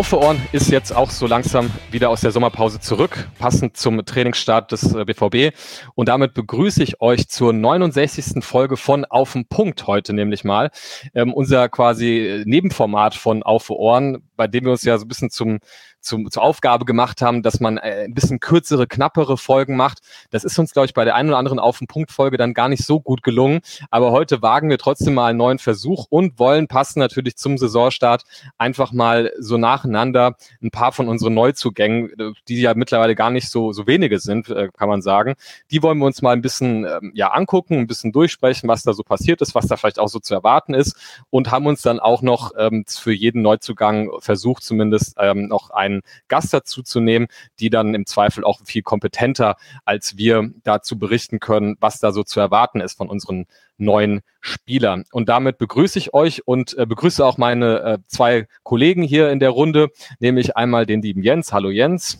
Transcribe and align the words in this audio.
Auf 0.00 0.08
für 0.08 0.18
Ohren 0.18 0.40
ist 0.52 0.70
jetzt 0.70 0.96
auch 0.96 1.10
so 1.10 1.26
langsam 1.26 1.70
wieder 1.90 2.08
aus 2.08 2.22
der 2.22 2.30
Sommerpause 2.30 2.80
zurück, 2.80 3.28
passend 3.38 3.76
zum 3.76 4.02
Trainingsstart 4.02 4.72
des 4.72 4.94
BVB. 4.94 5.34
Äh, 5.34 5.52
Und 5.94 6.08
damit 6.08 6.32
begrüße 6.32 6.82
ich 6.82 7.02
euch 7.02 7.28
zur 7.28 7.52
69. 7.52 8.42
Folge 8.42 8.78
von 8.78 9.04
Auf 9.04 9.34
den 9.34 9.44
Punkt 9.44 9.86
heute 9.86 10.14
nämlich 10.14 10.42
mal. 10.42 10.70
Ähm, 11.12 11.34
unser 11.34 11.68
quasi 11.68 12.42
Nebenformat 12.46 13.14
von 13.14 13.42
Auf 13.42 13.68
Ohren, 13.68 14.26
bei 14.36 14.46
dem 14.46 14.64
wir 14.64 14.70
uns 14.70 14.84
ja 14.84 14.96
so 14.96 15.04
ein 15.04 15.08
bisschen 15.08 15.28
zum 15.28 15.58
zum, 16.00 16.30
zur 16.30 16.42
Aufgabe 16.42 16.84
gemacht 16.84 17.22
haben, 17.22 17.42
dass 17.42 17.60
man 17.60 17.78
äh, 17.78 18.04
ein 18.04 18.14
bisschen 18.14 18.40
kürzere, 18.40 18.86
knappere 18.86 19.36
Folgen 19.36 19.76
macht. 19.76 19.98
Das 20.30 20.44
ist 20.44 20.58
uns, 20.58 20.72
glaube 20.72 20.86
ich, 20.86 20.94
bei 20.94 21.04
der 21.04 21.14
einen 21.14 21.28
oder 21.28 21.38
anderen 21.38 21.58
Auf 21.58 21.78
den 21.78 21.86
Punkt 21.86 22.10
Folge 22.10 22.36
dann 22.36 22.54
gar 22.54 22.68
nicht 22.68 22.84
so 22.84 23.00
gut 23.00 23.22
gelungen. 23.22 23.60
Aber 23.90 24.10
heute 24.10 24.42
wagen 24.42 24.70
wir 24.70 24.78
trotzdem 24.78 25.14
mal 25.14 25.26
einen 25.26 25.38
neuen 25.38 25.58
Versuch 25.58 26.06
und 26.08 26.38
wollen 26.38 26.68
passen 26.68 27.00
natürlich 27.00 27.36
zum 27.36 27.58
Saisonstart 27.58 28.24
einfach 28.58 28.92
mal 28.92 29.32
so 29.38 29.56
nacheinander 29.56 30.36
ein 30.62 30.70
paar 30.70 30.92
von 30.92 31.08
unseren 31.08 31.34
Neuzugängen, 31.34 32.10
äh, 32.18 32.32
die 32.48 32.60
ja 32.60 32.74
mittlerweile 32.74 33.14
gar 33.14 33.30
nicht 33.30 33.50
so, 33.50 33.72
so 33.72 33.86
wenige 33.86 34.18
sind, 34.20 34.48
äh, 34.48 34.68
kann 34.76 34.88
man 34.88 35.02
sagen. 35.02 35.34
Die 35.70 35.82
wollen 35.82 35.98
wir 35.98 36.06
uns 36.06 36.22
mal 36.22 36.32
ein 36.32 36.42
bisschen 36.42 36.84
ähm, 36.84 37.12
ja 37.14 37.28
angucken, 37.28 37.74
ein 37.78 37.86
bisschen 37.86 38.12
durchsprechen, 38.12 38.68
was 38.68 38.82
da 38.82 38.92
so 38.92 39.02
passiert 39.02 39.40
ist, 39.40 39.54
was 39.54 39.66
da 39.66 39.76
vielleicht 39.76 39.98
auch 39.98 40.08
so 40.08 40.18
zu 40.18 40.34
erwarten 40.34 40.74
ist 40.74 40.96
und 41.30 41.50
haben 41.50 41.66
uns 41.66 41.82
dann 41.82 42.00
auch 42.00 42.22
noch 42.22 42.52
ähm, 42.56 42.84
für 42.88 43.12
jeden 43.12 43.42
Neuzugang 43.42 44.10
versucht, 44.20 44.62
zumindest 44.62 45.16
ähm, 45.18 45.48
noch 45.48 45.70
ein 45.70 45.89
einen 45.90 46.02
Gast 46.28 46.52
dazu 46.52 46.82
zu 46.82 47.00
nehmen, 47.00 47.26
die 47.58 47.70
dann 47.70 47.94
im 47.94 48.06
Zweifel 48.06 48.44
auch 48.44 48.60
viel 48.64 48.82
kompetenter 48.82 49.56
als 49.84 50.16
wir 50.16 50.50
dazu 50.64 50.98
berichten 50.98 51.40
können, 51.40 51.76
was 51.80 52.00
da 52.00 52.12
so 52.12 52.22
zu 52.22 52.40
erwarten 52.40 52.80
ist 52.80 52.96
von 52.96 53.08
unseren 53.08 53.46
neuen 53.76 54.20
Spielern. 54.40 55.04
Und 55.12 55.28
damit 55.28 55.58
begrüße 55.58 55.98
ich 55.98 56.14
euch 56.14 56.46
und 56.46 56.76
äh, 56.76 56.86
begrüße 56.86 57.24
auch 57.24 57.38
meine 57.38 57.80
äh, 57.80 57.98
zwei 58.06 58.46
Kollegen 58.62 59.02
hier 59.02 59.30
in 59.30 59.40
der 59.40 59.50
Runde, 59.50 59.88
nämlich 60.18 60.56
einmal 60.56 60.86
den 60.86 61.02
lieben 61.02 61.22
Jens. 61.22 61.52
Hallo 61.52 61.70
Jens. 61.70 62.18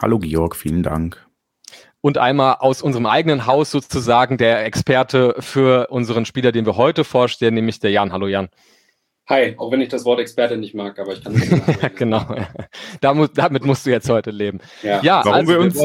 Hallo 0.00 0.18
Georg, 0.18 0.56
vielen 0.56 0.82
Dank 0.82 1.26
und 2.00 2.18
einmal 2.18 2.56
aus 2.60 2.82
unserem 2.82 3.06
eigenen 3.06 3.46
Haus 3.46 3.70
sozusagen 3.70 4.38
der 4.38 4.64
Experte 4.64 5.34
für 5.40 5.88
unseren 5.88 6.24
Spieler, 6.24 6.52
den 6.52 6.66
wir 6.66 6.76
heute 6.76 7.04
vorstellen, 7.04 7.54
nämlich 7.54 7.80
der 7.80 7.90
Jan. 7.90 8.12
Hallo 8.12 8.26
Jan. 8.26 8.48
Hi, 9.30 9.54
auch 9.58 9.70
wenn 9.70 9.80
ich 9.80 9.88
das 9.88 10.04
Wort 10.04 10.18
Experte 10.18 10.56
nicht 10.56 10.74
mag, 10.74 10.98
aber 10.98 11.12
ich 11.12 11.22
kann 11.22 11.34
es 11.34 11.94
Genau. 11.94 12.34
Da 13.00 13.14
muss, 13.14 13.32
damit 13.32 13.64
musst 13.64 13.86
du 13.86 13.90
jetzt 13.90 14.10
heute 14.10 14.32
leben. 14.32 14.58
Ja, 14.82 15.00
ja 15.02 15.22
warum 15.24 15.34
also, 15.34 15.52
wir 15.52 15.60
uns 15.60 15.76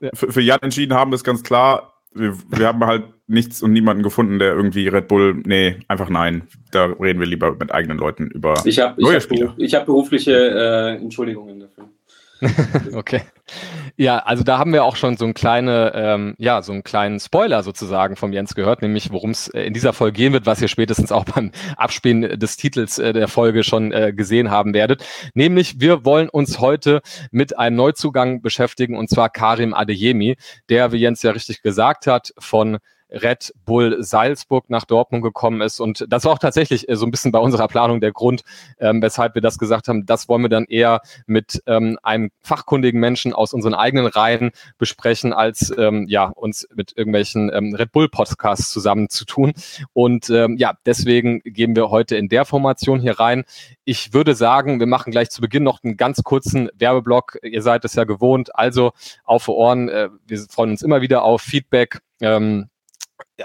wir 0.00 0.10
für, 0.14 0.32
für 0.32 0.40
Jan 0.40 0.60
entschieden 0.62 0.94
haben, 0.94 1.12
ist 1.12 1.24
ganz 1.24 1.42
klar. 1.42 1.94
Wir, 2.12 2.34
wir 2.50 2.68
haben 2.68 2.84
halt 2.86 3.02
nichts 3.26 3.62
und 3.64 3.72
niemanden 3.72 4.04
gefunden, 4.04 4.38
der 4.38 4.52
irgendwie 4.52 4.86
Red 4.86 5.08
Bull, 5.08 5.42
nee, 5.44 5.76
einfach 5.88 6.08
nein. 6.08 6.46
Da 6.70 6.84
reden 6.84 7.18
wir 7.18 7.26
lieber 7.26 7.56
mit 7.56 7.72
eigenen 7.72 7.98
Leuten 7.98 8.28
über 8.28 8.54
ich 8.64 8.78
hab, 8.78 8.96
neue 8.98 9.16
ich 9.16 9.24
Spieler. 9.24 9.48
Hab, 9.48 9.58
ich 9.58 9.74
habe 9.74 9.86
berufliche 9.86 10.32
äh, 10.32 10.96
Entschuldigungen 11.02 11.58
dafür. 11.58 11.88
okay. 12.94 13.22
Ja, 13.96 14.18
also 14.18 14.42
da 14.42 14.58
haben 14.58 14.72
wir 14.72 14.84
auch 14.84 14.96
schon 14.96 15.16
so 15.16 15.24
einen 15.24 15.34
kleine, 15.34 15.92
ähm, 15.94 16.34
ja, 16.38 16.62
so 16.62 16.72
einen 16.72 16.82
kleinen 16.82 17.20
Spoiler 17.20 17.62
sozusagen 17.62 18.16
vom 18.16 18.32
Jens 18.32 18.54
gehört, 18.54 18.82
nämlich 18.82 19.12
worum 19.12 19.30
es 19.30 19.48
äh, 19.48 19.62
in 19.62 19.74
dieser 19.74 19.92
Folge 19.92 20.16
gehen 20.16 20.32
wird, 20.32 20.46
was 20.46 20.60
ihr 20.60 20.68
spätestens 20.68 21.12
auch 21.12 21.24
beim 21.24 21.52
Abspielen 21.76 22.38
des 22.38 22.56
Titels 22.56 22.98
äh, 22.98 23.12
der 23.12 23.28
Folge 23.28 23.62
schon 23.62 23.92
äh, 23.92 24.12
gesehen 24.12 24.50
haben 24.50 24.74
werdet. 24.74 25.04
Nämlich, 25.34 25.80
wir 25.80 26.04
wollen 26.04 26.28
uns 26.28 26.58
heute 26.58 27.02
mit 27.30 27.58
einem 27.58 27.76
Neuzugang 27.76 28.42
beschäftigen 28.42 28.96
und 28.96 29.10
zwar 29.10 29.28
Karim 29.30 29.74
Adeyemi, 29.74 30.36
der, 30.68 30.92
wie 30.92 30.98
Jens 30.98 31.22
ja 31.22 31.30
richtig 31.30 31.62
gesagt 31.62 32.06
hat, 32.06 32.32
von 32.38 32.78
Red 33.10 33.52
Bull 33.64 34.02
Salzburg 34.02 34.68
nach 34.68 34.84
Dortmund 34.84 35.22
gekommen 35.22 35.60
ist. 35.60 35.80
Und 35.80 36.04
das 36.08 36.24
war 36.24 36.32
auch 36.32 36.38
tatsächlich 36.38 36.88
äh, 36.88 36.96
so 36.96 37.06
ein 37.06 37.10
bisschen 37.10 37.32
bei 37.32 37.38
unserer 37.38 37.68
Planung 37.68 38.00
der 38.00 38.12
Grund, 38.12 38.42
ähm, 38.78 39.02
weshalb 39.02 39.34
wir 39.34 39.42
das 39.42 39.58
gesagt 39.58 39.88
haben. 39.88 40.06
Das 40.06 40.28
wollen 40.28 40.42
wir 40.42 40.48
dann 40.48 40.64
eher 40.64 41.00
mit 41.26 41.62
ähm, 41.66 41.98
einem 42.02 42.30
fachkundigen 42.40 43.00
Menschen 43.00 43.32
aus 43.32 43.52
unseren 43.52 43.74
eigenen 43.74 44.06
Reihen 44.06 44.50
besprechen, 44.78 45.32
als 45.32 45.72
ähm, 45.76 46.06
ja 46.08 46.26
uns 46.26 46.66
mit 46.74 46.96
irgendwelchen 46.96 47.50
ähm, 47.52 47.74
Red 47.74 47.92
Bull 47.92 48.08
Podcasts 48.08 48.70
zusammen 48.70 49.08
zu 49.08 49.24
tun. 49.24 49.52
Und 49.92 50.30
ähm, 50.30 50.56
ja, 50.56 50.74
deswegen 50.86 51.40
gehen 51.44 51.76
wir 51.76 51.90
heute 51.90 52.16
in 52.16 52.28
der 52.28 52.44
Formation 52.44 53.00
hier 53.00 53.18
rein. 53.18 53.44
Ich 53.84 54.12
würde 54.12 54.34
sagen, 54.34 54.80
wir 54.80 54.86
machen 54.86 55.10
gleich 55.10 55.30
zu 55.30 55.40
Beginn 55.40 55.62
noch 55.62 55.82
einen 55.82 55.96
ganz 55.96 56.22
kurzen 56.22 56.70
Werbeblock. 56.74 57.38
Ihr 57.42 57.62
seid 57.62 57.84
es 57.84 57.94
ja 57.94 58.04
gewohnt, 58.04 58.54
also 58.54 58.92
auf 59.24 59.48
Ohren. 59.48 59.88
Äh, 59.88 60.08
wir 60.26 60.38
freuen 60.50 60.70
uns 60.70 60.82
immer 60.82 61.00
wieder 61.00 61.22
auf 61.22 61.42
Feedback. 61.42 62.00
Ähm, 62.20 62.68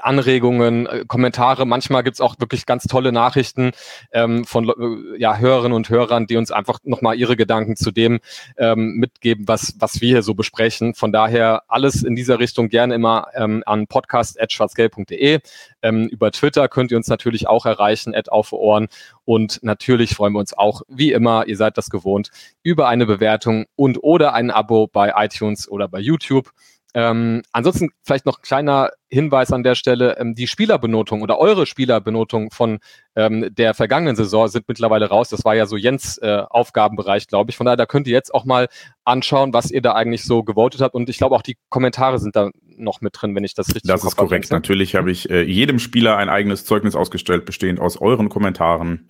Anregungen, 0.01 0.85
äh, 0.85 1.05
Kommentare. 1.07 1.65
Manchmal 1.65 2.03
gibt's 2.03 2.21
auch 2.21 2.35
wirklich 2.39 2.65
ganz 2.65 2.83
tolle 2.83 3.11
Nachrichten 3.11 3.71
ähm, 4.11 4.45
von 4.45 4.69
äh, 4.69 5.19
ja, 5.19 5.37
Hörerinnen 5.37 5.75
und 5.75 5.89
Hörern, 5.89 6.27
die 6.27 6.37
uns 6.37 6.51
einfach 6.51 6.79
nochmal 6.83 7.17
ihre 7.17 7.35
Gedanken 7.35 7.75
zu 7.75 7.91
dem 7.91 8.19
ähm, 8.57 8.93
mitgeben, 8.95 9.47
was, 9.47 9.75
was 9.79 10.01
wir 10.01 10.09
hier 10.09 10.23
so 10.23 10.35
besprechen. 10.35 10.93
Von 10.93 11.11
daher 11.11 11.63
alles 11.67 12.03
in 12.03 12.15
dieser 12.15 12.39
Richtung 12.39 12.69
gerne 12.69 12.93
immer 12.93 13.27
ähm, 13.33 13.63
an 13.65 13.87
podcast.schwarzgelb.de. 13.87 15.39
Ähm, 15.81 16.07
über 16.07 16.31
Twitter 16.31 16.67
könnt 16.67 16.91
ihr 16.91 16.97
uns 16.97 17.07
natürlich 17.07 17.47
auch 17.47 17.65
erreichen, 17.65 18.13
at 18.13 18.31
auf 18.31 18.53
Ohren. 18.53 18.87
Und 19.25 19.59
natürlich 19.63 20.13
freuen 20.15 20.33
wir 20.33 20.39
uns 20.39 20.53
auch, 20.53 20.81
wie 20.87 21.11
immer, 21.11 21.47
ihr 21.47 21.57
seid 21.57 21.77
das 21.77 21.89
gewohnt, 21.89 22.29
über 22.61 22.87
eine 22.87 23.05
Bewertung 23.05 23.65
und 23.75 24.03
oder 24.03 24.33
ein 24.33 24.51
Abo 24.51 24.87
bei 24.87 25.13
iTunes 25.15 25.69
oder 25.69 25.87
bei 25.87 25.99
YouTube. 25.99 26.51
Ähm, 26.95 27.43
ansonsten 27.51 27.89
vielleicht 28.03 28.25
noch 28.25 28.39
ein 28.39 28.41
kleiner 28.41 28.89
Hinweis 29.09 29.51
an 29.51 29.63
der 29.63 29.75
Stelle, 29.75 30.17
ähm, 30.17 30.33
die 30.33 30.47
Spielerbenotung 30.47 31.21
oder 31.21 31.37
eure 31.39 31.67
Spielerbenotung 31.67 32.49
von 32.49 32.79
ähm, 33.15 33.53
der 33.53 33.75
vergangenen 33.75 34.15
Saison 34.15 34.47
sind 34.47 34.67
mittlerweile 34.67 35.07
raus. 35.07 35.29
Das 35.29 35.45
war 35.45 35.55
ja 35.55 35.67
so 35.67 35.77
Jens 35.77 36.17
äh, 36.17 36.43
Aufgabenbereich, 36.49 37.27
glaube 37.27 37.51
ich. 37.51 37.57
Von 37.57 37.65
daher, 37.65 37.77
da 37.77 37.85
könnt 37.85 38.07
ihr 38.07 38.13
jetzt 38.13 38.33
auch 38.33 38.43
mal 38.43 38.69
anschauen, 39.03 39.53
was 39.53 39.69
ihr 39.69 39.81
da 39.81 39.93
eigentlich 39.93 40.23
so 40.23 40.43
gewotet 40.43 40.81
habt. 40.81 40.95
Und 40.95 41.09
ich 41.09 41.17
glaube 41.17 41.35
auch 41.35 41.43
die 41.43 41.57
Kommentare 41.69 42.17
sind 42.17 42.35
da 42.35 42.49
noch 42.75 43.01
mit 43.01 43.15
drin, 43.19 43.35
wenn 43.35 43.43
ich 43.43 43.53
das 43.53 43.67
richtig 43.67 43.83
Das 43.83 44.03
ist 44.03 44.15
korrekt. 44.15 44.45
Habe. 44.45 44.55
Natürlich 44.55 44.95
habe 44.95 45.11
ich 45.11 45.29
äh, 45.29 45.43
jedem 45.43 45.77
Spieler 45.77 46.17
ein 46.17 46.29
eigenes 46.29 46.65
Zeugnis 46.65 46.95
ausgestellt, 46.95 47.45
bestehend 47.45 47.79
aus 47.79 47.97
euren 47.97 48.29
Kommentaren. 48.29 49.09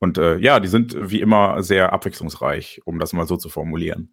Und 0.00 0.18
äh, 0.18 0.36
ja, 0.38 0.60
die 0.60 0.68
sind 0.68 0.96
wie 0.98 1.20
immer 1.20 1.62
sehr 1.62 1.92
abwechslungsreich, 1.92 2.80
um 2.84 2.98
das 2.98 3.12
mal 3.12 3.26
so 3.26 3.36
zu 3.36 3.48
formulieren. 3.48 4.12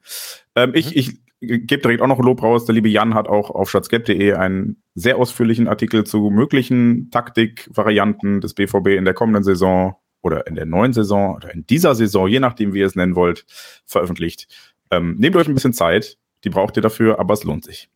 Ähm, 0.56 0.72
ich, 0.74 0.88
mhm. 0.88 0.92
ich 0.96 1.27
gebe 1.40 1.81
direkt 1.81 2.02
auch 2.02 2.08
noch 2.08 2.20
Lob 2.20 2.42
raus. 2.42 2.66
Der 2.66 2.75
liebe 2.75 2.90
Jan 2.90 3.14
hat 3.14 3.28
auch 3.28 3.50
auf 3.52 3.70
schatzgap.de 3.70 4.34
einen 4.34 4.81
sehr 4.96 5.18
ausführlichen 5.18 5.68
Artikel 5.68 6.03
zu 6.03 6.30
möglichen 6.30 7.12
Taktikvarianten 7.12 8.42
des 8.42 8.53
BVB 8.53 8.88
in 8.90 9.06
der 9.06 9.14
kommenden 9.14 9.44
Saison 9.44 9.96
oder 10.22 10.48
in 10.48 10.56
der 10.56 10.66
neuen 10.66 10.94
Saison 10.94 11.36
oder 11.36 11.53
in 11.53 11.66
dieser 11.68 11.96
Saison, 11.96 12.28
je 12.28 12.40
nachdem, 12.40 12.74
wie 12.74 12.80
ihr 12.80 12.86
es 12.86 12.96
nennen 12.96 13.16
wollt, 13.16 13.46
veröffentlicht. 13.86 14.48
Ähm, 14.92 15.16
nehmt 15.18 15.36
euch 15.36 15.48
ein 15.48 15.53
bisschen 15.53 15.74
Zeit, 15.74 16.18
die 16.44 16.50
braucht 16.50 16.75
ihr 16.78 16.81
dafür, 16.81 17.20
aber 17.20 17.34
es 17.34 17.44
lohnt 17.44 17.64
sich. 17.64 17.90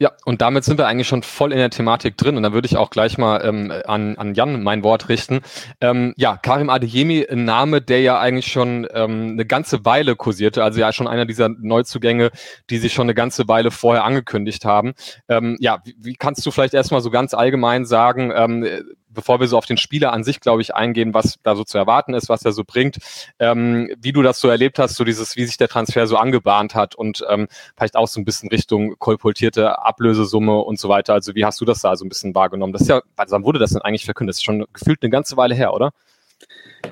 Ja, 0.00 0.10
und 0.24 0.40
damit 0.40 0.64
sind 0.64 0.76
wir 0.76 0.88
eigentlich 0.88 1.06
schon 1.06 1.22
voll 1.22 1.52
in 1.52 1.58
der 1.58 1.70
Thematik 1.70 2.16
drin. 2.16 2.36
Und 2.36 2.42
da 2.42 2.52
würde 2.52 2.66
ich 2.66 2.76
auch 2.76 2.90
gleich 2.90 3.16
mal 3.16 3.44
ähm, 3.44 3.72
an, 3.86 4.16
an 4.16 4.34
Jan 4.34 4.60
mein 4.62 4.82
Wort 4.82 5.08
richten. 5.08 5.40
Ähm, 5.80 6.14
ja, 6.16 6.36
Karim 6.36 6.68
Adeyemi, 6.68 7.24
ein 7.30 7.44
Name, 7.44 7.80
der 7.80 8.00
ja 8.00 8.18
eigentlich 8.18 8.48
schon 8.48 8.88
ähm, 8.92 9.30
eine 9.32 9.46
ganze 9.46 9.84
Weile 9.84 10.16
kursierte. 10.16 10.64
Also 10.64 10.80
ja 10.80 10.92
schon 10.92 11.06
einer 11.06 11.26
dieser 11.26 11.48
Neuzugänge, 11.48 12.32
die 12.70 12.78
sich 12.78 12.92
schon 12.92 13.04
eine 13.04 13.14
ganze 13.14 13.46
Weile 13.46 13.70
vorher 13.70 14.02
angekündigt 14.02 14.64
haben. 14.64 14.94
Ähm, 15.28 15.56
ja, 15.60 15.78
wie, 15.84 15.94
wie 15.96 16.14
kannst 16.14 16.44
du 16.44 16.50
vielleicht 16.50 16.74
erstmal 16.74 17.00
so 17.00 17.10
ganz 17.10 17.32
allgemein 17.32 17.84
sagen, 17.84 18.32
ähm, 18.34 18.66
bevor 19.14 19.40
wir 19.40 19.48
so 19.48 19.56
auf 19.56 19.66
den 19.66 19.76
Spieler 19.76 20.12
an 20.12 20.24
sich, 20.24 20.40
glaube 20.40 20.62
ich, 20.62 20.74
eingehen, 20.74 21.14
was 21.14 21.36
da 21.42 21.56
so 21.56 21.64
zu 21.64 21.78
erwarten 21.78 22.14
ist, 22.14 22.28
was 22.28 22.44
er 22.44 22.52
so 22.52 22.64
bringt, 22.64 22.98
ähm, 23.38 23.90
wie 23.98 24.12
du 24.12 24.22
das 24.22 24.40
so 24.40 24.48
erlebt 24.48 24.78
hast, 24.78 24.96
so 24.96 25.04
dieses, 25.04 25.36
wie 25.36 25.46
sich 25.46 25.56
der 25.56 25.68
Transfer 25.68 26.06
so 26.06 26.16
angebahnt 26.16 26.74
hat 26.74 26.94
und 26.94 27.24
ähm, 27.28 27.48
vielleicht 27.76 27.96
auch 27.96 28.08
so 28.08 28.20
ein 28.20 28.24
bisschen 28.24 28.48
Richtung 28.48 28.96
kolportierte 28.98 29.78
Ablösesumme 29.78 30.58
und 30.58 30.78
so 30.78 30.88
weiter. 30.88 31.14
Also 31.14 31.34
wie 31.34 31.44
hast 31.44 31.60
du 31.60 31.64
das 31.64 31.80
da 31.80 31.96
so 31.96 32.04
ein 32.04 32.08
bisschen 32.08 32.34
wahrgenommen? 32.34 32.72
Das 32.72 32.82
ist 32.82 32.88
ja, 32.88 33.02
wann 33.16 33.44
wurde 33.44 33.58
das 33.58 33.70
denn 33.70 33.82
eigentlich 33.82 34.04
verkündet? 34.04 34.32
Das 34.32 34.38
ist 34.38 34.44
schon 34.44 34.66
gefühlt 34.72 35.02
eine 35.02 35.10
ganze 35.10 35.36
Weile 35.36 35.54
her, 35.54 35.72
oder? 35.72 35.92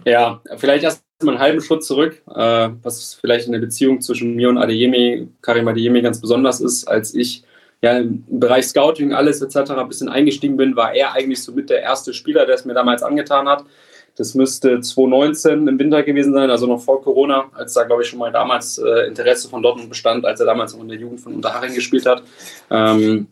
Ja, 0.05 0.41
vielleicht 0.57 0.85
erst 0.85 1.05
mal 1.23 1.33
einen 1.33 1.41
halben 1.41 1.61
Schritt 1.61 1.85
zurück, 1.85 2.23
äh, 2.35 2.71
was 2.83 3.15
vielleicht 3.15 3.47
in 3.47 3.53
der 3.53 3.61
Beziehung 3.61 4.01
zwischen 4.01 4.35
mir 4.35 4.49
und 4.49 4.59
Adeyemi, 4.59 5.29
Karim 5.41 5.69
Adeyemi 5.69 6.03
ganz 6.03 6.21
besonders 6.21 6.61
ist, 6.61 6.89
als 6.89 7.15
ich 7.15 7.45
ja, 7.83 7.99
im 7.99 8.25
Bereich 8.29 8.67
Scouting, 8.69 9.13
alles 9.13 9.43
etc. 9.43 9.73
ein 9.73 9.89
bisschen 9.89 10.09
eingestiegen 10.09 10.57
bin, 10.57 10.77
war 10.77 10.95
er 10.95 11.13
eigentlich 11.15 11.43
so 11.43 11.53
mit 11.53 11.69
der 11.69 11.83
erste 11.83 12.15
Spieler, 12.15 12.47
der 12.47 12.55
es 12.55 12.65
mir 12.65 12.75
damals 12.75 13.03
angetan 13.03 13.49
hat. 13.49 13.65
Das 14.17 14.35
müsste 14.35 14.81
2019 14.81 15.67
im 15.67 15.79
Winter 15.79 16.03
gewesen 16.03 16.33
sein, 16.33 16.51
also 16.51 16.67
noch 16.67 16.81
vor 16.81 17.03
Corona, 17.03 17.51
als 17.55 17.73
da, 17.73 17.83
glaube 17.85 18.03
ich, 18.03 18.09
schon 18.09 18.19
mal 18.19 18.31
damals 18.31 18.79
äh, 18.79 19.07
Interesse 19.09 19.49
von 19.49 19.63
Dortmund 19.63 19.89
bestand, 19.89 20.25
als 20.25 20.39
er 20.39 20.47
damals 20.47 20.75
noch 20.75 20.83
in 20.83 20.89
der 20.89 20.99
Jugend 20.99 21.21
von 21.21 21.35
Unterhaching 21.35 21.75
gespielt 21.75 22.07
hat. 22.07 22.23
Ähm, 22.71 23.27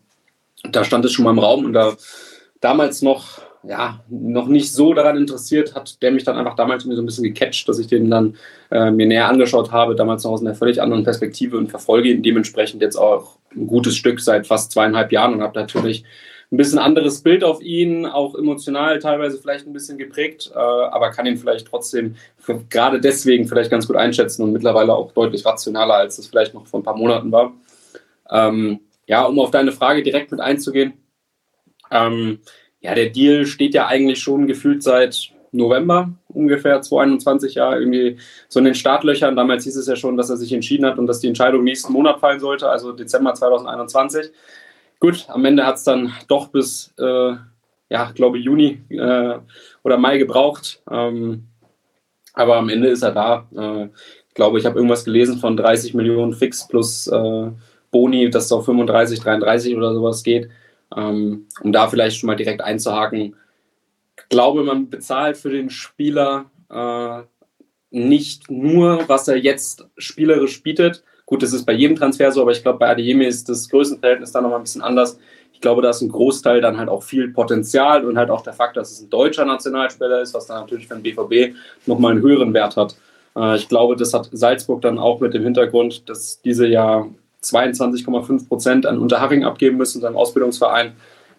da 0.71 0.85
stand 0.85 1.05
es 1.05 1.13
schon 1.13 1.25
mal 1.25 1.33
im 1.33 1.39
Raum 1.39 1.67
und 1.67 1.75
da 1.75 1.95
damals 2.61 3.03
noch 3.03 3.43
ja, 3.63 4.01
noch 4.09 4.49
nicht 4.49 4.73
so 4.73 4.95
daran 4.95 5.17
interessiert, 5.17 5.75
hat 5.75 6.01
der 6.03 6.13
mich 6.13 6.25
dann 6.25 6.37
einfach 6.37 6.57
damals 6.57 6.85
so 6.85 6.91
ein 6.91 7.07
bisschen 7.07 7.25
gecatcht, 7.25 7.69
dass 7.69 7.79
ich 7.79 7.89
den 7.89 8.11
dann 8.11 8.37
äh, 8.71 8.91
mir 8.91 9.07
näher 9.07 9.29
angeschaut 9.29 9.71
habe, 9.71 9.95
damals 9.95 10.25
noch 10.25 10.31
aus 10.31 10.41
einer 10.41 10.55
völlig 10.55 10.81
anderen 10.81 11.05
Perspektive 11.05 11.59
und 11.59 11.69
verfolge 11.69 12.09
ihn 12.09 12.23
dementsprechend 12.23 12.81
jetzt 12.81 12.97
auch 12.97 13.39
ein 13.55 13.67
gutes 13.67 13.97
Stück 13.97 14.21
seit 14.21 14.47
fast 14.47 14.73
zweieinhalb 14.73 15.13
Jahren 15.13 15.35
und 15.35 15.43
habe 15.43 15.59
natürlich 15.59 16.05
ein 16.53 16.57
bisschen 16.57 16.79
anderes 16.79 17.23
Bild 17.23 17.45
auf 17.45 17.61
ihn, 17.61 18.07
auch 18.07 18.35
emotional 18.35 18.99
teilweise 18.99 19.39
vielleicht 19.39 19.67
ein 19.67 19.73
bisschen 19.73 19.99
geprägt, 19.99 20.51
äh, 20.53 20.59
aber 20.59 21.11
kann 21.11 21.27
ihn 21.27 21.37
vielleicht 21.37 21.69
trotzdem 21.69 22.17
gerade 22.71 23.01
deswegen 23.01 23.47
vielleicht 23.47 23.71
ganz 23.71 23.87
gut 23.87 23.97
einschätzen 23.97 24.43
und 24.43 24.53
mittlerweile 24.53 24.95
auch 24.95 25.13
deutlich 25.13 25.45
rationaler, 25.45 25.95
als 25.95 26.19
es 26.19 26.27
vielleicht 26.27 26.55
noch 26.55 26.67
vor 26.67 26.81
ein 26.81 26.85
paar 26.85 26.97
Monaten 26.97 27.31
war. 27.31 27.53
Ähm, 28.31 28.81
ja, 29.07 29.25
um 29.25 29.39
auf 29.39 29.51
deine 29.51 29.73
Frage 29.73 30.03
direkt 30.03 30.31
mit 30.31 30.41
einzugehen. 30.41 30.95
Ähm, 31.91 32.41
ja, 32.81 32.95
der 32.95 33.11
Deal 33.11 33.47
steht 33.47 33.75
ja 33.75 33.87
eigentlich 33.87 34.21
schon 34.21 34.47
gefühlt 34.47 34.83
seit 34.83 35.33
November 35.53 36.13
ungefähr 36.29 36.81
2021 36.81 37.55
ja 37.55 37.77
irgendwie 37.77 38.17
so 38.49 38.61
in 38.61 38.65
den 38.65 38.75
Startlöchern. 38.75 39.37
Damals 39.37 39.65
hieß 39.65 39.77
es 39.77 39.87
ja 39.87 39.97
schon, 39.97 40.17
dass 40.17 40.31
er 40.31 40.37
sich 40.37 40.53
entschieden 40.53 40.87
hat 40.87 40.99
und 40.99 41.07
dass 41.07 41.21
die 41.21 41.29
Entscheidung 41.29 41.65
nächsten 41.65 41.93
Monat 41.93 42.21
fallen 42.21 42.41
sollte, 42.41 42.69
also 42.69 42.93
Dezember 42.93 43.35
2021. 43.35 44.31
Gut, 45.01 45.27
am 45.29 45.45
Ende 45.45 45.67
hat 45.67 45.77
es 45.77 45.85
dann 45.85 46.13
doch 46.29 46.49
bis, 46.49 46.93
äh, 46.99 47.35
ja, 47.89 48.13
glaube 48.15 48.39
Juni 48.39 48.83
äh, 48.91 49.39
oder 49.83 49.99
Mai 49.99 50.19
gebraucht. 50.19 50.83
Ähm, 50.91 51.45
aber 52.35 52.57
am 52.57 52.69
Ende 52.69 52.89
ist 52.89 53.03
er 53.03 53.13
da. 53.13 53.47
Äh, 53.57 53.89
ich 54.29 54.35
glaube, 54.35 54.59
ich 54.59 54.67
habe 54.67 54.77
irgendwas 54.77 55.05
gelesen 55.05 55.39
von 55.39 55.57
30 55.57 55.95
Millionen 55.95 56.35
Fix 56.35 56.69
plus 56.69 57.09
äh, 57.09 57.51
Boni, 57.91 58.31
dass 58.31 58.45
es 58.45 58.53
auf 58.53 58.67
35, 58.67 59.21
33 59.21 59.77
oder 59.77 59.93
sowas 59.95 60.23
geht. 60.23 60.49
Ähm, 60.97 61.47
um 61.61 61.73
da 61.73 61.89
vielleicht 61.89 62.19
schon 62.19 62.27
mal 62.27 62.37
direkt 62.37 62.63
einzuhaken, 62.63 63.37
glaube, 64.31 64.63
man 64.63 64.89
bezahlt 64.89 65.37
für 65.37 65.51
den 65.51 65.69
Spieler 65.69 66.47
äh, 66.71 67.23
nicht 67.91 68.51
nur, 68.51 69.09
was 69.09 69.29
er 69.29 69.37
jetzt 69.37 69.87
spielerisch 69.99 70.63
bietet. 70.63 71.03
Gut, 71.27 71.43
das 71.43 71.53
ist 71.53 71.67
bei 71.67 71.73
jedem 71.73 71.97
Transfer 71.97 72.33
so, 72.33 72.43
aber 72.43 72.53
ich 72.53 72.63
glaube, 72.63 72.79
bei 72.79 72.89
Adeyemi 72.89 73.27
ist 73.27 73.49
das 73.49 73.69
Größenverhältnis 73.69 74.33
da 74.33 74.41
nochmal 74.41 74.61
ein 74.61 74.65
bisschen 74.65 74.83
anders. 74.83 75.19
Ich 75.53 75.61
glaube, 75.61 75.83
da 75.83 75.91
ist 75.91 76.01
ein 76.01 76.09
Großteil 76.09 76.61
dann 76.61 76.79
halt 76.79 76.89
auch 76.89 77.03
viel 77.03 77.29
Potenzial 77.33 78.05
und 78.05 78.17
halt 78.17 78.31
auch 78.31 78.43
der 78.43 78.53
Fakt, 78.53 78.77
dass 78.77 78.91
es 78.91 79.03
ein 79.03 79.11
deutscher 79.11 79.45
Nationalspieler 79.45 80.23
ist, 80.23 80.33
was 80.33 80.47
dann 80.47 80.61
natürlich 80.61 80.89
für 80.89 80.95
den 80.99 81.03
BVB 81.03 81.55
nochmal 81.87 82.13
einen 82.13 82.23
höheren 82.23 82.55
Wert 82.55 82.77
hat. 82.77 82.97
Äh, 83.37 83.57
ich 83.57 83.69
glaube, 83.69 83.97
das 83.97 84.15
hat 84.15 84.29
Salzburg 84.33 84.81
dann 84.81 84.99
auch 84.99 85.21
mit 85.21 85.35
dem 85.35 85.43
Hintergrund, 85.43 86.09
dass 86.09 86.41
diese 86.41 86.67
ja 86.67 87.07
22,5 87.43 88.49
Prozent 88.49 88.87
an 88.87 88.99
Unterhaching 88.99 89.45
abgeben 89.45 89.77
müssen, 89.77 90.01
seinem 90.01 90.17
Ausbildungsverein, 90.17 90.93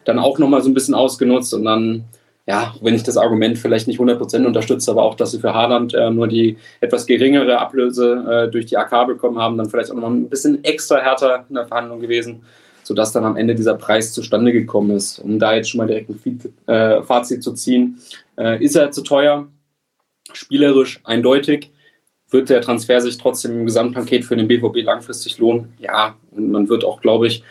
dann 0.06 0.20
auch 0.20 0.40
nochmal 0.40 0.62
so 0.62 0.70
ein 0.70 0.74
bisschen 0.74 0.96
ausgenutzt 0.96 1.54
und 1.54 1.64
dann, 1.64 2.06
ja, 2.48 2.74
wenn 2.82 2.96
ich 2.96 3.04
das 3.04 3.18
Argument 3.18 3.58
vielleicht 3.58 3.88
nicht 3.88 3.98
100 3.98 4.18
Prozent 4.18 4.46
unterstütze, 4.46 4.92
aber 4.92 5.04
auch, 5.04 5.16
dass 5.16 5.32
sie 5.32 5.40
für 5.40 5.54
Haaland 5.54 5.94
äh, 5.94 6.10
nur 6.10 6.28
die 6.28 6.58
etwas 6.80 7.06
geringere 7.06 7.60
Ablöse 7.60 8.48
äh, 8.48 8.52
durch 8.52 8.66
die 8.66 8.78
AK 8.78 9.08
bekommen 9.08 9.38
haben, 9.38 9.58
dann 9.58 9.70
vielleicht 9.70 9.92
auch 9.92 9.96
nochmal 9.96 10.12
ein 10.12 10.30
bisschen 10.30 10.64
extra 10.64 10.98
härter 10.98 11.46
in 11.50 11.56
der 11.56 11.68
Verhandlung 11.68 12.00
gewesen, 12.00 12.42
sodass 12.84 13.12
dann 13.12 13.26
am 13.26 13.38
Ende 13.38 13.54
dieser 13.54 13.76
Preis 13.76 14.12
zustande 14.12 14.52
gekommen 14.52 14.92
ist. 14.92 15.20
Um 15.20 15.38
da 15.38 15.54
jetzt 15.54 15.70
schon 15.70 15.78
mal 15.78 15.88
direkt 15.88 16.10
ein 16.10 16.74
äh, 16.74 17.04
Fazit 17.04 17.44
zu 17.44 17.54
ziehen, 17.54 18.00
äh, 18.38 18.64
ist 18.64 18.76
er 18.76 18.92
zu 18.92 19.04
teuer, 19.04 19.48
spielerisch 20.34 21.00
eindeutig 21.04 21.72
wird 22.32 22.50
der 22.50 22.62
Transfer 22.62 23.00
sich 23.02 23.18
trotzdem 23.18 23.52
im 23.52 23.66
Gesamtpaket 23.66 24.26
für 24.26 24.36
den 24.36 24.48
BVB 24.48 24.84
langfristig 24.84 25.38
lohnen? 25.38 25.74
Ja, 25.80 26.16
und 26.32 26.50
man 26.50 26.70
wird 26.70 26.84
auch, 26.84 27.02
glaube 27.02 27.28
ich, 27.28 27.44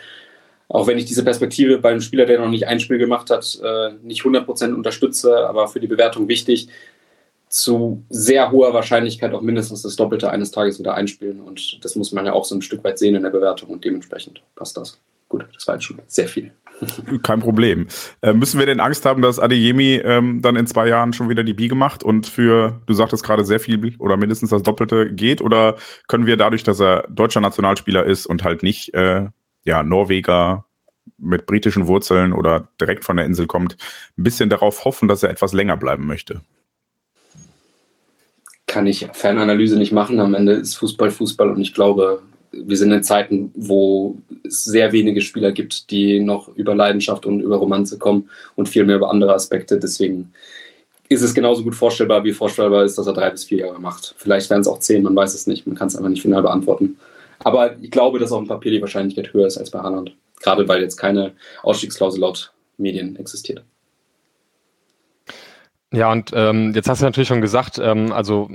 auch 0.69 0.87
wenn 0.87 0.99
ich 0.99 1.05
diese 1.05 1.25
Perspektive 1.25 1.79
bei 1.79 1.91
einem 1.91 2.01
Spieler, 2.01 2.27
der 2.27 2.41
noch 2.41 2.49
nicht 2.49 2.67
ein 2.67 2.81
Spiel 2.81 2.99
gemacht 2.99 3.31
hat, 3.31 3.61
äh, 3.63 3.93
nicht 4.03 4.23
100% 4.23 4.73
unterstütze, 4.73 5.49
aber 5.49 5.69
für 5.69 5.81
die 5.81 5.89
Bewertung 5.89 6.29
wichtig, 6.29 6.69
zu 7.49 8.05
sehr 8.09 8.53
hoher 8.53 8.73
Wahrscheinlichkeit 8.73 9.35
auch 9.35 9.41
mindestens 9.41 9.83
das 9.83 9.97
Doppelte 9.97 10.31
eines 10.31 10.53
Tages 10.53 10.79
wieder 10.79 10.95
einspielen. 10.95 11.41
Und 11.41 11.85
das 11.85 11.97
muss 11.97 12.13
man 12.13 12.25
ja 12.25 12.33
auch 12.33 12.45
so 12.45 12.55
ein 12.55 12.63
Stück 12.63 12.85
weit 12.85 12.99
sehen 12.99 13.17
in 13.17 13.25
der 13.25 13.31
Bewertung 13.31 13.71
und 13.71 13.85
dementsprechend 13.85 14.41
passt 14.55 14.77
das. 14.77 15.01
Gut, 15.31 15.47
das 15.55 15.67
war 15.69 15.77
jetzt 15.77 15.85
schon 15.85 16.01
sehr 16.09 16.29
viel. 16.29 16.53
Kein 17.23 17.41
Problem. 17.41 17.87
Äh, 18.21 18.33
müssen 18.33 18.59
wir 18.59 18.67
denn 18.67 18.81
Angst 18.81 19.07
haben, 19.07 19.23
dass 19.23 19.39
Adeyemi 19.39 20.01
ähm, 20.03 20.43
dann 20.43 20.57
in 20.57 20.67
zwei 20.67 20.89
Jahren 20.89 21.13
schon 21.13 21.29
wieder 21.29 21.45
die 21.45 21.55
Biege 21.55 21.77
macht 21.77 22.03
und 22.03 22.27
für, 22.27 22.81
du 22.87 22.95
sagtest 22.95 23.23
gerade, 23.23 23.45
sehr 23.45 23.61
viel 23.61 23.95
oder 23.99 24.17
mindestens 24.17 24.51
das 24.51 24.63
Doppelte 24.63 25.13
geht? 25.13 25.41
Oder 25.41 25.77
können 26.09 26.27
wir 26.27 26.37
dadurch, 26.37 26.65
dass 26.65 26.81
er 26.81 27.07
deutscher 27.09 27.41
Nationalspieler 27.41 28.05
ist 28.05 28.27
und 28.27 28.43
halt 28.43 28.65
nicht 28.65 28.93
äh, 28.93 29.29
ja, 29.65 29.83
Norweger 29.85 30.65
mit 31.17 31.47
britischen 31.47 31.87
Wurzeln 31.87 32.33
oder 32.33 32.69
direkt 32.81 33.05
von 33.05 33.17
der 33.17 33.27
Insel 33.27 33.47
kommt, 33.47 33.77
ein 34.19 34.25
bisschen 34.25 34.51
darauf 34.51 34.85
hoffen, 34.85 35.07
dass 35.07 35.23
er 35.23 35.31
etwas 35.31 35.53
länger 35.53 35.77
bleiben 35.77 36.07
möchte? 36.07 36.41
Kann 38.67 38.87
ich 38.87 39.07
Fernanalyse 39.13 39.77
nicht 39.79 39.93
machen. 39.93 40.19
Am 40.19 40.35
Ende 40.35 40.53
ist 40.53 40.75
Fußball 40.77 41.11
Fußball 41.11 41.51
und 41.51 41.61
ich 41.61 41.73
glaube, 41.73 42.23
wir 42.53 42.77
sind 42.77 42.93
in 42.93 43.03
Zeiten, 43.03 43.53
wo 43.55 44.19
es 44.45 44.65
sehr 44.65 44.93
wenige 44.93 45.21
Spieler 45.21 45.53
gibt, 45.53 45.91
die 45.91 46.21
noch 46.21 46.49
über 46.57 46.75
Leidenschaft 46.75 47.27
und 47.27 47.41
über 47.41 47.57
Romanze 47.57 47.99
kommen 47.99 48.29
und 48.57 48.69
viel 48.69 48.85
mehr 48.85 48.97
über 48.97 49.11
andere 49.11 49.35
Aspekte. 49.35 49.79
Deswegen 49.79 50.33
ist 51.09 51.23
es 51.23 51.35
genauso 51.35 51.63
gut 51.63 51.75
vorstellbar, 51.75 52.25
wie 52.25 52.33
vorstellbar 52.33 52.85
ist, 52.85 52.99
dass 52.99 53.07
er 53.07 53.13
drei 53.13 53.31
bis 53.31 53.45
vier 53.45 53.59
Jahre 53.59 53.81
macht. 53.81 54.15
Vielleicht 54.17 54.51
wären 54.51 54.61
es 54.61 54.69
auch 54.69 54.79
zehn, 54.79 55.03
man 55.03 55.17
weiß 55.17 55.35
es 55.35 55.47
nicht. 55.47 55.67
Man 55.67 55.77
kann 55.77 55.89
es 55.89 55.97
einfach 55.97 56.11
nicht 56.11 56.23
final 56.23 56.43
beantworten. 56.43 56.99
Aber 57.41 57.77
ich 57.81 57.91
glaube, 57.91 58.19
dass 58.19 58.33
auf 58.33 58.41
dem 58.41 58.49
Papier 58.49 58.73
die 58.73 58.81
Wahrscheinlichkeit 58.81 59.33
höher 59.33 59.47
ist 59.47 59.59
als 59.59 59.71
bei 59.71 59.81
Haaland. 59.81 60.15
Gerade 60.41 60.67
weil 60.69 60.81
jetzt 60.81 60.97
keine 60.97 61.33
Ausstiegsklausel 61.63 62.21
laut 62.21 62.53
Medien 62.79 63.17
existiert. 63.17 63.63
Ja, 65.93 66.13
und 66.13 66.31
ähm, 66.35 66.73
jetzt 66.73 66.89
hast 66.89 67.03
du 67.03 67.05
natürlich 67.05 67.27
schon 67.27 67.41
gesagt, 67.41 67.81
ähm, 67.83 68.13
also 68.13 68.49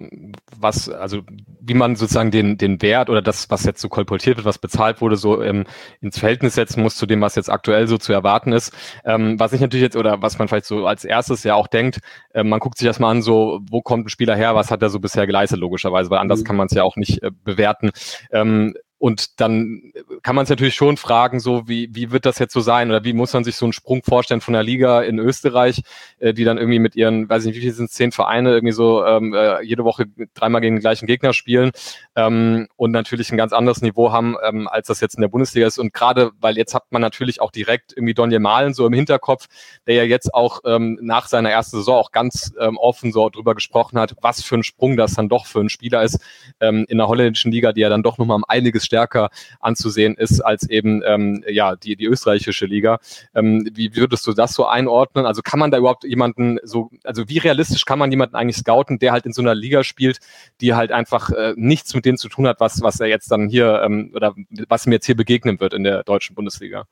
was, 0.57 0.87
also 0.87 1.21
wie 1.59 1.73
man 1.73 1.97
sozusagen 1.97 2.31
den, 2.31 2.57
den 2.57 2.81
Wert 2.81 3.09
oder 3.09 3.21
das, 3.21 3.49
was 3.49 3.65
jetzt 3.65 3.81
so 3.81 3.89
kolportiert 3.89 4.37
wird, 4.37 4.45
was 4.45 4.57
bezahlt 4.57 5.01
wurde, 5.01 5.17
so 5.17 5.43
ähm, 5.43 5.65
ins 5.99 6.17
Verhältnis 6.17 6.55
setzen 6.55 6.81
muss 6.81 6.95
zu 6.95 7.05
dem, 7.05 7.19
was 7.19 7.35
jetzt 7.35 7.49
aktuell 7.49 7.87
so 7.87 7.97
zu 7.97 8.13
erwarten 8.13 8.53
ist. 8.53 8.73
Ähm, 9.03 9.37
was 9.37 9.51
ich 9.51 9.59
natürlich 9.59 9.83
jetzt, 9.83 9.97
oder 9.97 10.21
was 10.21 10.39
man 10.39 10.47
vielleicht 10.47 10.65
so 10.65 10.87
als 10.87 11.03
erstes 11.03 11.43
ja 11.43 11.55
auch 11.55 11.67
denkt, 11.67 11.99
äh, 12.33 12.43
man 12.45 12.61
guckt 12.61 12.77
sich 12.77 12.87
erstmal 12.87 13.11
an, 13.11 13.21
so, 13.21 13.59
wo 13.69 13.81
kommt 13.81 14.05
ein 14.05 14.09
Spieler 14.09 14.37
her, 14.37 14.55
was 14.55 14.71
hat 14.71 14.81
er 14.81 14.89
so 14.89 15.01
bisher 15.01 15.27
geleistet, 15.27 15.59
logischerweise, 15.59 16.09
weil 16.09 16.19
anders 16.19 16.39
mhm. 16.39 16.45
kann 16.45 16.55
man 16.55 16.67
es 16.67 16.73
ja 16.73 16.83
auch 16.83 16.95
nicht 16.95 17.21
äh, 17.21 17.31
bewerten. 17.43 17.91
Ähm, 18.31 18.75
und 18.97 19.41
dann 19.41 19.91
kann 20.23 20.35
man 20.35 20.43
es 20.43 20.49
natürlich 20.49 20.75
schon 20.75 20.95
fragen, 20.95 21.39
so 21.39 21.67
wie, 21.67 21.89
wie 21.93 22.11
wird 22.11 22.25
das 22.25 22.39
jetzt 22.39 22.53
so 22.53 22.61
sein 22.61 22.89
oder 22.89 23.03
wie 23.03 23.13
muss 23.13 23.33
man 23.33 23.43
sich 23.43 23.57
so 23.57 23.65
einen 23.65 23.73
Sprung 23.73 24.01
vorstellen 24.03 24.39
von 24.39 24.53
der 24.53 24.63
Liga 24.63 25.01
in 25.01 25.19
Österreich, 25.19 25.81
äh, 26.19 26.33
die 26.33 26.45
dann 26.45 26.57
irgendwie 26.57 26.79
mit 26.79 26.95
ihren, 26.95 27.29
weiß 27.29 27.43
ich 27.43 27.47
nicht, 27.47 27.57
wie 27.57 27.61
viele 27.61 27.73
sind 27.73 27.91
zehn 27.91 28.13
Vereine 28.13 28.51
irgendwie 28.51 28.71
so 28.71 29.05
ähm, 29.05 29.33
äh, 29.33 29.61
jede 29.63 29.83
Woche 29.83 30.05
dreimal 30.33 30.61
gegen 30.61 30.77
den 30.77 30.81
gleichen 30.81 31.07
Gegner 31.07 31.33
spielen 31.33 31.71
ähm, 32.15 32.67
und 32.77 32.91
natürlich 32.91 33.31
ein 33.31 33.37
ganz 33.37 33.51
anderes 33.51 33.81
Niveau 33.81 34.13
haben, 34.13 34.37
ähm, 34.47 34.67
als 34.69 34.87
das 34.87 35.01
jetzt 35.01 35.15
in 35.15 35.21
der 35.21 35.27
Bundesliga 35.27 35.67
ist. 35.67 35.77
Und 35.77 35.93
gerade, 35.93 36.31
weil 36.39 36.57
jetzt 36.57 36.73
hat 36.73 36.85
man 36.91 37.01
natürlich 37.01 37.41
auch 37.41 37.51
direkt 37.51 37.91
irgendwie 37.95 38.13
Donny 38.13 38.39
Malen 38.39 38.73
so 38.73 38.87
im 38.87 38.93
Hinterkopf, 38.93 39.47
der 39.87 39.95
ja 39.95 40.03
jetzt 40.03 40.33
auch 40.33 40.61
ähm, 40.65 40.97
nach 41.01 41.27
seiner 41.27 41.51
ersten 41.51 41.77
Saison 41.77 41.97
auch 41.97 42.11
ganz 42.11 42.53
ähm, 42.59 42.77
offen 42.77 43.11
so 43.11 43.29
drüber 43.29 43.55
gesprochen 43.55 43.99
hat, 43.99 44.15
was 44.21 44.41
für 44.41 44.55
ein 44.55 44.63
Sprung 44.63 44.95
das 44.95 45.15
dann 45.15 45.27
doch 45.27 45.47
für 45.47 45.59
einen 45.59 45.69
Spieler 45.69 46.01
ist 46.03 46.19
ähm, 46.61 46.85
in 46.87 46.97
der 46.97 47.07
holländischen 47.07 47.51
Liga, 47.51 47.73
die 47.73 47.81
ja 47.81 47.89
dann 47.89 48.01
doch 48.01 48.17
nochmal 48.17 48.37
um 48.37 48.45
einiges 48.47 48.85
stärker 48.95 49.29
anzusehen 49.59 50.15
ist 50.15 50.39
als 50.39 50.69
eben 50.69 51.01
ähm, 51.05 51.43
ja 51.49 51.75
die, 51.75 51.97
die 51.97 52.05
österreichische 52.05 52.65
Liga. 52.65 52.99
Ähm, 53.33 53.69
wie 53.73 53.95
würdest 53.95 54.25
du 54.25 54.31
das 54.31 54.53
so 54.53 54.65
einordnen? 54.65 55.25
Also 55.25 55.41
kann 55.41 55.59
man 55.59 55.69
da 55.69 55.77
überhaupt 55.77 56.05
jemanden 56.05 56.59
so, 56.63 56.89
also 57.03 57.27
wie 57.27 57.39
realistisch 57.39 57.83
kann 57.85 57.99
man 57.99 58.09
jemanden 58.09 58.37
eigentlich 58.37 58.55
scouten, 58.55 58.97
der 58.99 59.11
halt 59.11 59.25
in 59.25 59.33
so 59.33 59.41
einer 59.41 59.53
Liga 59.53 59.83
spielt, 59.83 60.19
die 60.61 60.75
halt 60.75 60.93
einfach 60.93 61.29
äh, 61.31 61.53
nichts 61.57 61.93
mit 61.93 62.05
denen 62.05 62.17
zu 62.17 62.29
tun 62.29 62.47
hat, 62.47 62.61
was, 62.61 62.81
was 62.81 63.01
er 63.01 63.07
jetzt 63.07 63.29
dann 63.31 63.49
hier 63.49 63.81
ähm, 63.83 64.11
oder 64.15 64.33
was 64.69 64.85
mir 64.87 64.95
jetzt 64.95 65.05
hier 65.07 65.17
begegnen 65.17 65.59
wird 65.59 65.73
in 65.73 65.83
der 65.83 66.03
deutschen 66.03 66.35
Bundesliga? 66.35 66.85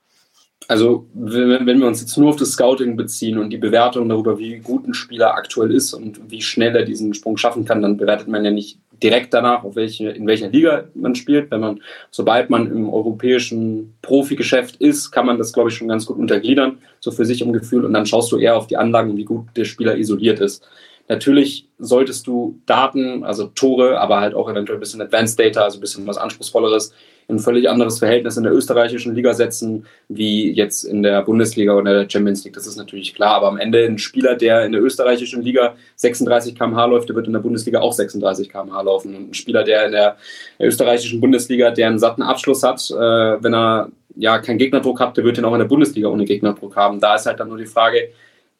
Also, 0.66 1.06
wenn, 1.12 1.66
wir 1.66 1.86
uns 1.86 2.00
jetzt 2.00 2.16
nur 2.16 2.30
auf 2.30 2.36
das 2.36 2.52
Scouting 2.52 2.96
beziehen 2.96 3.38
und 3.38 3.50
die 3.50 3.58
Bewertung 3.58 4.08
darüber, 4.08 4.38
wie 4.38 4.58
gut 4.58 4.86
ein 4.86 4.94
Spieler 4.94 5.34
aktuell 5.34 5.70
ist 5.70 5.92
und 5.92 6.30
wie 6.30 6.40
schnell 6.40 6.74
er 6.74 6.84
diesen 6.84 7.12
Sprung 7.12 7.36
schaffen 7.36 7.64
kann, 7.64 7.82
dann 7.82 7.96
bewertet 7.96 8.28
man 8.28 8.44
ja 8.44 8.50
nicht 8.50 8.78
direkt 9.02 9.34
danach, 9.34 9.64
auf 9.64 9.76
welche, 9.76 10.10
in 10.10 10.26
welcher 10.26 10.48
Liga 10.48 10.84
man 10.94 11.14
spielt. 11.14 11.50
Wenn 11.50 11.60
man, 11.60 11.80
sobald 12.10 12.48
man 12.48 12.70
im 12.70 12.88
europäischen 12.88 13.94
Profigeschäft 14.00 14.76
ist, 14.76 15.10
kann 15.10 15.26
man 15.26 15.36
das, 15.36 15.52
glaube 15.52 15.68
ich, 15.68 15.76
schon 15.76 15.88
ganz 15.88 16.06
gut 16.06 16.16
untergliedern, 16.16 16.78
so 17.00 17.10
für 17.10 17.26
sich 17.26 17.42
im 17.42 17.52
Gefühl. 17.52 17.84
Und 17.84 17.92
dann 17.92 18.06
schaust 18.06 18.32
du 18.32 18.38
eher 18.38 18.56
auf 18.56 18.66
die 18.66 18.76
Anlagen, 18.76 19.16
wie 19.16 19.24
gut 19.24 19.46
der 19.56 19.64
Spieler 19.64 19.96
isoliert 19.96 20.40
ist. 20.40 20.66
Natürlich 21.08 21.68
solltest 21.78 22.26
du 22.26 22.60
Daten, 22.64 23.24
also 23.24 23.46
Tore, 23.48 24.00
aber 24.00 24.20
halt 24.20 24.34
auch 24.34 24.48
eventuell 24.48 24.78
ein 24.78 24.80
bisschen 24.80 25.02
Advanced 25.02 25.38
Data, 25.38 25.62
also 25.62 25.78
ein 25.78 25.80
bisschen 25.80 26.06
was 26.06 26.16
Anspruchsvolleres, 26.16 26.94
in 27.28 27.36
ein 27.36 27.40
völlig 27.40 27.68
anderes 27.68 27.98
Verhältnis 27.98 28.36
in 28.36 28.44
der 28.44 28.52
österreichischen 28.52 29.14
Liga 29.14 29.32
setzen, 29.34 29.86
wie 30.08 30.52
jetzt 30.52 30.84
in 30.84 31.02
der 31.02 31.22
Bundesliga 31.22 31.74
oder 31.74 31.92
der 31.92 32.10
Champions 32.10 32.44
League. 32.44 32.54
Das 32.54 32.66
ist 32.66 32.76
natürlich 32.76 33.14
klar, 33.14 33.36
aber 33.36 33.48
am 33.48 33.58
Ende 33.58 33.84
ein 33.84 33.98
Spieler, 33.98 34.34
der 34.34 34.64
in 34.64 34.72
der 34.72 34.82
österreichischen 34.82 35.42
Liga 35.42 35.74
36 35.96 36.54
km/h 36.54 36.86
läuft, 36.86 37.08
der 37.08 37.16
wird 37.16 37.26
in 37.26 37.32
der 37.32 37.40
Bundesliga 37.40 37.80
auch 37.80 37.92
36 37.92 38.50
km/h 38.50 38.80
laufen. 38.82 39.14
Und 39.14 39.30
ein 39.30 39.34
Spieler, 39.34 39.64
der 39.64 39.86
in 39.86 39.92
der 39.92 40.16
österreichischen 40.60 41.20
Bundesliga, 41.20 41.70
der 41.70 41.88
einen 41.88 41.98
satten 41.98 42.22
Abschluss 42.22 42.62
hat, 42.62 42.90
äh, 42.90 42.94
wenn 43.42 43.54
er 43.54 43.90
ja 44.16 44.38
keinen 44.38 44.58
Gegnerdruck 44.58 45.00
hat, 45.00 45.16
der 45.16 45.24
wird 45.24 45.38
den 45.38 45.44
auch 45.44 45.54
in 45.54 45.60
der 45.60 45.66
Bundesliga 45.66 46.08
ohne 46.08 46.24
Gegnerdruck 46.24 46.76
haben. 46.76 47.00
Da 47.00 47.14
ist 47.14 47.26
halt 47.26 47.40
dann 47.40 47.48
nur 47.48 47.58
die 47.58 47.66
Frage, 47.66 48.10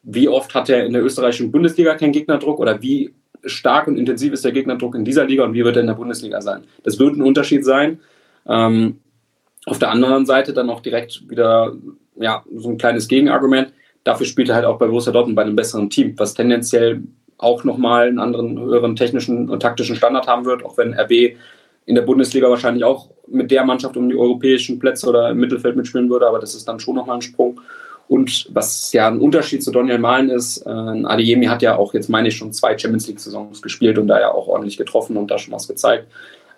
wie 0.05 0.29
oft 0.29 0.53
hat 0.53 0.69
er 0.69 0.85
in 0.85 0.93
der 0.93 1.03
österreichischen 1.03 1.51
Bundesliga 1.51 1.95
keinen 1.95 2.13
Gegnerdruck 2.13 2.59
oder 2.59 2.81
wie 2.81 3.13
stark 3.43 3.87
und 3.87 3.97
intensiv 3.97 4.33
ist 4.33 4.45
der 4.45 4.51
Gegnerdruck 4.51 4.95
in 4.95 5.03
dieser 5.05 5.25
Liga 5.25 5.43
und 5.43 5.53
wie 5.53 5.63
wird 5.63 5.75
er 5.75 5.81
in 5.81 5.87
der 5.87 5.95
Bundesliga 5.95 6.41
sein? 6.41 6.63
Das 6.83 6.99
wird 6.99 7.15
ein 7.15 7.21
Unterschied 7.21 7.65
sein. 7.65 7.99
Ähm, 8.47 8.99
auf 9.65 9.79
der 9.79 9.89
anderen 9.89 10.25
Seite 10.25 10.53
dann 10.53 10.69
auch 10.69 10.81
direkt 10.81 11.27
wieder 11.29 11.73
ja, 12.17 12.43
so 12.55 12.69
ein 12.69 12.77
kleines 12.77 13.07
Gegenargument. 13.07 13.73
Dafür 14.03 14.27
spielt 14.27 14.49
er 14.49 14.55
halt 14.55 14.65
auch 14.65 14.77
bei 14.77 14.85
Borussia 14.85 15.11
Dortmund 15.11 15.35
bei 15.35 15.41
einem 15.41 15.55
besseren 15.55 15.89
Team, 15.89 16.13
was 16.17 16.35
tendenziell 16.35 17.01
auch 17.37 17.63
nochmal 17.63 18.07
einen 18.07 18.19
anderen, 18.19 18.59
höheren 18.59 18.95
technischen 18.95 19.49
und 19.49 19.59
taktischen 19.59 19.95
Standard 19.95 20.27
haben 20.27 20.45
wird, 20.45 20.63
auch 20.63 20.77
wenn 20.77 20.93
RB 20.93 21.35
in 21.85 21.95
der 21.95 22.03
Bundesliga 22.03 22.49
wahrscheinlich 22.49 22.83
auch 22.83 23.09
mit 23.27 23.51
der 23.51 23.65
Mannschaft 23.65 23.97
um 23.97 24.09
die 24.09 24.15
europäischen 24.15 24.79
Plätze 24.79 25.09
oder 25.09 25.29
im 25.29 25.37
Mittelfeld 25.37 25.75
mitspielen 25.75 26.09
würde, 26.09 26.27
aber 26.27 26.39
das 26.39 26.55
ist 26.55 26.67
dann 26.67 26.79
schon 26.79 26.95
nochmal 26.95 27.17
ein 27.17 27.21
Sprung. 27.21 27.59
Und 28.07 28.47
was 28.53 28.93
ja 28.93 29.07
ein 29.07 29.19
Unterschied 29.19 29.63
zu 29.63 29.71
Daniel 29.71 29.97
Malen 29.97 30.29
ist, 30.29 30.65
äh, 30.65 30.69
Adeyemi 30.69 31.45
hat 31.45 31.61
ja 31.61 31.75
auch 31.75 31.93
jetzt, 31.93 32.09
meine 32.09 32.27
ich, 32.27 32.35
schon 32.37 32.53
zwei 32.53 32.77
Champions 32.77 33.07
League-Saisons 33.07 33.61
gespielt 33.61 33.97
und 33.97 34.07
da 34.07 34.19
ja 34.19 34.31
auch 34.31 34.47
ordentlich 34.47 34.77
getroffen 34.77 35.17
und 35.17 35.31
da 35.31 35.39
schon 35.39 35.53
was 35.53 35.67
gezeigt. 35.67 36.07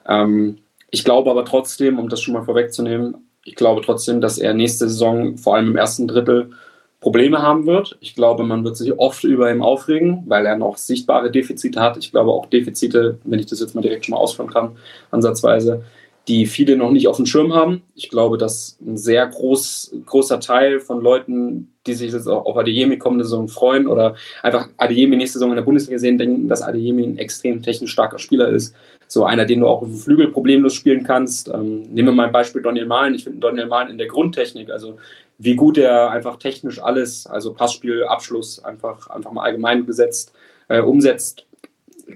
Ähm, 0.08 0.58
ich 0.92 1.04
glaube 1.04 1.30
aber 1.30 1.46
trotzdem, 1.46 2.00
um 2.00 2.10
das 2.10 2.22
schon 2.22 2.34
mal 2.34 2.44
vorwegzunehmen, 2.44 3.16
ich 3.46 3.56
glaube 3.56 3.82
trotzdem, 3.82 4.20
dass 4.20 4.38
er 4.38 4.54
nächste 4.54 4.90
Saison 4.90 5.38
vor 5.38 5.56
allem 5.56 5.70
im 5.70 5.78
ersten 5.78 6.08
Drittel 6.08 6.52
Probleme 7.00 7.42
haben 7.42 7.66
wird. 7.66 7.98
Ich 8.02 8.16
glaube, 8.16 8.44
man 8.44 8.64
wird 8.66 8.76
sich 8.76 8.98
oft 8.98 9.24
über 9.24 9.52
ihn 9.52 9.62
aufregen, 9.62 10.24
weil 10.26 10.46
er 10.46 10.58
noch 10.58 10.78
sichtbare 10.78 11.32
Defizite 11.32 11.80
hat. 11.80 11.96
Ich 11.98 12.12
glaube 12.12 12.32
auch 12.32 12.48
Defizite, 12.48 13.20
wenn 13.24 13.40
ich 13.40 13.46
das 13.46 13.60
jetzt 13.60 13.76
mal 13.76 13.82
direkt 13.82 14.06
schon 14.06 14.14
mal 14.14 14.20
ausführen 14.20 14.50
kann, 14.50 14.76
ansatzweise, 15.12 15.84
die 16.28 16.46
viele 16.46 16.76
noch 16.76 16.92
nicht 16.92 17.08
auf 17.08 17.16
dem 17.16 17.26
Schirm 17.26 17.54
haben. 17.54 17.84
Ich 17.96 18.10
glaube, 18.10 18.38
dass 18.38 18.78
ein 18.86 18.98
sehr 18.98 19.26
groß, 19.26 19.96
großer 20.06 20.42
Teil 20.42 20.82
von 20.82 21.02
Leuten, 21.02 21.74
die 21.86 21.94
sich 21.94 22.12
jetzt 22.12 22.28
auch 22.28 22.46
auf 22.46 22.58
Adeyemi 22.58 22.98
kommende 22.98 23.24
Saison 23.24 23.48
freuen 23.48 23.88
oder 23.88 24.16
einfach 24.44 24.68
Adeyemi 24.76 25.16
nächste 25.16 25.40
Saison 25.40 25.52
in 25.52 25.56
der 25.56 25.64
Bundesliga 25.64 25.98
sehen, 25.98 26.18
denken, 26.18 26.50
dass 26.50 26.62
Adeyemi 26.62 27.04
ein 27.04 27.18
extrem 27.18 27.64
technisch 27.64 27.92
starker 27.92 28.20
Spieler 28.20 28.50
ist. 28.50 28.76
So 29.08 29.24
einer, 29.24 29.46
den 29.46 29.62
du 29.62 29.68
auch 29.68 29.82
auf 29.82 29.88
dem 29.88 29.98
Flügel 29.98 30.28
problemlos 30.28 30.74
spielen 30.74 31.06
kannst. 31.06 31.48
Ähm, 31.48 31.84
nehmen 31.84 32.10
wir 32.10 32.12
mal 32.12 32.26
ein 32.26 32.34
Beispiel 32.34 32.62
Daniel 32.62 32.88
Mahlen. 32.88 33.16
Ich 33.16 33.24
finde 33.24 33.40
Daniel 33.40 33.68
Mahlen 33.68 33.90
in 33.90 33.98
der 33.98 34.08
Grundtechnik, 34.08 34.70
also 34.70 34.98
wie 35.38 35.56
gut 35.56 35.78
er 35.78 36.10
einfach 36.10 36.38
technisch 36.38 36.82
alles, 36.82 37.26
also 37.26 37.54
Passspiel, 37.54 38.04
Abschluss, 38.04 38.64
einfach, 38.64 39.10
einfach 39.10 39.32
mal 39.32 39.44
allgemein 39.44 39.86
gesetzt, 39.86 40.34
äh, 40.68 40.82
umsetzt. 40.82 41.46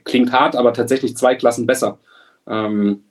Klingt 0.04 0.34
hart, 0.34 0.56
aber 0.58 0.74
tatsächlich 0.74 1.16
zwei 1.16 1.36
Klassen 1.36 1.66
besser. 1.66 2.00
Ähm, 2.48 3.04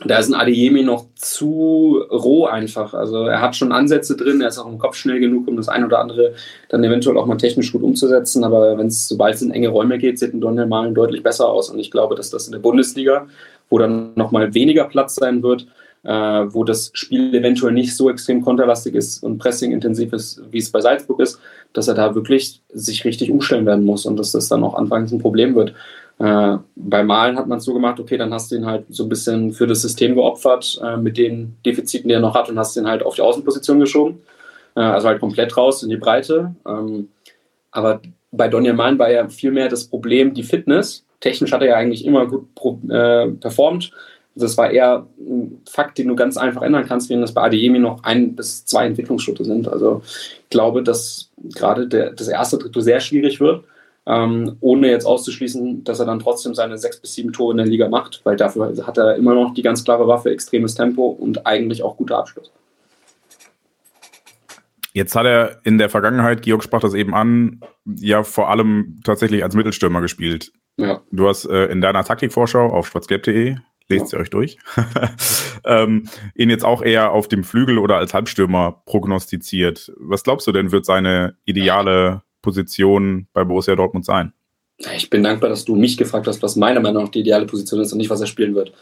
da 0.00 0.18
ist 0.18 0.28
ein 0.28 0.34
Adeyemi 0.34 0.82
noch 0.82 1.06
zu 1.14 2.02
roh 2.10 2.46
einfach. 2.46 2.94
Also 2.94 3.26
er 3.26 3.40
hat 3.40 3.54
schon 3.54 3.70
Ansätze 3.70 4.16
drin, 4.16 4.40
er 4.40 4.48
ist 4.48 4.58
auch 4.58 4.66
im 4.66 4.78
Kopf 4.78 4.96
schnell 4.96 5.20
genug, 5.20 5.46
um 5.46 5.56
das 5.56 5.68
ein 5.68 5.84
oder 5.84 6.00
andere 6.00 6.34
dann 6.68 6.82
eventuell 6.82 7.16
auch 7.16 7.26
mal 7.26 7.36
technisch 7.36 7.70
gut 7.70 7.82
umzusetzen. 7.82 8.42
Aber 8.42 8.76
wenn 8.76 8.88
es, 8.88 9.06
sobald 9.06 9.36
es 9.36 9.42
in 9.42 9.52
enge 9.52 9.68
Räume 9.68 9.98
geht, 9.98 10.18
sieht 10.18 10.34
ein 10.34 10.40
Daniel 10.40 10.66
Malen 10.66 10.94
deutlich 10.94 11.22
besser 11.22 11.48
aus. 11.48 11.70
Und 11.70 11.78
ich 11.78 11.92
glaube, 11.92 12.16
dass 12.16 12.30
das 12.30 12.46
in 12.46 12.52
der 12.52 12.58
Bundesliga, 12.58 13.28
wo 13.70 13.78
dann 13.78 14.12
nochmal 14.16 14.52
weniger 14.52 14.84
Platz 14.84 15.14
sein 15.14 15.44
wird, 15.44 15.68
äh, 16.02 16.10
wo 16.10 16.64
das 16.64 16.90
Spiel 16.92 17.32
eventuell 17.32 17.72
nicht 17.72 17.96
so 17.96 18.10
extrem 18.10 18.42
konterlastig 18.42 18.94
ist 18.94 19.22
und 19.22 19.38
pressing-intensiv 19.38 20.12
ist, 20.12 20.42
wie 20.50 20.58
es 20.58 20.70
bei 20.70 20.80
Salzburg 20.80 21.20
ist, 21.20 21.38
dass 21.72 21.88
er 21.88 21.94
da 21.94 22.14
wirklich 22.14 22.62
sich 22.72 23.04
richtig 23.04 23.30
umstellen 23.30 23.64
werden 23.64 23.84
muss 23.84 24.06
und 24.06 24.18
dass 24.18 24.32
das 24.32 24.48
dann 24.48 24.64
auch 24.64 24.74
anfangs 24.74 25.12
ein 25.12 25.20
Problem 25.20 25.54
wird. 25.54 25.72
Äh, 26.18 26.58
bei 26.76 27.02
Malen 27.02 27.36
hat 27.36 27.48
man 27.48 27.58
es 27.58 27.64
so 27.64 27.74
gemacht, 27.74 27.98
okay, 27.98 28.16
dann 28.16 28.32
hast 28.32 28.50
du 28.50 28.56
ihn 28.56 28.66
halt 28.66 28.84
so 28.88 29.04
ein 29.04 29.08
bisschen 29.08 29.52
für 29.52 29.66
das 29.66 29.82
System 29.82 30.14
geopfert 30.14 30.80
äh, 30.82 30.96
mit 30.96 31.18
den 31.18 31.56
Defiziten, 31.66 32.08
die 32.08 32.14
er 32.14 32.20
noch 32.20 32.34
hat 32.34 32.48
und 32.48 32.58
hast 32.58 32.76
ihn 32.76 32.86
halt 32.86 33.02
auf 33.02 33.16
die 33.16 33.22
Außenposition 33.22 33.80
geschoben. 33.80 34.20
Äh, 34.76 34.80
also 34.80 35.08
halt 35.08 35.20
komplett 35.20 35.56
raus 35.56 35.82
in 35.82 35.90
die 35.90 35.96
Breite. 35.96 36.54
Ähm, 36.66 37.08
aber 37.72 38.00
bei 38.30 38.48
Donja 38.48 38.72
Malen 38.72 38.98
war 38.98 39.10
ja 39.10 39.28
viel 39.28 39.50
mehr 39.50 39.68
das 39.68 39.84
Problem 39.84 40.34
die 40.34 40.44
Fitness. 40.44 41.04
Technisch 41.20 41.52
hat 41.52 41.62
er 41.62 41.68
ja 41.68 41.76
eigentlich 41.76 42.04
immer 42.04 42.26
gut 42.26 42.46
äh, 42.90 43.28
performt. 43.28 43.90
Das 44.36 44.56
war 44.56 44.70
eher 44.70 45.06
ein 45.18 45.62
Fakt, 45.68 45.98
den 45.98 46.08
du 46.08 46.16
ganz 46.16 46.36
einfach 46.36 46.62
ändern 46.62 46.86
kannst, 46.86 47.08
wenn 47.08 47.20
das 47.20 47.32
bei 47.32 47.42
Adeyemi 47.42 47.78
noch 47.78 48.02
ein 48.02 48.34
bis 48.34 48.64
zwei 48.64 48.86
Entwicklungsschritte 48.86 49.44
sind. 49.44 49.68
Also 49.68 50.02
ich 50.04 50.50
glaube, 50.50 50.82
dass 50.82 51.30
gerade 51.54 51.86
der, 51.86 52.10
das 52.10 52.28
erste 52.28 52.58
Drittel 52.58 52.82
sehr 52.82 53.00
schwierig 53.00 53.40
wird 53.40 53.64
ähm, 54.06 54.56
ohne 54.60 54.88
jetzt 54.88 55.06
auszuschließen, 55.06 55.84
dass 55.84 56.00
er 56.00 56.06
dann 56.06 56.18
trotzdem 56.18 56.54
seine 56.54 56.76
sechs 56.78 57.00
bis 57.00 57.14
sieben 57.14 57.32
Tore 57.32 57.52
in 57.52 57.56
der 57.58 57.66
Liga 57.66 57.88
macht, 57.88 58.20
weil 58.24 58.36
dafür 58.36 58.74
hat 58.86 58.98
er 58.98 59.16
immer 59.16 59.34
noch 59.34 59.54
die 59.54 59.62
ganz 59.62 59.84
klare 59.84 60.06
Waffe, 60.06 60.30
extremes 60.30 60.74
Tempo 60.74 61.06
und 61.06 61.46
eigentlich 61.46 61.82
auch 61.82 61.96
guter 61.96 62.18
Abschluss. 62.18 62.52
Jetzt 64.92 65.16
hat 65.16 65.26
er 65.26 65.58
in 65.64 65.78
der 65.78 65.90
Vergangenheit, 65.90 66.42
Georg 66.42 66.62
sprach 66.62 66.80
das 66.80 66.94
eben 66.94 67.14
an, 67.14 67.60
ja 67.84 68.22
vor 68.22 68.48
allem 68.50 69.00
tatsächlich 69.02 69.42
als 69.42 69.56
Mittelstürmer 69.56 70.00
gespielt. 70.00 70.52
Ja. 70.76 71.00
Du 71.10 71.28
hast 71.28 71.46
äh, 71.46 71.66
in 71.66 71.80
deiner 71.80 72.04
Taktikvorschau 72.04 72.66
auf 72.66 72.86
schwarzgelb.de, 72.88 73.56
lest 73.88 74.08
sie 74.08 74.16
euch 74.16 74.30
durch, 74.30 74.58
ähm, 75.64 76.08
ihn 76.36 76.50
jetzt 76.50 76.64
auch 76.64 76.82
eher 76.82 77.10
auf 77.10 77.26
dem 77.26 77.42
Flügel 77.42 77.78
oder 77.78 77.96
als 77.96 78.14
Halbstürmer 78.14 78.82
prognostiziert. 78.86 79.92
Was 79.96 80.22
glaubst 80.22 80.46
du 80.46 80.52
denn, 80.52 80.70
wird 80.70 80.84
seine 80.84 81.36
ideale 81.44 82.22
Position 82.44 83.26
bei 83.32 83.42
Borussia 83.42 83.74
Dortmund 83.74 84.04
sein? 84.04 84.32
Ich 84.96 85.08
bin 85.08 85.22
dankbar, 85.22 85.48
dass 85.48 85.64
du 85.64 85.76
mich 85.76 85.96
gefragt 85.96 86.26
hast, 86.26 86.42
was 86.42 86.56
meiner 86.56 86.80
Meinung 86.80 87.04
nach 87.04 87.10
die 87.10 87.20
ideale 87.20 87.46
Position 87.46 87.80
ist 87.80 87.92
und 87.92 87.98
nicht, 87.98 88.10
was 88.10 88.20
er 88.20 88.26
spielen 88.26 88.54
wird. 88.54 88.72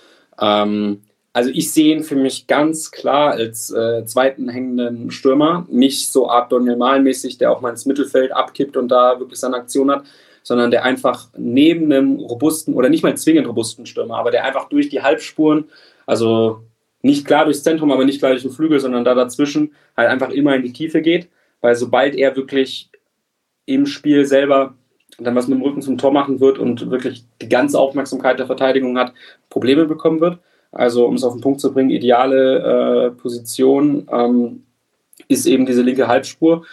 Ähm, 0.40 1.02
also 1.32 1.50
ich 1.50 1.72
sehe 1.72 1.94
ihn 1.94 2.02
für 2.02 2.16
mich 2.16 2.46
ganz 2.46 2.90
klar 2.90 3.32
als 3.32 3.70
äh, 3.70 4.04
zweiten 4.04 4.48
hängenden 4.48 5.10
Stürmer, 5.10 5.66
nicht 5.70 6.10
so 6.10 6.28
Art 6.28 6.52
Daniel 6.52 6.76
Mahlen-mäßig, 6.76 7.38
der 7.38 7.52
auch 7.52 7.60
mal 7.60 7.70
ins 7.70 7.86
Mittelfeld 7.86 8.32
abkippt 8.32 8.76
und 8.76 8.88
da 8.88 9.18
wirklich 9.20 9.38
seine 9.38 9.56
Aktion 9.56 9.90
hat, 9.90 10.04
sondern 10.42 10.70
der 10.70 10.84
einfach 10.84 11.28
neben 11.36 11.92
einem 11.92 12.16
robusten 12.16 12.74
oder 12.74 12.88
nicht 12.88 13.02
mal 13.02 13.16
zwingend 13.16 13.46
robusten 13.46 13.86
Stürmer, 13.86 14.18
aber 14.18 14.30
der 14.30 14.44
einfach 14.44 14.68
durch 14.68 14.88
die 14.88 15.02
Halbspuren, 15.02 15.66
also 16.04 16.64
nicht 17.02 17.26
klar 17.26 17.44
durchs 17.44 17.62
Zentrum, 17.62 17.92
aber 17.92 18.04
nicht 18.04 18.18
klar 18.18 18.32
durch 18.32 18.42
den 18.42 18.52
Flügel, 18.52 18.80
sondern 18.80 19.04
da 19.04 19.14
dazwischen 19.14 19.72
halt 19.96 20.08
einfach 20.08 20.30
immer 20.30 20.54
in 20.54 20.62
die 20.62 20.72
Tiefe 20.72 21.00
geht, 21.00 21.28
weil 21.60 21.76
sobald 21.76 22.14
er 22.14 22.36
wirklich 22.36 22.90
im 23.66 23.86
Spiel 23.86 24.24
selber 24.24 24.74
dann 25.18 25.34
was 25.34 25.46
mit 25.46 25.58
dem 25.58 25.62
Rücken 25.62 25.82
zum 25.82 25.98
Tor 25.98 26.12
machen 26.12 26.40
wird 26.40 26.58
und 26.58 26.90
wirklich 26.90 27.24
die 27.40 27.48
ganze 27.48 27.78
Aufmerksamkeit 27.78 28.38
der 28.38 28.46
Verteidigung 28.46 28.98
hat, 28.98 29.12
Probleme 29.50 29.84
bekommen 29.84 30.20
wird. 30.20 30.38
Also 30.72 31.06
um 31.06 31.14
es 31.14 31.24
auf 31.24 31.34
den 31.34 31.42
Punkt 31.42 31.60
zu 31.60 31.72
bringen, 31.72 31.90
ideale 31.90 33.08
äh, 33.08 33.10
Position 33.10 34.08
ähm, 34.10 34.62
ist 35.28 35.46
eben 35.46 35.66
diese 35.66 35.82
linke 35.82 36.08
Halbspur. 36.08 36.64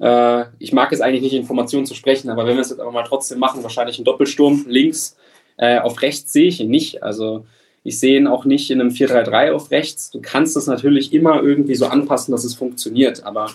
Äh, 0.00 0.44
ich 0.58 0.72
mag 0.72 0.92
es 0.92 1.00
eigentlich 1.00 1.22
nicht, 1.22 1.34
Informationen 1.34 1.86
zu 1.86 1.94
sprechen, 1.94 2.28
aber 2.28 2.46
wenn 2.46 2.56
wir 2.56 2.60
es 2.60 2.70
jetzt 2.70 2.80
aber 2.80 2.92
mal 2.92 3.04
trotzdem 3.04 3.38
machen, 3.38 3.62
wahrscheinlich 3.62 3.98
ein 3.98 4.04
Doppelsturm 4.04 4.66
links. 4.68 5.16
Äh, 5.56 5.78
auf 5.78 6.02
rechts 6.02 6.32
sehe 6.32 6.46
ich 6.46 6.60
ihn 6.60 6.70
nicht. 6.70 7.02
Also 7.02 7.46
ich 7.84 7.98
sehe 7.98 8.18
ihn 8.18 8.26
auch 8.26 8.44
nicht 8.44 8.70
in 8.70 8.80
einem 8.80 8.90
4-3-3 8.90 9.52
auf 9.52 9.70
rechts. 9.70 10.10
Du 10.10 10.20
kannst 10.20 10.56
es 10.56 10.66
natürlich 10.66 11.12
immer 11.12 11.42
irgendwie 11.42 11.74
so 11.74 11.86
anpassen, 11.86 12.32
dass 12.32 12.44
es 12.44 12.54
funktioniert, 12.54 13.24
aber 13.24 13.50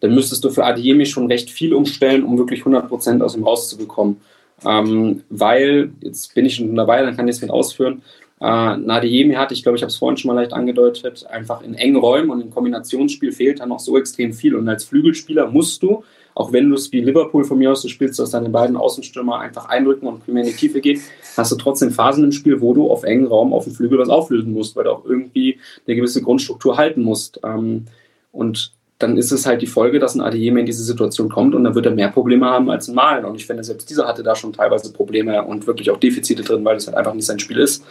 dann 0.00 0.14
müsstest 0.14 0.44
du 0.44 0.50
für 0.50 0.64
Adiemi 0.64 1.06
schon 1.06 1.26
recht 1.26 1.50
viel 1.50 1.74
umstellen, 1.74 2.24
um 2.24 2.38
wirklich 2.38 2.62
100% 2.62 3.22
aus 3.22 3.36
ihm 3.36 3.44
rauszubekommen. 3.44 4.18
Ähm, 4.64 5.22
weil, 5.30 5.90
jetzt 6.00 6.34
bin 6.34 6.46
ich 6.46 6.56
schon 6.56 6.74
dabei, 6.74 7.02
dann 7.02 7.16
kann 7.16 7.28
ich 7.28 7.36
es 7.36 7.42
mit 7.42 7.50
ausführen, 7.50 8.02
äh, 8.40 8.76
Nadiemi 8.76 9.34
hat, 9.34 9.50
ich 9.50 9.62
glaube, 9.62 9.76
ich 9.76 9.82
habe 9.82 9.90
es 9.90 9.96
vorhin 9.96 10.16
schon 10.16 10.28
mal 10.28 10.40
leicht 10.40 10.52
angedeutet, 10.52 11.26
einfach 11.26 11.62
in 11.62 11.74
engen 11.74 11.96
Räumen 11.96 12.30
und 12.30 12.40
im 12.40 12.50
Kombinationsspiel 12.50 13.32
fehlt 13.32 13.60
dann 13.60 13.68
noch 13.70 13.80
so 13.80 13.98
extrem 13.98 14.32
viel. 14.32 14.54
Und 14.54 14.68
als 14.68 14.84
Flügelspieler 14.84 15.48
musst 15.48 15.82
du, 15.82 16.04
auch 16.34 16.52
wenn 16.52 16.68
du 16.68 16.76
es 16.76 16.92
wie 16.92 17.00
Liverpool 17.00 17.42
von 17.44 17.58
mir 17.58 17.72
aus 17.72 17.82
du 17.82 17.88
spielst, 17.88 18.18
dass 18.20 18.30
deine 18.30 18.48
beiden 18.48 18.76
Außenstürmer 18.76 19.40
einfach 19.40 19.68
einrücken 19.68 20.06
und 20.06 20.24
primär 20.24 20.44
in 20.44 20.50
die 20.50 20.54
Tiefe 20.54 20.80
gehen, 20.80 21.00
hast 21.36 21.50
du 21.50 21.56
trotzdem 21.56 21.90
Phasen 21.90 22.22
im 22.22 22.32
Spiel, 22.32 22.60
wo 22.60 22.74
du 22.74 22.88
auf 22.88 23.02
engen 23.02 23.26
Raum 23.26 23.52
auf 23.52 23.64
dem 23.64 23.74
Flügel 23.74 23.98
was 23.98 24.08
auflösen 24.08 24.52
musst, 24.52 24.76
weil 24.76 24.84
du 24.84 24.92
auch 24.92 25.04
irgendwie 25.04 25.58
eine 25.86 25.96
gewisse 25.96 26.22
Grundstruktur 26.22 26.76
halten 26.76 27.02
musst. 27.02 27.40
Ähm, 27.42 27.86
und 28.30 28.72
dann 28.98 29.16
ist 29.16 29.30
es 29.30 29.46
halt 29.46 29.62
die 29.62 29.66
Folge, 29.66 29.98
dass 29.98 30.14
ein 30.14 30.20
Adeyemi 30.20 30.60
in 30.60 30.66
diese 30.66 30.82
Situation 30.82 31.28
kommt 31.28 31.54
und 31.54 31.64
dann 31.64 31.74
wird 31.74 31.86
er 31.86 31.92
mehr 31.92 32.08
Probleme 32.08 32.46
haben 32.46 32.68
als 32.68 32.88
ein 32.88 32.94
Malen. 32.94 33.24
Und 33.24 33.36
ich 33.36 33.46
finde, 33.46 33.62
selbst 33.62 33.88
dieser 33.88 34.08
hatte 34.08 34.22
da 34.22 34.34
schon 34.34 34.52
teilweise 34.52 34.92
Probleme 34.92 35.42
und 35.44 35.66
wirklich 35.66 35.90
auch 35.90 35.98
Defizite 35.98 36.42
drin, 36.42 36.64
weil 36.64 36.74
das 36.74 36.88
halt 36.88 36.96
einfach 36.96 37.14
nicht 37.14 37.26
sein 37.26 37.38
Spiel 37.38 37.58
ist. 37.58 37.84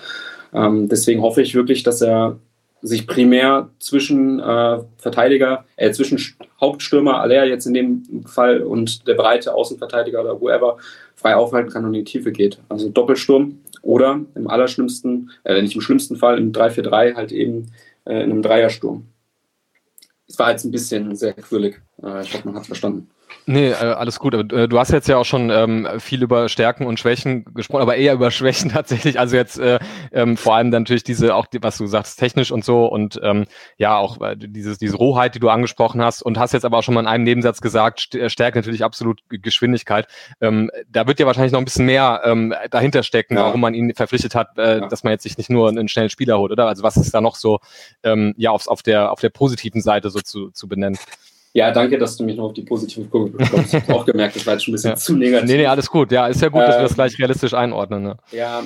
Ähm, 0.53 0.89
deswegen 0.89 1.21
hoffe 1.21 1.41
ich 1.41 1.55
wirklich, 1.55 1.83
dass 1.83 2.01
er 2.01 2.37
sich 2.81 3.07
primär 3.07 3.69
zwischen 3.79 4.39
äh, 4.39 4.79
Verteidiger, 4.97 5.65
äh, 5.77 5.91
zwischen 5.91 6.19
Hauptstürmer, 6.59 7.19
Alea 7.21 7.45
jetzt 7.45 7.65
in 7.65 7.73
dem 7.73 8.25
Fall 8.25 8.61
und 8.61 9.07
der 9.07 9.15
breite 9.15 9.53
Außenverteidiger 9.53 10.21
oder 10.21 10.39
whoever 10.39 10.77
frei 11.15 11.35
aufhalten 11.35 11.71
kann 11.71 11.85
und 11.85 11.93
in 11.93 12.05
die 12.05 12.11
Tiefe 12.11 12.31
geht. 12.31 12.59
Also 12.69 12.89
Doppelsturm 12.89 13.59
oder 13.81 14.19
im 14.35 14.47
allerschlimmsten, 14.47 15.31
äh, 15.43 15.61
nicht 15.61 15.75
im 15.75 15.81
schlimmsten 15.81 16.17
Fall 16.17 16.37
im 16.37 16.51
3-4-3 16.51 17.15
halt 17.15 17.31
eben 17.31 17.71
äh, 18.05 18.23
in 18.23 18.31
einem 18.31 18.41
Dreiersturm. 18.41 19.05
Es 20.27 20.37
war 20.37 20.51
jetzt 20.51 20.65
ein 20.65 20.71
bisschen 20.71 21.15
sehr 21.15 21.33
quirlig. 21.33 21.81
Äh, 22.03 22.23
ich 22.23 22.33
hoffe, 22.33 22.45
man 22.45 22.55
hat 22.55 22.63
es 22.63 22.67
verstanden. 22.67 23.09
Nee, 23.45 23.69
äh, 23.69 23.73
alles 23.73 24.19
gut. 24.19 24.33
Äh, 24.33 24.67
du 24.67 24.77
hast 24.79 24.91
jetzt 24.91 25.07
ja 25.07 25.17
auch 25.17 25.25
schon 25.25 25.49
ähm, 25.49 25.87
viel 25.99 26.21
über 26.21 26.49
Stärken 26.49 26.85
und 26.85 26.99
Schwächen 26.99 27.45
gesprochen, 27.53 27.81
aber 27.81 27.95
eher 27.95 28.13
über 28.13 28.29
Schwächen 28.31 28.69
tatsächlich. 28.69 29.19
Also 29.19 29.35
jetzt 29.35 29.57
äh, 29.57 29.79
ähm, 30.11 30.37
vor 30.37 30.55
allem 30.55 30.71
dann 30.71 30.83
natürlich 30.83 31.03
diese, 31.03 31.35
auch 31.35 31.45
die, 31.45 31.63
was 31.63 31.77
du 31.77 31.87
sagst, 31.87 32.19
technisch 32.19 32.51
und 32.51 32.65
so 32.65 32.85
und 32.85 33.19
ähm, 33.23 33.45
ja 33.77 33.97
auch 33.97 34.17
dieses, 34.35 34.77
diese 34.79 34.97
Rohheit, 34.97 35.35
die 35.35 35.39
du 35.39 35.49
angesprochen 35.49 36.01
hast 36.01 36.21
und 36.21 36.37
hast 36.37 36.53
jetzt 36.53 36.65
aber 36.65 36.77
auch 36.77 36.83
schon 36.83 36.93
mal 36.93 37.01
in 37.01 37.07
einem 37.07 37.23
Nebensatz 37.23 37.61
gesagt, 37.61 38.17
Stärke 38.27 38.57
natürlich 38.57 38.83
absolut 38.83 39.21
Geschwindigkeit. 39.29 40.07
Da 40.39 41.07
wird 41.07 41.19
ja 41.19 41.25
wahrscheinlich 41.25 41.51
noch 41.51 41.59
ein 41.59 41.65
bisschen 41.65 41.85
mehr 41.85 42.35
dahinter 42.69 43.03
stecken, 43.03 43.35
ja. 43.35 43.43
warum 43.43 43.61
man 43.61 43.73
ihn 43.73 43.93
verpflichtet 43.93 44.35
hat, 44.35 44.57
ja. 44.57 44.87
dass 44.87 45.03
man 45.03 45.11
jetzt 45.11 45.23
sich 45.23 45.37
nicht 45.37 45.49
nur 45.49 45.69
einen 45.69 45.87
schnellen 45.87 46.09
Spieler 46.09 46.37
holt, 46.37 46.51
oder? 46.51 46.67
Also 46.67 46.83
was 46.83 46.97
ist 46.97 47.13
da 47.13 47.21
noch 47.21 47.35
so 47.35 47.59
ja 48.03 48.51
aufs, 48.51 48.67
auf 48.67 48.81
der 48.81 49.11
auf 49.11 49.19
der 49.19 49.29
positiven 49.29 49.81
Seite 49.81 50.09
so 50.09 50.19
zu, 50.19 50.51
zu 50.51 50.67
benennen? 50.67 50.97
Ja, 51.57 51.71
danke, 51.71 51.97
dass 51.97 52.15
du 52.15 52.23
mich 52.23 52.37
noch 52.37 52.43
auf 52.43 52.53
die 52.53 52.61
positive 52.61 53.05
Kurve 53.05 53.31
bekommst. 53.31 53.73
Ich 53.73 53.81
habe 53.81 53.95
auch 53.95 54.05
gemerkt, 54.05 54.35
das 54.35 54.45
war 54.45 54.53
jetzt 54.53 54.65
schon 54.65 54.73
ein 54.73 54.75
bisschen 54.75 54.91
ja. 54.91 54.95
zu 54.95 55.17
negativ. 55.17 55.49
Nee, 55.49 55.57
nee, 55.57 55.65
alles 55.65 55.87
gut. 55.87 56.11
Ja, 56.11 56.27
ist 56.27 56.39
ja 56.39 56.49
gut, 56.49 56.61
dass 56.61 56.75
wir 56.75 56.83
das 56.83 56.91
ähm, 56.91 56.95
gleich 56.97 57.17
realistisch 57.17 57.55
einordnen. 57.55 58.03
Ne? 58.03 58.17
Ja, 58.31 58.61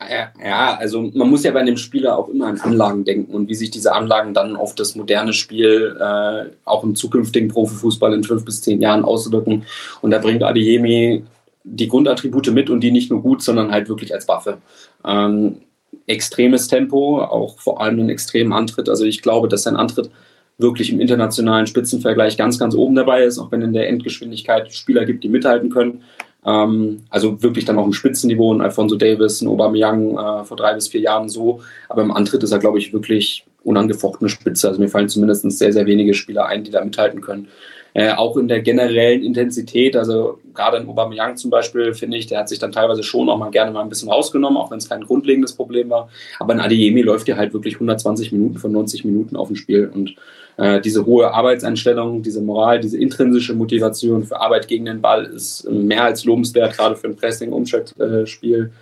ja, 0.00 0.76
also 0.76 1.10
man 1.12 1.28
muss 1.28 1.42
ja 1.42 1.50
bei 1.50 1.58
einem 1.58 1.76
Spieler 1.76 2.16
auch 2.16 2.28
immer 2.28 2.46
an 2.46 2.60
Anlagen 2.60 3.04
denken 3.04 3.34
und 3.34 3.48
wie 3.48 3.56
sich 3.56 3.72
diese 3.72 3.92
Anlagen 3.92 4.32
dann 4.32 4.54
auf 4.54 4.76
das 4.76 4.94
moderne 4.94 5.32
Spiel 5.32 5.96
äh, 5.98 6.50
auch 6.64 6.84
im 6.84 6.94
zukünftigen 6.94 7.48
Profifußball 7.48 8.14
in 8.14 8.22
fünf 8.22 8.44
bis 8.44 8.60
zehn 8.60 8.80
Jahren 8.80 9.04
auswirken. 9.04 9.64
Und 10.00 10.12
da 10.12 10.18
bringt 10.18 10.44
Adeyemi 10.44 11.24
die 11.64 11.88
Grundattribute 11.88 12.52
mit 12.52 12.70
und 12.70 12.78
die 12.78 12.92
nicht 12.92 13.10
nur 13.10 13.22
gut, 13.22 13.42
sondern 13.42 13.72
halt 13.72 13.88
wirklich 13.88 14.14
als 14.14 14.28
Waffe. 14.28 14.58
Ähm, 15.04 15.62
extremes 16.06 16.68
Tempo, 16.68 17.22
auch 17.22 17.58
vor 17.58 17.80
allem 17.80 17.98
einen 17.98 18.10
extremen 18.10 18.52
Antritt. 18.52 18.88
Also 18.88 19.04
ich 19.04 19.20
glaube, 19.20 19.48
dass 19.48 19.64
sein 19.64 19.74
Antritt 19.74 20.10
wirklich 20.58 20.90
im 20.90 21.00
internationalen 21.00 21.66
Spitzenvergleich 21.66 22.36
ganz, 22.36 22.58
ganz 22.58 22.74
oben 22.74 22.94
dabei 22.94 23.24
ist, 23.24 23.38
auch 23.38 23.52
wenn 23.52 23.62
in 23.62 23.72
der 23.72 23.88
Endgeschwindigkeit 23.88 24.72
Spieler 24.72 25.04
gibt, 25.04 25.22
die 25.24 25.28
mithalten 25.28 25.70
können. 25.70 26.02
Ähm, 26.46 27.02
also 27.10 27.42
wirklich 27.42 27.64
dann 27.64 27.78
auch 27.78 27.84
im 27.84 27.92
Spitzenniveau, 27.92 28.54
ein 28.54 28.60
Alfonso 28.60 28.96
Davis, 28.96 29.42
ein 29.42 29.48
Aubameyang 29.48 30.16
äh, 30.16 30.44
vor 30.44 30.56
drei 30.56 30.74
bis 30.74 30.88
vier 30.88 31.00
Jahren 31.00 31.28
so. 31.28 31.60
Aber 31.88 32.02
im 32.02 32.10
Antritt 32.10 32.42
ist 32.42 32.52
er, 32.52 32.58
glaube 32.58 32.78
ich, 32.78 32.92
wirklich 32.92 33.44
unangefochtene 33.64 34.30
Spitze. 34.30 34.68
Also 34.68 34.80
mir 34.80 34.88
fallen 34.88 35.08
zumindest 35.08 35.50
sehr, 35.50 35.72
sehr 35.72 35.86
wenige 35.86 36.14
Spieler 36.14 36.46
ein, 36.46 36.64
die 36.64 36.70
da 36.70 36.84
mithalten 36.84 37.20
können. 37.20 37.48
Äh, 37.94 38.12
auch 38.12 38.36
in 38.36 38.46
der 38.46 38.60
generellen 38.60 39.22
Intensität, 39.22 39.96
also 39.96 40.38
gerade 40.54 40.76
in 40.76 40.86
Aubameyang 40.86 41.36
zum 41.36 41.50
Beispiel, 41.50 41.94
finde 41.94 42.18
ich, 42.18 42.26
der 42.26 42.40
hat 42.40 42.48
sich 42.48 42.58
dann 42.58 42.70
teilweise 42.70 43.02
schon 43.02 43.30
auch 43.30 43.38
mal 43.38 43.50
gerne 43.50 43.70
mal 43.70 43.80
ein 43.80 43.88
bisschen 43.88 44.10
rausgenommen, 44.10 44.58
auch 44.58 44.70
wenn 44.70 44.78
es 44.78 44.88
kein 44.88 45.00
grundlegendes 45.00 45.54
Problem 45.54 45.88
war. 45.88 46.10
Aber 46.38 46.52
in 46.52 46.60
Adeyemi 46.60 47.00
läuft 47.00 47.26
ja 47.26 47.36
halt 47.36 47.54
wirklich 47.54 47.74
120 47.74 48.32
Minuten 48.32 48.58
von 48.58 48.70
90 48.70 49.06
Minuten 49.06 49.34
auf 49.34 49.48
dem 49.48 49.56
Spiel 49.56 49.90
und 49.92 50.14
äh, 50.56 50.80
diese 50.80 51.04
hohe 51.04 51.32
Arbeitseinstellung, 51.32 52.22
diese 52.22 52.40
Moral, 52.40 52.80
diese 52.80 52.98
intrinsische 52.98 53.54
Motivation 53.54 54.24
für 54.24 54.40
Arbeit 54.40 54.68
gegen 54.68 54.86
den 54.86 55.00
Ball 55.00 55.24
ist 55.24 55.68
mehr 55.70 56.04
als 56.04 56.24
lobenswert, 56.24 56.76
gerade 56.76 56.96
für 56.96 57.08
ein 57.08 57.16
Pressing-Umschaltspiel. 57.16 58.72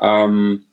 Ähm, 0.00 0.64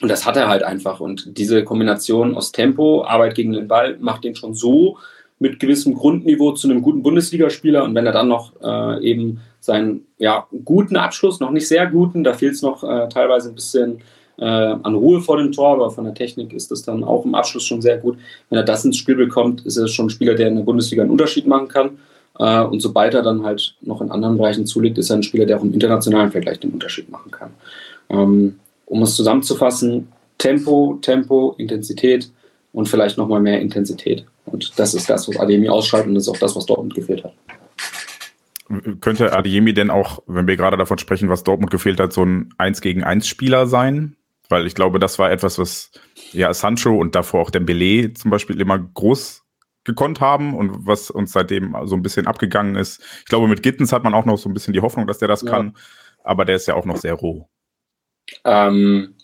und 0.00 0.08
das 0.08 0.26
hat 0.26 0.36
er 0.36 0.48
halt 0.48 0.62
einfach. 0.62 1.00
Und 1.00 1.38
diese 1.38 1.64
Kombination 1.64 2.36
aus 2.36 2.52
Tempo, 2.52 3.04
Arbeit 3.04 3.34
gegen 3.34 3.52
den 3.52 3.68
Ball, 3.68 3.96
macht 3.98 4.24
den 4.24 4.36
schon 4.36 4.54
so 4.54 4.98
mit 5.38 5.58
gewissem 5.60 5.94
Grundniveau 5.94 6.52
zu 6.52 6.68
einem 6.68 6.82
guten 6.82 7.02
Bundesligaspieler. 7.02 7.84
Und 7.84 7.94
wenn 7.94 8.06
er 8.06 8.12
dann 8.12 8.28
noch 8.28 8.52
äh, 8.62 9.02
eben 9.02 9.40
seinen 9.60 10.06
ja, 10.18 10.46
guten 10.64 10.96
Abschluss, 10.96 11.40
noch 11.40 11.50
nicht 11.50 11.68
sehr 11.68 11.86
guten, 11.86 12.22
da 12.22 12.34
fehlt 12.34 12.54
es 12.54 12.62
noch 12.62 12.84
äh, 12.84 13.08
teilweise 13.08 13.48
ein 13.48 13.54
bisschen 13.54 14.00
äh, 14.38 14.44
an 14.44 14.94
Ruhe 14.94 15.20
vor 15.20 15.36
dem 15.36 15.52
Tor, 15.52 15.74
aber 15.74 15.90
von 15.90 16.04
der 16.04 16.14
Technik 16.14 16.52
ist 16.52 16.70
das 16.70 16.82
dann 16.82 17.04
auch 17.04 17.24
im 17.24 17.34
Abschluss 17.34 17.64
schon 17.64 17.82
sehr 17.82 17.98
gut. 17.98 18.18
Wenn 18.50 18.58
er 18.58 18.64
das 18.64 18.84
ins 18.84 18.96
Spiel 18.96 19.14
bekommt, 19.14 19.64
ist 19.64 19.76
er 19.76 19.88
schon 19.88 20.06
ein 20.06 20.10
Spieler, 20.10 20.34
der 20.34 20.48
in 20.48 20.56
der 20.56 20.62
Bundesliga 20.62 21.02
einen 21.02 21.12
Unterschied 21.12 21.46
machen 21.46 21.68
kann. 21.68 21.98
Äh, 22.38 22.62
und 22.62 22.80
sobald 22.80 23.14
er 23.14 23.22
dann 23.22 23.44
halt 23.44 23.76
noch 23.80 24.00
in 24.00 24.10
anderen 24.10 24.36
Bereichen 24.36 24.66
zulegt, 24.66 24.98
ist 24.98 25.10
er 25.10 25.16
ein 25.16 25.22
Spieler, 25.22 25.46
der 25.46 25.58
auch 25.58 25.64
im 25.64 25.72
internationalen 25.72 26.32
Vergleich 26.32 26.60
den 26.60 26.72
Unterschied 26.72 27.10
machen 27.10 27.30
kann. 27.30 27.50
Ähm, 28.10 28.58
um 28.86 29.02
es 29.02 29.16
zusammenzufassen, 29.16 30.08
Tempo, 30.38 30.98
Tempo, 31.00 31.54
Intensität 31.58 32.30
und 32.72 32.88
vielleicht 32.88 33.16
nochmal 33.16 33.40
mehr 33.40 33.60
Intensität. 33.60 34.24
Und 34.46 34.78
das 34.78 34.94
ist 34.94 35.08
das, 35.08 35.28
was 35.28 35.38
Ademi 35.38 35.68
ausschaltet 35.68 36.08
und 36.08 36.14
das 36.16 36.24
ist 36.24 36.28
auch 36.28 36.38
das, 36.38 36.54
was 36.54 36.66
Dortmund 36.66 36.94
gefehlt 36.94 37.24
hat. 37.24 37.32
Könnte 39.00 39.32
Adeyemi 39.32 39.74
denn 39.74 39.90
auch, 39.90 40.22
wenn 40.26 40.46
wir 40.46 40.56
gerade 40.56 40.76
davon 40.76 40.98
sprechen, 40.98 41.28
was 41.28 41.44
Dortmund 41.44 41.70
gefehlt 41.70 42.00
hat, 42.00 42.12
so 42.12 42.24
ein 42.24 42.52
1 42.58 42.80
gegen 42.80 43.04
1 43.04 43.26
Spieler 43.26 43.66
sein? 43.66 44.16
Weil 44.48 44.66
ich 44.66 44.74
glaube, 44.74 44.98
das 44.98 45.18
war 45.18 45.30
etwas, 45.30 45.58
was 45.58 45.90
ja 46.32 46.52
Sancho 46.52 46.96
und 46.96 47.14
davor 47.14 47.40
auch 47.40 47.50
Dembele 47.50 48.12
zum 48.12 48.30
Beispiel 48.30 48.60
immer 48.60 48.78
groß 48.78 49.42
gekonnt 49.84 50.20
haben 50.20 50.54
und 50.54 50.86
was 50.86 51.10
uns 51.10 51.32
seitdem 51.32 51.76
so 51.84 51.94
ein 51.94 52.02
bisschen 52.02 52.26
abgegangen 52.26 52.74
ist. 52.74 53.02
Ich 53.20 53.26
glaube, 53.26 53.48
mit 53.48 53.62
Gittens 53.62 53.92
hat 53.92 54.02
man 54.02 54.14
auch 54.14 54.24
noch 54.24 54.38
so 54.38 54.48
ein 54.48 54.54
bisschen 54.54 54.72
die 54.72 54.80
Hoffnung, 54.80 55.06
dass 55.06 55.18
der 55.18 55.28
das 55.28 55.42
ja. 55.42 55.50
kann, 55.50 55.76
aber 56.22 56.44
der 56.44 56.56
ist 56.56 56.66
ja 56.66 56.74
auch 56.74 56.86
noch 56.86 56.96
sehr 56.96 57.14
roh. 57.14 57.48
Ähm, 58.44 59.14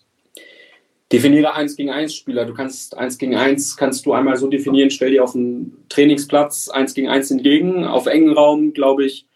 definiere 1.10 1.54
1 1.54 1.76
gegen 1.76 1.90
1 1.90 2.14
Spieler. 2.14 2.44
Du 2.44 2.52
kannst 2.52 2.96
1 2.96 3.18
gegen 3.18 3.36
1 3.36 3.76
kannst 3.76 4.04
du 4.04 4.12
einmal 4.12 4.36
so 4.36 4.48
definieren, 4.48 4.90
stell 4.90 5.10
dir 5.10 5.24
auf 5.24 5.34
einen 5.34 5.84
Trainingsplatz 5.88 6.68
1 6.68 6.94
gegen 6.94 7.08
1 7.08 7.30
entgegen. 7.30 7.84
Auf 7.84 8.06
engen 8.06 8.32
Raum, 8.32 8.74
glaube 8.74 9.04
ich, 9.04 9.26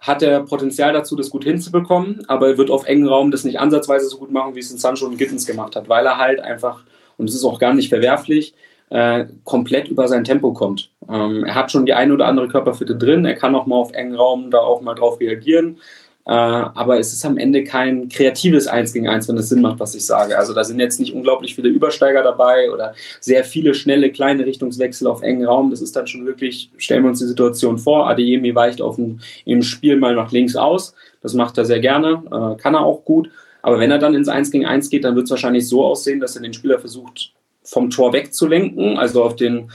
hat 0.00 0.22
er 0.22 0.40
Potenzial 0.40 0.92
dazu, 0.92 1.14
das 1.14 1.30
gut 1.30 1.44
hinzubekommen, 1.44 2.22
aber 2.26 2.48
er 2.48 2.58
wird 2.58 2.70
auf 2.70 2.86
engen 2.86 3.06
Raum 3.06 3.30
das 3.30 3.44
nicht 3.44 3.60
ansatzweise 3.60 4.08
so 4.08 4.18
gut 4.18 4.30
machen, 4.30 4.54
wie 4.54 4.60
es 4.60 4.70
in 4.70 4.78
Sancho 4.78 5.06
und 5.06 5.18
Gittens 5.18 5.46
gemacht 5.46 5.76
hat, 5.76 5.88
weil 5.88 6.06
er 6.06 6.18
halt 6.18 6.40
einfach, 6.40 6.82
und 7.18 7.28
es 7.28 7.34
ist 7.34 7.44
auch 7.44 7.58
gar 7.58 7.74
nicht 7.74 7.90
verwerflich, 7.90 8.54
äh, 8.88 9.26
komplett 9.44 9.88
über 9.88 10.08
sein 10.08 10.24
Tempo 10.24 10.52
kommt. 10.52 10.90
Ähm, 11.08 11.44
er 11.44 11.54
hat 11.54 11.70
schon 11.70 11.86
die 11.86 11.92
eine 11.92 12.14
oder 12.14 12.26
andere 12.26 12.48
Körperfitte 12.48 12.96
drin, 12.96 13.24
er 13.24 13.34
kann 13.34 13.54
auch 13.54 13.66
mal 13.66 13.76
auf 13.76 13.92
engen 13.92 14.16
Raum 14.16 14.50
da 14.50 14.58
auch 14.58 14.80
mal 14.80 14.94
drauf 14.94 15.20
reagieren. 15.20 15.78
Äh, 16.26 16.32
aber 16.32 16.98
es 16.98 17.12
ist 17.12 17.24
am 17.24 17.38
Ende 17.38 17.64
kein 17.64 18.08
kreatives 18.08 18.66
Eins 18.66 18.92
gegen 18.92 19.08
Eins, 19.08 19.28
wenn 19.28 19.36
es 19.36 19.48
Sinn 19.48 19.62
macht, 19.62 19.80
was 19.80 19.94
ich 19.94 20.04
sage. 20.04 20.38
Also 20.38 20.52
da 20.52 20.64
sind 20.64 20.78
jetzt 20.78 21.00
nicht 21.00 21.14
unglaublich 21.14 21.54
viele 21.54 21.68
Übersteiger 21.68 22.22
dabei 22.22 22.70
oder 22.70 22.94
sehr 23.20 23.44
viele 23.44 23.74
schnelle 23.74 24.10
kleine 24.12 24.44
Richtungswechsel 24.44 25.06
auf 25.06 25.22
engen 25.22 25.46
Raum. 25.46 25.70
Das 25.70 25.80
ist 25.80 25.96
dann 25.96 26.06
schon 26.06 26.26
wirklich, 26.26 26.70
stellen 26.76 27.02
wir 27.02 27.08
uns 27.08 27.20
die 27.20 27.26
Situation 27.26 27.78
vor, 27.78 28.08
Adeyemi 28.08 28.54
weicht 28.54 28.82
auf 28.82 28.96
dem, 28.96 29.20
im 29.44 29.62
Spiel 29.62 29.96
mal 29.96 30.14
nach 30.14 30.30
links 30.30 30.56
aus. 30.56 30.94
Das 31.22 31.34
macht 31.34 31.58
er 31.58 31.64
sehr 31.64 31.80
gerne, 31.80 32.22
äh, 32.26 32.60
kann 32.60 32.74
er 32.74 32.82
auch 32.82 33.04
gut. 33.04 33.30
Aber 33.62 33.78
wenn 33.78 33.90
er 33.90 33.98
dann 33.98 34.14
ins 34.14 34.28
Eins 34.28 34.50
gegen 34.50 34.66
Eins 34.66 34.90
geht, 34.90 35.04
dann 35.04 35.16
wird 35.16 35.24
es 35.24 35.30
wahrscheinlich 35.30 35.68
so 35.68 35.84
aussehen, 35.84 36.20
dass 36.20 36.36
er 36.36 36.42
den 36.42 36.54
Spieler 36.54 36.78
versucht, 36.78 37.32
vom 37.62 37.90
Tor 37.90 38.12
wegzulenken, 38.12 38.96
also 38.96 39.22
auf 39.22 39.36
den 39.36 39.70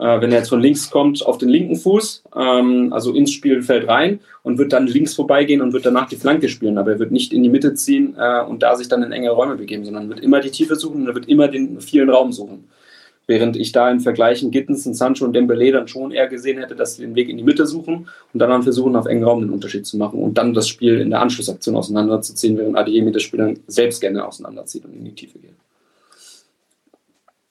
wenn 0.00 0.32
er 0.32 0.38
jetzt 0.38 0.48
von 0.48 0.60
links 0.60 0.90
kommt, 0.90 1.24
auf 1.26 1.36
den 1.36 1.50
linken 1.50 1.76
Fuß, 1.76 2.24
ähm, 2.34 2.90
also 2.92 3.12
ins 3.12 3.32
Spielfeld 3.32 3.86
rein 3.86 4.20
und 4.42 4.56
wird 4.56 4.72
dann 4.72 4.86
links 4.86 5.14
vorbeigehen 5.14 5.60
und 5.60 5.74
wird 5.74 5.84
danach 5.84 6.08
die 6.08 6.16
Flanke 6.16 6.48
spielen. 6.48 6.78
Aber 6.78 6.92
er 6.92 6.98
wird 6.98 7.12
nicht 7.12 7.34
in 7.34 7.42
die 7.42 7.50
Mitte 7.50 7.74
ziehen 7.74 8.16
äh, 8.18 8.42
und 8.42 8.62
da 8.62 8.76
sich 8.76 8.88
dann 8.88 9.02
in 9.02 9.12
enge 9.12 9.30
Räume 9.30 9.56
begeben, 9.56 9.84
sondern 9.84 10.08
wird 10.08 10.20
immer 10.20 10.40
die 10.40 10.50
Tiefe 10.50 10.76
suchen 10.76 11.02
und 11.02 11.08
er 11.08 11.14
wird 11.14 11.28
immer 11.28 11.48
den 11.48 11.80
vielen 11.80 12.08
Raum 12.08 12.32
suchen. 12.32 12.64
Während 13.26 13.56
ich 13.56 13.72
da 13.72 13.90
im 13.90 14.00
Vergleichen 14.00 14.50
Gittens 14.50 14.86
und 14.86 14.94
Sancho 14.94 15.24
und 15.24 15.34
Dembele 15.34 15.70
dann 15.70 15.86
schon 15.86 16.10
eher 16.10 16.26
gesehen 16.28 16.58
hätte, 16.58 16.74
dass 16.74 16.96
sie 16.96 17.02
den 17.02 17.14
Weg 17.14 17.28
in 17.28 17.36
die 17.36 17.44
Mitte 17.44 17.66
suchen 17.66 18.08
und 18.32 18.40
dann, 18.40 18.50
dann 18.50 18.62
versuchen, 18.62 18.96
auf 18.96 19.06
engen 19.06 19.22
Raum 19.22 19.40
den 19.42 19.50
Unterschied 19.50 19.86
zu 19.86 19.98
machen 19.98 20.20
und 20.20 20.38
dann 20.38 20.54
das 20.54 20.66
Spiel 20.66 20.98
in 20.98 21.10
der 21.10 21.20
Anschlussaktion 21.20 21.76
auseinanderzuziehen, 21.76 22.56
während 22.56 22.76
Adeyemi 22.76 23.12
das 23.12 23.22
Spiel 23.22 23.38
dann 23.38 23.60
selbst 23.66 24.00
gerne 24.00 24.26
auseinanderzieht 24.26 24.84
und 24.86 24.94
in 24.94 25.04
die 25.04 25.14
Tiefe 25.14 25.38
geht. 25.38 25.54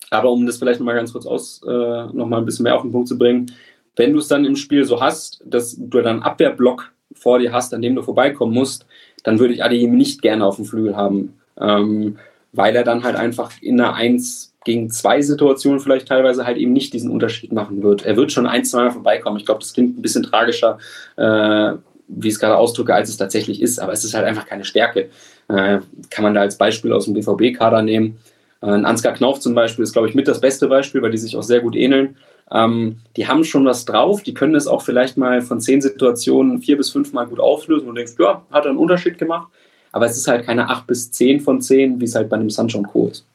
Aber 0.09 0.31
um 0.31 0.45
das 0.45 0.57
vielleicht 0.57 0.79
nochmal 0.79 0.95
ganz 0.95 1.13
kurz 1.13 1.25
aus, 1.25 1.61
äh, 1.65 1.69
nochmal 1.69 2.39
ein 2.39 2.45
bisschen 2.45 2.63
mehr 2.63 2.75
auf 2.75 2.81
den 2.81 2.91
Punkt 2.91 3.07
zu 3.07 3.17
bringen, 3.17 3.51
wenn 3.95 4.13
du 4.13 4.19
es 4.19 4.27
dann 4.27 4.45
im 4.45 4.55
Spiel 4.55 4.85
so 4.85 5.01
hast, 5.01 5.43
dass 5.45 5.75
du 5.77 6.01
dann 6.01 6.23
Abwehrblock 6.23 6.91
vor 7.13 7.39
dir 7.39 7.51
hast, 7.51 7.73
an 7.73 7.81
dem 7.81 7.95
du 7.95 8.01
vorbeikommen 8.01 8.53
musst, 8.53 8.85
dann 9.23 9.39
würde 9.39 9.53
ich 9.53 9.63
Adeyemi 9.63 9.97
nicht 9.97 10.21
gerne 10.21 10.45
auf 10.45 10.55
dem 10.55 10.65
Flügel 10.65 10.95
haben, 10.95 11.33
ähm, 11.59 12.17
weil 12.53 12.75
er 12.75 12.83
dann 12.83 13.03
halt 13.03 13.15
einfach 13.15 13.51
in 13.61 13.79
einer 13.79 13.93
1 13.93 14.49
gegen 14.65 14.89
2 14.89 15.21
Situation 15.21 15.79
vielleicht 15.79 16.07
teilweise 16.07 16.45
halt 16.45 16.57
eben 16.57 16.73
nicht 16.73 16.93
diesen 16.93 17.11
Unterschied 17.11 17.51
machen 17.51 17.81
wird. 17.81 18.05
Er 18.05 18.15
wird 18.15 18.31
schon 18.31 18.47
ein, 18.47 18.65
zwei 18.65 18.83
Mal 18.83 18.91
vorbeikommen. 18.91 19.37
Ich 19.37 19.45
glaube, 19.45 19.61
das 19.61 19.73
klingt 19.73 19.97
ein 19.97 20.01
bisschen 20.01 20.23
tragischer, 20.23 20.77
äh, 21.17 21.73
wie 22.07 22.27
ich 22.27 22.33
es 22.33 22.39
gerade 22.39 22.57
ausdrücke, 22.57 22.93
als 22.93 23.09
es 23.09 23.17
tatsächlich 23.17 23.61
ist, 23.61 23.79
aber 23.79 23.93
es 23.93 24.03
ist 24.03 24.13
halt 24.13 24.25
einfach 24.25 24.45
keine 24.45 24.65
Stärke. 24.65 25.09
Äh, 25.47 25.79
kann 26.09 26.23
man 26.23 26.33
da 26.33 26.41
als 26.41 26.57
Beispiel 26.57 26.93
aus 26.93 27.05
dem 27.05 27.13
BVB-Kader 27.13 27.81
nehmen. 27.81 28.17
Äh, 28.61 28.67
ein 28.67 28.85
Ansgar 28.85 29.13
Knauf 29.13 29.39
zum 29.39 29.55
Beispiel 29.55 29.83
ist, 29.83 29.93
glaube 29.93 30.09
ich, 30.09 30.15
mit 30.15 30.27
das 30.27 30.41
beste 30.41 30.67
Beispiel, 30.67 31.01
weil 31.01 31.11
die 31.11 31.17
sich 31.17 31.35
auch 31.35 31.43
sehr 31.43 31.61
gut 31.61 31.75
ähneln. 31.75 32.17
Ähm, 32.51 32.97
die 33.15 33.27
haben 33.27 33.43
schon 33.43 33.65
was 33.65 33.85
drauf, 33.85 34.23
die 34.23 34.33
können 34.33 34.55
es 34.55 34.67
auch 34.67 34.81
vielleicht 34.81 35.17
mal 35.17 35.41
von 35.41 35.61
zehn 35.61 35.81
Situationen 35.81 36.61
vier 36.61 36.77
bis 36.77 36.89
fünf 36.89 37.13
Mal 37.13 37.27
gut 37.27 37.39
auflösen 37.39 37.87
und 37.87 37.95
denkst, 37.95 38.13
ja, 38.19 38.43
hat 38.51 38.65
einen 38.65 38.77
Unterschied 38.77 39.17
gemacht. 39.17 39.49
Aber 39.91 40.05
es 40.05 40.17
ist 40.17 40.27
halt 40.27 40.45
keine 40.45 40.69
acht 40.69 40.87
bis 40.87 41.11
zehn 41.11 41.39
von 41.39 41.61
zehn, 41.61 41.99
wie 41.99 42.05
es 42.05 42.15
halt 42.15 42.29
bei 42.29 42.37
einem 42.37 42.49
Sancho 42.49 42.81
Co. 42.83 43.07
ist. 43.07 43.25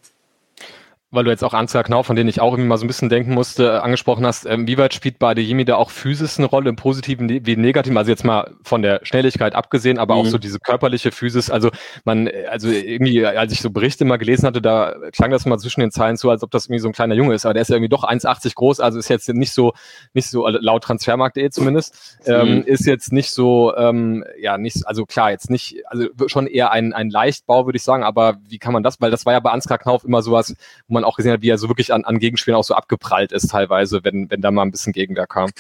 Weil 1.14 1.24
du 1.24 1.31
jetzt 1.31 1.44
auch 1.44 1.55
Ansgar 1.55 1.85
Knauf, 1.85 2.07
von 2.07 2.16
denen 2.16 2.29
ich 2.29 2.40
auch 2.40 2.53
irgendwie 2.53 2.68
mal 2.68 2.79
so 2.79 2.85
ein 2.85 2.88
bisschen 2.88 3.09
denken 3.09 3.33
musste, 3.33 3.64
äh, 3.64 3.79
angesprochen 3.79 4.27
hast, 4.27 4.46
ähm, 4.46 4.66
wie 4.66 4.79
weit 4.79 4.94
spielt 4.94 5.18
bei 5.18 5.31
Adeyemi 5.31 5.64
da 5.64 5.77
auch 5.77 5.90
Physis 5.90 6.38
eine 6.38 6.46
Rolle, 6.46 6.70
im 6.70 6.77
Positiven 6.77 7.29
wie 7.29 7.53
im 7.53 7.61
Negativen? 7.61 7.96
Also 7.96 8.11
jetzt 8.11 8.24
mal 8.24 8.55
von 8.62 8.83
der 8.83 9.00
Schnelligkeit 9.05 9.55
abgesehen, 9.55 9.98
aber 9.98 10.14
mhm. 10.14 10.20
auch 10.20 10.27
so 10.27 10.38
diese 10.38 10.59
körperliche 10.59 11.12
Physis. 11.12 11.50
Also 11.50 11.70
man, 12.05 12.27
äh, 12.27 12.46
also 12.50 12.68
irgendwie, 12.68 13.24
als 13.24 13.53
ich 13.53 13.61
so 13.61 13.70
Berichte 13.70 14.05
mal 14.05 14.16
gelesen 14.16 14.46
hatte, 14.46 14.61
da 14.61 14.94
klang 15.12 15.31
das 15.31 15.46
mal 15.46 15.59
zwischen 15.59 15.81
den 15.81 15.90
Zeilen 15.90 16.16
so, 16.16 16.31
als 16.31 16.42
ob 16.42 16.50
das 16.50 16.66
irgendwie 16.66 16.81
so 16.81 16.88
ein 16.88 16.92
kleiner 16.92 17.14
Junge 17.14 17.35
ist, 17.35 17.44
aber 17.46 17.55
der 17.55 17.62
ist 17.62 17.68
ja 17.68 17.77
irgendwie 17.77 17.88
doch 17.88 18.05
1,80 18.05 18.55
groß, 18.55 18.81
also 18.81 18.98
ist 18.98 19.09
jetzt 19.09 19.29
nicht 19.29 19.53
so, 19.53 19.72
nicht 20.12 20.29
so, 20.29 20.44
also 20.44 20.59
laut 20.61 20.83
Transfermarkt.de 20.85 21.50
zumindest, 21.50 22.18
ähm, 22.27 22.57
mhm. 22.57 22.62
ist 22.62 22.87
jetzt 22.87 23.12
nicht 23.12 23.31
so, 23.31 23.74
ähm, 23.77 24.24
ja, 24.38 24.59
nicht, 24.59 24.87
also 24.87 25.05
klar, 25.07 25.31
jetzt 25.31 25.50
nicht, 25.50 25.83
also 25.87 26.09
schon 26.27 26.46
eher 26.46 26.72
ein, 26.72 26.92
ein 26.92 27.11
Leichtbau, 27.11 27.66
würde 27.66 27.77
ich 27.77 27.83
sagen, 27.83 28.03
aber 28.03 28.37
wie 28.48 28.59
kann 28.59 28.72
man 28.72 28.83
das, 28.83 29.00
weil 29.00 29.11
das 29.11 29.27
war 29.27 29.33
ja 29.33 29.40
bei 29.40 29.50
Ansgar 29.50 29.79
Knauf 29.79 30.05
immer 30.05 30.22
sowas, 30.22 30.55
wo 30.88 30.94
man 30.94 31.03
man 31.04 31.10
auch 31.10 31.16
gesehen 31.16 31.32
hat, 31.32 31.42
wie 31.42 31.50
er 31.50 31.58
so 31.58 31.68
wirklich 31.68 31.92
an, 31.92 32.04
an 32.04 32.18
Gegenspielen 32.18 32.56
auch 32.56 32.64
so 32.64 32.74
abgeprallt 32.74 33.32
ist 33.32 33.50
teilweise, 33.50 34.00
wenn, 34.02 34.30
wenn 34.30 34.40
da 34.40 34.50
mal 34.50 34.62
ein 34.62 34.70
bisschen 34.70 34.92
Gegenwehr 34.92 35.26
kam. 35.26 35.50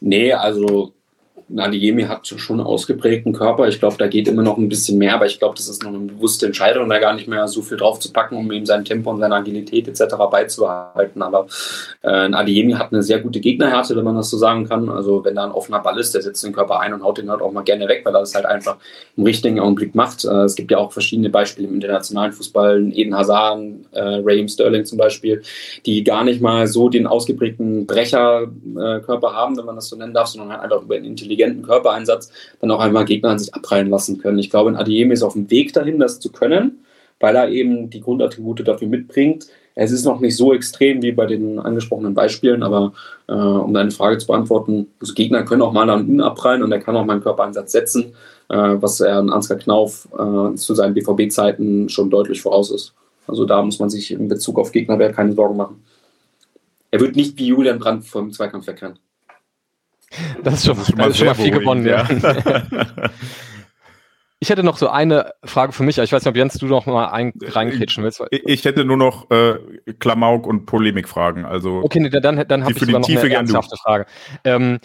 Nee, 0.00 0.32
also 0.32 0.94
Adeyemi 1.56 2.04
hat 2.04 2.26
schon 2.26 2.60
ausgeprägten 2.60 3.32
Körper. 3.32 3.66
Ich 3.66 3.80
glaube, 3.80 3.96
da 3.98 4.06
geht 4.06 4.28
immer 4.28 4.42
noch 4.42 4.56
ein 4.56 4.68
bisschen 4.68 4.98
mehr, 4.98 5.14
aber 5.14 5.26
ich 5.26 5.38
glaube, 5.38 5.56
das 5.56 5.68
ist 5.68 5.82
noch 5.82 5.90
eine 5.90 5.98
bewusste 5.98 6.46
Entscheidung, 6.46 6.88
da 6.88 6.98
gar 6.98 7.14
nicht 7.14 7.26
mehr 7.26 7.48
so 7.48 7.62
viel 7.62 7.76
drauf 7.76 7.98
zu 7.98 8.12
packen, 8.12 8.36
um 8.36 8.50
ihm 8.52 8.66
sein 8.66 8.84
Tempo 8.84 9.10
und 9.10 9.18
seine 9.18 9.34
Agilität 9.34 9.88
etc. 9.88 10.14
beizubehalten. 10.30 11.22
Aber 11.22 11.46
äh, 12.02 12.08
Adeyemi 12.08 12.74
hat 12.74 12.92
eine 12.92 13.02
sehr 13.02 13.18
gute 13.18 13.40
Gegnerhärte, 13.40 13.96
wenn 13.96 14.04
man 14.04 14.16
das 14.16 14.30
so 14.30 14.38
sagen 14.38 14.68
kann. 14.68 14.88
Also 14.88 15.24
wenn 15.24 15.34
da 15.34 15.44
ein 15.44 15.50
offener 15.50 15.80
Ball 15.80 15.98
ist, 15.98 16.14
der 16.14 16.22
setzt 16.22 16.44
den 16.44 16.52
Körper 16.52 16.78
ein 16.80 16.94
und 16.94 17.02
haut 17.02 17.18
den 17.18 17.30
halt 17.30 17.42
auch 17.42 17.52
mal 17.52 17.62
gerne 17.62 17.88
weg, 17.88 18.02
weil 18.04 18.14
er 18.14 18.20
das 18.20 18.34
halt 18.34 18.46
einfach 18.46 18.76
im 19.16 19.24
richtigen 19.24 19.58
Augenblick 19.58 19.94
macht. 19.94 20.24
Äh, 20.24 20.44
es 20.44 20.54
gibt 20.54 20.70
ja 20.70 20.78
auch 20.78 20.92
verschiedene 20.92 21.30
Beispiele 21.30 21.66
im 21.66 21.74
internationalen 21.74 22.32
Fußball, 22.32 22.92
Eden 22.94 23.16
Hazard, 23.16 23.60
äh, 23.92 24.00
Raheem 24.00 24.46
Sterling 24.48 24.84
zum 24.84 24.98
Beispiel, 24.98 25.42
die 25.84 26.04
gar 26.04 26.22
nicht 26.22 26.40
mal 26.40 26.68
so 26.68 26.88
den 26.88 27.08
ausgeprägten 27.08 27.86
Brecherkörper 27.86 29.32
haben, 29.32 29.56
wenn 29.56 29.64
man 29.64 29.74
das 29.74 29.88
so 29.88 29.96
nennen 29.96 30.14
darf, 30.14 30.28
sondern 30.28 30.52
halt 30.52 30.62
einfach 30.62 30.82
über 30.82 30.94
einen 30.94 31.06
intelligenten 31.06 31.39
intelligenten 31.40 31.62
Körpereinsatz 31.62 32.30
dann 32.60 32.70
auch 32.70 32.80
einmal 32.80 33.04
Gegner 33.04 33.30
an 33.30 33.38
sich 33.38 33.54
abprallen 33.54 33.90
lassen 33.90 34.18
können. 34.18 34.38
Ich 34.38 34.50
glaube, 34.50 34.70
ein 34.70 34.76
Adeyemi 34.76 35.14
ist 35.14 35.22
auf 35.22 35.34
dem 35.34 35.50
Weg 35.50 35.72
dahin, 35.72 35.98
das 35.98 36.20
zu 36.20 36.30
können, 36.30 36.84
weil 37.18 37.36
er 37.36 37.48
eben 37.48 37.90
die 37.90 38.00
Grundattribute 38.00 38.66
dafür 38.66 38.88
mitbringt. 38.88 39.46
Es 39.74 39.92
ist 39.92 40.04
noch 40.04 40.20
nicht 40.20 40.36
so 40.36 40.52
extrem 40.52 41.02
wie 41.02 41.12
bei 41.12 41.26
den 41.26 41.58
angesprochenen 41.58 42.12
Beispielen, 42.12 42.62
aber 42.62 42.92
äh, 43.28 43.32
um 43.32 43.72
deine 43.72 43.90
Frage 43.90 44.18
zu 44.18 44.26
beantworten, 44.26 44.88
also 45.00 45.14
Gegner 45.14 45.44
können 45.44 45.62
auch 45.62 45.72
mal 45.72 45.88
an 45.88 46.08
ihn 46.08 46.20
abprallen 46.20 46.62
und 46.62 46.72
er 46.72 46.80
kann 46.80 46.96
auch 46.96 47.04
mal 47.04 47.14
einen 47.14 47.22
Körpereinsatz 47.22 47.72
setzen, 47.72 48.14
äh, 48.48 48.56
was 48.56 49.00
er 49.00 49.18
an 49.18 49.30
Ansgar 49.30 49.58
Knauf 49.58 50.08
äh, 50.12 50.54
zu 50.56 50.74
seinen 50.74 50.94
BVB-Zeiten 50.94 51.88
schon 51.88 52.10
deutlich 52.10 52.42
voraus 52.42 52.70
ist. 52.70 52.94
Also 53.26 53.44
da 53.44 53.62
muss 53.62 53.78
man 53.78 53.90
sich 53.90 54.10
in 54.10 54.28
Bezug 54.28 54.58
auf 54.58 54.72
Gegnerwehr 54.72 55.12
keine 55.12 55.32
Sorgen 55.32 55.56
machen. 55.56 55.84
Er 56.90 56.98
wird 56.98 57.14
nicht 57.14 57.38
wie 57.38 57.46
Julian 57.46 57.78
Brandt 57.78 58.04
vom 58.04 58.32
Zweikampf 58.32 58.66
wegrennen. 58.66 58.98
Das 60.42 60.54
ist 60.54 60.66
schon, 60.66 60.76
das 60.76 60.88
ist 60.88 60.90
schon 60.90 60.98
mal, 60.98 61.14
schon 61.14 61.26
mal 61.26 61.34
viel 61.34 61.50
gewonnen, 61.50 61.86
ja. 61.86 62.08
Ich 64.42 64.48
hätte 64.48 64.62
noch 64.62 64.78
so 64.78 64.88
eine 64.88 65.34
Frage 65.44 65.72
für 65.72 65.82
mich. 65.82 65.98
Ich 65.98 66.12
weiß 66.12 66.22
nicht, 66.22 66.30
ob 66.30 66.36
Jens, 66.36 66.54
du 66.54 66.66
noch 66.66 66.86
mal 66.86 67.08
ein, 67.08 67.34
reingrätschen 67.42 68.02
willst. 68.02 68.22
Ich 68.30 68.64
hätte 68.64 68.86
nur 68.86 68.96
noch 68.96 69.30
äh, 69.30 69.56
Klamauk 69.98 70.46
und 70.46 70.64
Polemikfragen. 70.64 71.44
Also 71.44 71.82
okay, 71.84 72.00
nee, 72.00 72.08
dann, 72.08 72.48
dann 72.48 72.64
habe 72.64 72.72
ich 72.72 72.78
sogar 72.78 73.00
noch 73.00 73.08
eine 73.08 73.34
ernsthafte 73.34 73.76
Frage. 73.76 74.06
Ähm, 74.44 74.80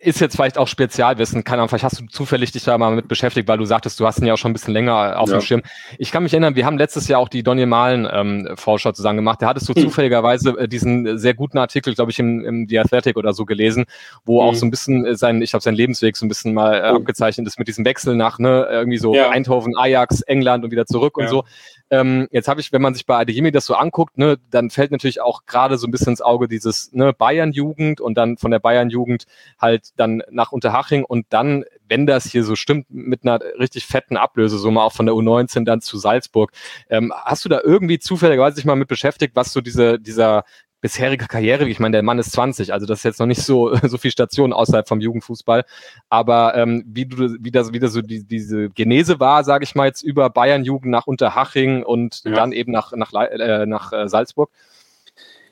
ist 0.00 0.20
jetzt 0.20 0.36
vielleicht 0.36 0.58
auch 0.58 0.68
Spezialwissen, 0.68 1.42
keine 1.42 1.60
Ahnung, 1.60 1.70
vielleicht 1.70 1.84
hast 1.84 2.00
du 2.00 2.06
zufällig 2.06 2.52
dich 2.52 2.62
da 2.62 2.78
mal 2.78 2.94
mit 2.94 3.08
beschäftigt, 3.08 3.48
weil 3.48 3.58
du 3.58 3.64
sagtest, 3.64 3.98
du 3.98 4.06
hast 4.06 4.20
ihn 4.20 4.26
ja 4.26 4.34
auch 4.34 4.38
schon 4.38 4.52
ein 4.52 4.54
bisschen 4.54 4.72
länger 4.72 5.18
auf 5.18 5.28
ja. 5.28 5.38
dem 5.38 5.40
Schirm. 5.40 5.62
Ich 5.98 6.12
kann 6.12 6.22
mich 6.22 6.32
erinnern, 6.32 6.54
wir 6.54 6.64
haben 6.64 6.78
letztes 6.78 7.08
Jahr 7.08 7.18
auch 7.20 7.28
die 7.28 7.42
Donny 7.42 7.66
Malen 7.66 8.08
ähm, 8.10 8.48
Vorschau 8.54 8.92
zusammen 8.92 9.16
gemacht. 9.16 9.42
Da 9.42 9.48
hattest 9.48 9.68
du 9.68 9.72
mhm. 9.74 9.82
zufälligerweise 9.82 10.50
äh, 10.50 10.68
diesen 10.68 11.18
sehr 11.18 11.34
guten 11.34 11.58
Artikel, 11.58 11.94
glaube 11.94 12.12
ich, 12.12 12.18
im, 12.20 12.44
im 12.44 12.68
The 12.68 12.78
Athletic 12.78 13.16
oder 13.16 13.32
so 13.32 13.44
gelesen, 13.44 13.86
wo 14.24 14.40
mhm. 14.40 14.48
auch 14.48 14.54
so 14.54 14.66
ein 14.66 14.70
bisschen 14.70 15.04
äh, 15.04 15.16
sein, 15.16 15.42
ich 15.42 15.50
glaube, 15.50 15.64
sein 15.64 15.74
Lebensweg 15.74 16.16
so 16.16 16.26
ein 16.26 16.28
bisschen 16.28 16.54
mal 16.54 16.74
äh, 16.74 16.90
mhm. 16.90 16.98
abgezeichnet 16.98 17.48
ist 17.48 17.58
mit 17.58 17.66
diesem 17.66 17.84
Wechsel 17.84 18.14
nach, 18.14 18.38
ne, 18.38 18.68
irgendwie 18.70 18.98
so 18.98 19.14
ja. 19.14 19.30
Eindhoven, 19.30 19.76
Ajax, 19.76 20.20
England 20.20 20.64
und 20.64 20.70
wieder 20.70 20.86
zurück 20.86 21.14
ja. 21.18 21.24
und 21.24 21.30
so. 21.30 21.44
Ähm, 21.90 22.28
jetzt 22.30 22.48
habe 22.48 22.60
ich, 22.60 22.72
wenn 22.72 22.82
man 22.82 22.94
sich 22.94 23.06
bei 23.06 23.16
Adeyemi 23.16 23.50
das 23.50 23.66
so 23.66 23.74
anguckt, 23.74 24.18
ne, 24.18 24.38
dann 24.50 24.70
fällt 24.70 24.90
natürlich 24.90 25.20
auch 25.20 25.46
gerade 25.46 25.78
so 25.78 25.86
ein 25.86 25.90
bisschen 25.90 26.10
ins 26.10 26.20
Auge 26.20 26.48
dieses 26.48 26.92
ne, 26.92 27.12
Bayern-Jugend 27.12 28.00
und 28.00 28.14
dann 28.16 28.36
von 28.36 28.50
der 28.50 28.58
Bayern-Jugend 28.58 29.26
halt 29.58 29.90
dann 29.96 30.22
nach 30.30 30.52
Unterhaching 30.52 31.04
und 31.04 31.26
dann, 31.30 31.64
wenn 31.88 32.06
das 32.06 32.26
hier 32.26 32.44
so 32.44 32.56
stimmt, 32.56 32.86
mit 32.90 33.22
einer 33.22 33.40
richtig 33.58 33.86
fetten 33.86 34.16
Ablösesumme 34.16 34.82
auch 34.82 34.92
von 34.92 35.06
der 35.06 35.14
U19 35.14 35.64
dann 35.64 35.80
zu 35.80 35.98
Salzburg. 35.98 36.52
Ähm, 36.90 37.12
hast 37.16 37.44
du 37.44 37.48
da 37.48 37.60
irgendwie 37.62 37.98
zufälligerweise 37.98 38.56
sich 38.56 38.64
mal 38.64 38.76
mit 38.76 38.88
beschäftigt, 38.88 39.34
was 39.34 39.52
so 39.52 39.60
diese, 39.60 39.98
dieser 39.98 40.44
bisherige 40.80 41.26
Karriere, 41.26 41.68
ich 41.68 41.80
meine, 41.80 41.92
der 41.92 42.02
Mann 42.02 42.18
ist 42.18 42.32
20, 42.32 42.72
also 42.72 42.86
das 42.86 43.00
ist 43.00 43.04
jetzt 43.04 43.20
noch 43.20 43.26
nicht 43.26 43.42
so, 43.42 43.74
so 43.82 43.98
viel 43.98 44.10
Station 44.10 44.52
außerhalb 44.52 44.86
vom 44.86 45.00
Jugendfußball. 45.00 45.64
Aber 46.08 46.54
ähm, 46.54 46.84
wie 46.86 47.06
du 47.06 47.36
wie 47.40 47.50
das 47.50 47.72
wieder 47.72 47.88
so 47.88 48.02
die, 48.02 48.24
diese 48.24 48.70
Genese 48.70 49.20
war, 49.20 49.44
sage 49.44 49.64
ich 49.64 49.74
mal 49.74 49.86
jetzt 49.86 50.02
über 50.02 50.30
Bayern 50.30 50.64
Jugend 50.64 50.90
nach 50.90 51.06
Unterhaching 51.06 51.82
und 51.82 52.22
ja. 52.24 52.32
dann 52.32 52.52
eben 52.52 52.72
nach, 52.72 52.92
nach, 52.92 53.12
äh, 53.12 53.66
nach 53.66 53.92
äh, 53.92 54.08
Salzburg. 54.08 54.50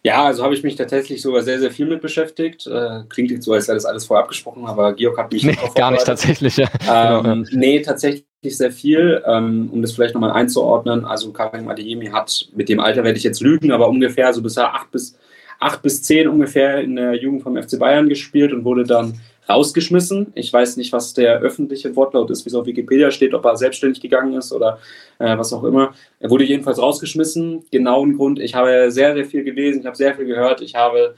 Ja, 0.07 0.23
also 0.23 0.45
habe 0.45 0.55
ich 0.55 0.63
mich 0.63 0.77
tatsächlich 0.77 1.21
sogar 1.21 1.43
sehr, 1.43 1.59
sehr 1.59 1.73
viel 1.73 1.85
mit 1.85 2.01
beschäftigt. 2.01 2.65
Äh, 2.69 3.01
klingt 3.09 3.33
jetzt 3.33 3.45
so, 3.45 3.53
als 3.55 3.67
wäre 3.67 3.75
das 3.75 3.85
alles 3.85 4.05
vorher 4.07 4.23
abgesprochen, 4.23 4.65
aber 4.65 4.93
Georg 4.93 5.19
hat 5.19 5.33
mich 5.33 5.43
nee, 5.43 5.57
gar 5.75 5.91
nicht 5.91 6.07
tatsächlich. 6.07 6.57
Ja. 6.59 6.69
Ähm, 6.89 7.43
genau. 7.43 7.59
Nee, 7.59 7.83
tatsächlich 7.83 8.25
sehr 8.45 8.71
viel. 8.71 9.21
Ähm, 9.27 9.69
um 9.73 9.83
das 9.83 9.91
vielleicht 9.91 10.15
nochmal 10.15 10.31
einzuordnen, 10.31 11.05
also 11.05 11.33
Karim 11.33 11.67
Adeyemi 11.67 12.07
hat, 12.07 12.51
mit 12.55 12.69
dem 12.69 12.79
Alter 12.79 13.03
werde 13.03 13.19
ich 13.19 13.25
jetzt 13.25 13.41
lügen, 13.41 13.73
aber 13.73 13.89
ungefähr 13.89 14.33
so 14.33 14.43
bisher 14.43 14.73
acht 14.73 14.93
bis, 14.93 15.19
acht 15.59 15.83
bis 15.83 16.05
zehn 16.05 16.29
ungefähr 16.29 16.83
in 16.83 16.95
der 16.95 17.15
Jugend 17.15 17.43
vom 17.43 17.61
FC 17.61 17.77
Bayern 17.77 18.09
gespielt 18.09 18.53
und 18.53 18.65
wurde 18.65 18.85
dann 18.85 19.21
rausgeschmissen. 19.49 20.33
Ich 20.35 20.53
weiß 20.53 20.77
nicht, 20.77 20.93
was 20.93 21.15
der 21.15 21.39
öffentliche 21.41 21.95
Wortlaut 21.97 22.31
ist, 22.31 22.45
wie 22.45 22.51
es 22.51 22.55
auf 22.55 22.67
Wikipedia 22.67 23.11
steht, 23.11 23.35
ob 23.35 23.45
er 23.45 23.57
selbstständig 23.57 24.01
gegangen 24.01 24.35
ist 24.35 24.53
oder 24.53 24.79
äh, 25.19 25.37
was 25.39 25.53
auch 25.53 25.65
immer. 25.65 25.95
Er 26.21 26.31
wurde 26.31 26.45
jedenfalls 26.45 26.81
rausgeschmissen. 26.81 27.65
Genauen 27.71 28.17
Grund, 28.17 28.39
ich 28.39 28.55
habe 28.55 28.91
sehr, 28.91 29.15
sehr 29.15 29.25
viel 29.25 29.45
gelesen, 29.45 29.81
ich 29.81 29.87
habe 29.87 29.97
sehr 29.97 30.15
viel 30.15 30.27
gehört, 30.27 30.61
ich 30.61 30.75
habe 30.75 31.15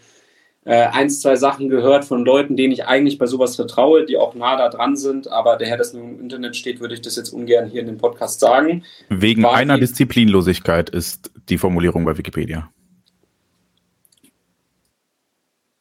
äh, 0.65 0.89
eins, 0.89 1.23
zwei 1.23 1.37
Sachen 1.37 1.71
gehört 1.71 2.05
von 2.05 2.25
Leuten, 2.25 2.57
denen 2.57 2.73
ich 2.73 2.85
eigentlich 2.85 3.17
bei 3.17 3.27
sowas 3.27 3.57
vertraue, 3.57 4.05
die 4.05 4.19
auch 4.19 4.35
nah 4.35 4.57
da 4.57 4.69
dran 4.69 4.97
sind, 4.97 5.27
aber 5.29 5.57
daher 5.57 5.79
das 5.79 5.95
nur 5.95 6.05
im 6.05 6.21
Internet 6.21 6.57
steht, 6.57 6.81
würde 6.81 6.95
ich 6.95 7.01
das 7.01 7.17
jetzt 7.17 7.31
ungern 7.31 7.71
hier 7.71 7.81
in 7.81 7.87
dem 7.87 7.97
Podcast 7.97 8.41
sagen. 8.41 8.85
Wegen 9.09 9.43
War 9.45 9.55
einer 9.55 9.79
Disziplinlosigkeit 9.79 10.91
ist 10.91 11.31
die 11.49 11.57
Formulierung 11.57 12.05
bei 12.05 12.19
Wikipedia. 12.19 12.71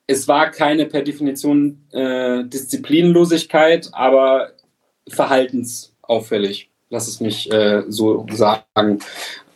Es 0.08 0.28
war 0.28 0.52
keine 0.52 0.86
per 0.86 1.02
Definition 1.02 1.86
äh, 1.91 2.46
Disziplinlosigkeit, 2.46 3.89
aber 3.91 4.52
verhaltensauffällig. 5.08 6.70
Lass 6.89 7.08
es 7.08 7.20
mich 7.20 7.52
äh, 7.52 7.84
so 7.89 8.26
sagen. 8.32 9.00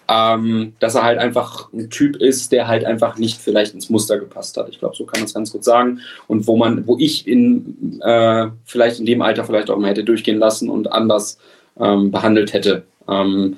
Ähm, 0.09 0.73
dass 0.79 0.95
er 0.95 1.03
halt 1.03 1.19
einfach 1.19 1.71
ein 1.71 1.89
Typ 1.89 2.17
ist, 2.17 2.51
der 2.51 2.67
halt 2.67 2.83
einfach 2.83 3.17
nicht 3.17 3.39
vielleicht 3.39 3.73
ins 3.73 3.89
Muster 3.89 4.19
gepasst 4.19 4.57
hat. 4.57 4.67
Ich 4.67 4.79
glaube, 4.79 4.93
so 4.93 5.05
kann 5.05 5.21
man 5.21 5.25
es 5.25 5.33
ganz 5.33 5.53
gut 5.53 5.63
sagen. 5.63 6.01
Und 6.27 6.47
wo 6.47 6.57
man, 6.57 6.85
wo 6.85 6.97
ich 6.97 7.25
in 7.25 8.01
äh, 8.01 8.47
vielleicht 8.65 8.99
in 8.99 9.05
dem 9.05 9.21
Alter 9.21 9.45
vielleicht 9.45 9.69
auch 9.69 9.77
mal 9.77 9.89
hätte 9.89 10.03
durchgehen 10.03 10.37
lassen 10.37 10.69
und 10.69 10.91
anders 10.91 11.37
ähm, 11.79 12.11
behandelt 12.11 12.51
hätte. 12.51 12.83
Ähm, 13.07 13.55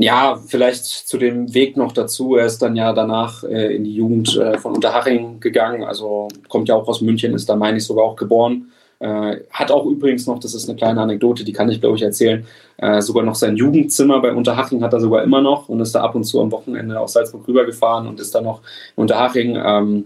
ja, 0.00 0.40
vielleicht 0.46 0.84
zu 0.84 1.18
dem 1.18 1.52
Weg 1.54 1.76
noch 1.76 1.90
dazu. 1.90 2.36
Er 2.36 2.46
ist 2.46 2.62
dann 2.62 2.76
ja 2.76 2.92
danach 2.92 3.42
äh, 3.42 3.74
in 3.74 3.82
die 3.82 3.94
Jugend 3.94 4.36
äh, 4.36 4.56
von 4.56 4.72
Unterhaching 4.72 5.40
gegangen. 5.40 5.82
Also 5.82 6.28
kommt 6.48 6.68
ja 6.68 6.76
auch 6.76 6.86
aus 6.86 7.00
München, 7.00 7.34
ist 7.34 7.48
da, 7.48 7.56
meine 7.56 7.78
ich, 7.78 7.84
sogar 7.84 8.04
auch 8.04 8.14
geboren. 8.14 8.70
Äh, 9.00 9.38
hat 9.50 9.72
auch 9.72 9.86
übrigens 9.86 10.28
noch, 10.28 10.38
das 10.38 10.54
ist 10.54 10.68
eine 10.68 10.76
kleine 10.76 11.00
Anekdote, 11.00 11.42
die 11.42 11.52
kann 11.52 11.68
ich, 11.68 11.80
glaube 11.80 11.96
ich, 11.96 12.02
erzählen, 12.02 12.46
äh, 12.76 13.00
sogar 13.00 13.24
noch 13.24 13.34
sein 13.34 13.56
Jugendzimmer 13.56 14.20
bei 14.20 14.32
Unterhaching 14.32 14.82
hat 14.82 14.92
er 14.92 15.00
sogar 15.00 15.24
immer 15.24 15.40
noch 15.40 15.68
und 15.68 15.80
ist 15.80 15.94
da 15.94 16.02
ab 16.02 16.14
und 16.14 16.24
zu 16.24 16.40
am 16.40 16.52
Wochenende 16.52 16.98
aus 16.98 17.14
Salzburg 17.14 17.46
rübergefahren 17.48 18.06
und 18.06 18.20
ist 18.20 18.34
dann 18.34 18.44
noch 18.44 18.60
in 18.96 19.02
Unterhaching. 19.02 19.56
Ähm, 19.56 20.04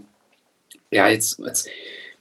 ja, 0.91 1.07
jetzt, 1.07 1.39
jetzt 1.39 1.69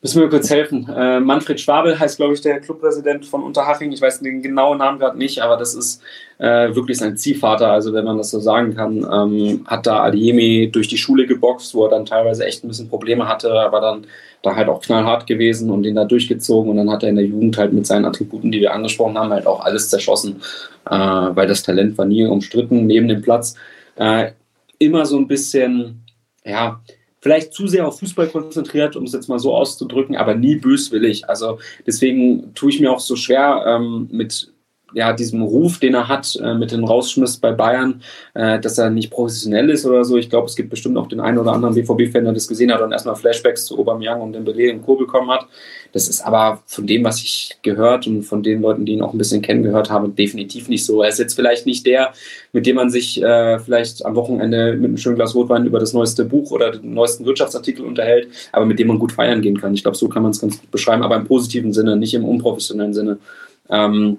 Müssen 0.02 0.20
wir 0.20 0.28
kurz 0.28 0.50
helfen. 0.50 0.88
Äh, 0.88 1.20
Manfred 1.20 1.60
Schwabel 1.60 1.96
heißt, 1.96 2.16
glaube 2.16 2.34
ich, 2.34 2.40
der 2.40 2.58
Clubpräsident 2.58 3.24
von 3.24 3.44
Unterhaching. 3.44 3.92
Ich 3.92 4.02
weiß 4.02 4.18
den 4.18 4.42
genauen 4.42 4.78
Namen 4.78 4.98
gerade 4.98 5.16
nicht, 5.16 5.40
aber 5.40 5.56
das 5.56 5.76
ist 5.76 6.02
äh, 6.38 6.74
wirklich 6.74 6.98
sein 6.98 7.16
Ziehvater, 7.16 7.70
also 7.70 7.92
wenn 7.92 8.04
man 8.04 8.18
das 8.18 8.30
so 8.30 8.40
sagen 8.40 8.74
kann. 8.74 8.96
Ähm, 8.96 9.64
hat 9.64 9.86
da 9.86 10.02
Adiemi 10.02 10.70
durch 10.72 10.88
die 10.88 10.98
Schule 10.98 11.24
geboxt, 11.24 11.72
wo 11.76 11.84
er 11.84 11.90
dann 11.90 12.04
teilweise 12.04 12.44
echt 12.44 12.64
ein 12.64 12.68
bisschen 12.68 12.88
Probleme 12.88 13.28
hatte, 13.28 13.52
aber 13.52 13.80
dann 13.80 14.06
da 14.42 14.56
halt 14.56 14.68
auch 14.68 14.80
knallhart 14.82 15.28
gewesen 15.28 15.70
und 15.70 15.84
den 15.84 15.94
da 15.94 16.04
durchgezogen. 16.04 16.68
Und 16.68 16.78
dann 16.78 16.90
hat 16.90 17.04
er 17.04 17.10
in 17.10 17.16
der 17.16 17.24
Jugend 17.24 17.56
halt 17.56 17.72
mit 17.72 17.86
seinen 17.86 18.04
Attributen, 18.04 18.50
die 18.50 18.60
wir 18.60 18.74
angesprochen 18.74 19.16
haben, 19.16 19.30
halt 19.30 19.46
auch 19.46 19.64
alles 19.64 19.88
zerschossen, 19.88 20.42
äh, 20.90 20.96
weil 20.96 21.46
das 21.46 21.62
Talent 21.62 21.96
war 21.96 22.06
nie 22.06 22.26
umstritten 22.26 22.86
neben 22.86 23.06
dem 23.06 23.22
Platz. 23.22 23.54
Äh, 23.94 24.32
immer 24.78 25.06
so 25.06 25.16
ein 25.16 25.28
bisschen, 25.28 26.02
ja, 26.44 26.80
vielleicht 27.22 27.54
zu 27.54 27.68
sehr 27.68 27.86
auf 27.86 28.00
Fußball 28.00 28.26
konzentriert, 28.28 28.96
um 28.96 29.04
es 29.04 29.12
jetzt 29.12 29.28
mal 29.28 29.38
so 29.38 29.54
auszudrücken, 29.54 30.16
aber 30.16 30.34
nie 30.34 30.56
böswillig. 30.56 31.28
Also 31.28 31.58
deswegen 31.86 32.52
tue 32.54 32.70
ich 32.70 32.80
mir 32.80 32.92
auch 32.92 33.00
so 33.00 33.16
schwer 33.16 33.64
ähm, 33.66 34.08
mit 34.10 34.51
ja, 34.94 35.12
diesem 35.12 35.42
Ruf, 35.42 35.78
den 35.78 35.94
er 35.94 36.08
hat 36.08 36.36
äh, 36.42 36.54
mit 36.54 36.72
dem 36.72 36.84
Rausschmiss 36.84 37.36
bei 37.36 37.52
Bayern, 37.52 38.02
äh, 38.34 38.60
dass 38.60 38.78
er 38.78 38.90
nicht 38.90 39.10
professionell 39.10 39.70
ist 39.70 39.86
oder 39.86 40.04
so. 40.04 40.16
Ich 40.16 40.30
glaube, 40.30 40.46
es 40.46 40.56
gibt 40.56 40.70
bestimmt 40.70 40.96
auch 40.96 41.06
den 41.06 41.20
einen 41.20 41.38
oder 41.38 41.52
anderen 41.52 41.74
BVB-Fan, 41.74 42.24
der 42.24 42.32
das 42.32 42.48
gesehen 42.48 42.72
hat 42.72 42.80
und 42.80 42.92
erstmal 42.92 43.16
Flashbacks 43.16 43.66
zu 43.66 43.78
Aubameyang 43.78 44.20
und 44.20 44.32
Dembele 44.32 44.70
im 44.70 44.82
Co. 44.82 44.96
bekommen 44.96 45.30
hat. 45.30 45.46
Das 45.92 46.08
ist 46.08 46.22
aber 46.22 46.62
von 46.66 46.86
dem, 46.86 47.04
was 47.04 47.22
ich 47.22 47.58
gehört 47.62 48.06
und 48.06 48.22
von 48.22 48.42
den 48.42 48.62
Leuten, 48.62 48.86
die 48.86 48.92
ihn 48.92 49.02
auch 49.02 49.12
ein 49.12 49.18
bisschen 49.18 49.42
kennen 49.42 49.62
gehört 49.62 49.90
haben, 49.90 50.14
definitiv 50.16 50.68
nicht 50.68 50.84
so. 50.84 51.02
Er 51.02 51.10
ist 51.10 51.18
jetzt 51.18 51.34
vielleicht 51.34 51.66
nicht 51.66 51.86
der, 51.86 52.12
mit 52.52 52.66
dem 52.66 52.76
man 52.76 52.90
sich 52.90 53.22
äh, 53.22 53.58
vielleicht 53.58 54.04
am 54.04 54.14
Wochenende 54.14 54.74
mit 54.74 54.86
einem 54.86 54.96
schönen 54.96 55.16
Glas 55.16 55.34
Rotwein 55.34 55.66
über 55.66 55.78
das 55.78 55.92
neueste 55.92 56.24
Buch 56.24 56.50
oder 56.50 56.72
den 56.72 56.94
neuesten 56.94 57.26
Wirtschaftsartikel 57.26 57.84
unterhält, 57.84 58.28
aber 58.52 58.64
mit 58.64 58.78
dem 58.78 58.88
man 58.88 58.98
gut 58.98 59.12
feiern 59.12 59.42
gehen 59.42 59.60
kann. 59.60 59.74
Ich 59.74 59.82
glaube, 59.82 59.96
so 59.96 60.08
kann 60.08 60.22
man 60.22 60.32
es 60.32 60.40
ganz 60.40 60.58
gut 60.58 60.70
beschreiben, 60.70 61.02
aber 61.02 61.16
im 61.16 61.24
positiven 61.24 61.72
Sinne, 61.72 61.96
nicht 61.96 62.14
im 62.14 62.24
unprofessionellen 62.24 62.94
Sinne. 62.94 63.18
Ähm, 63.68 64.18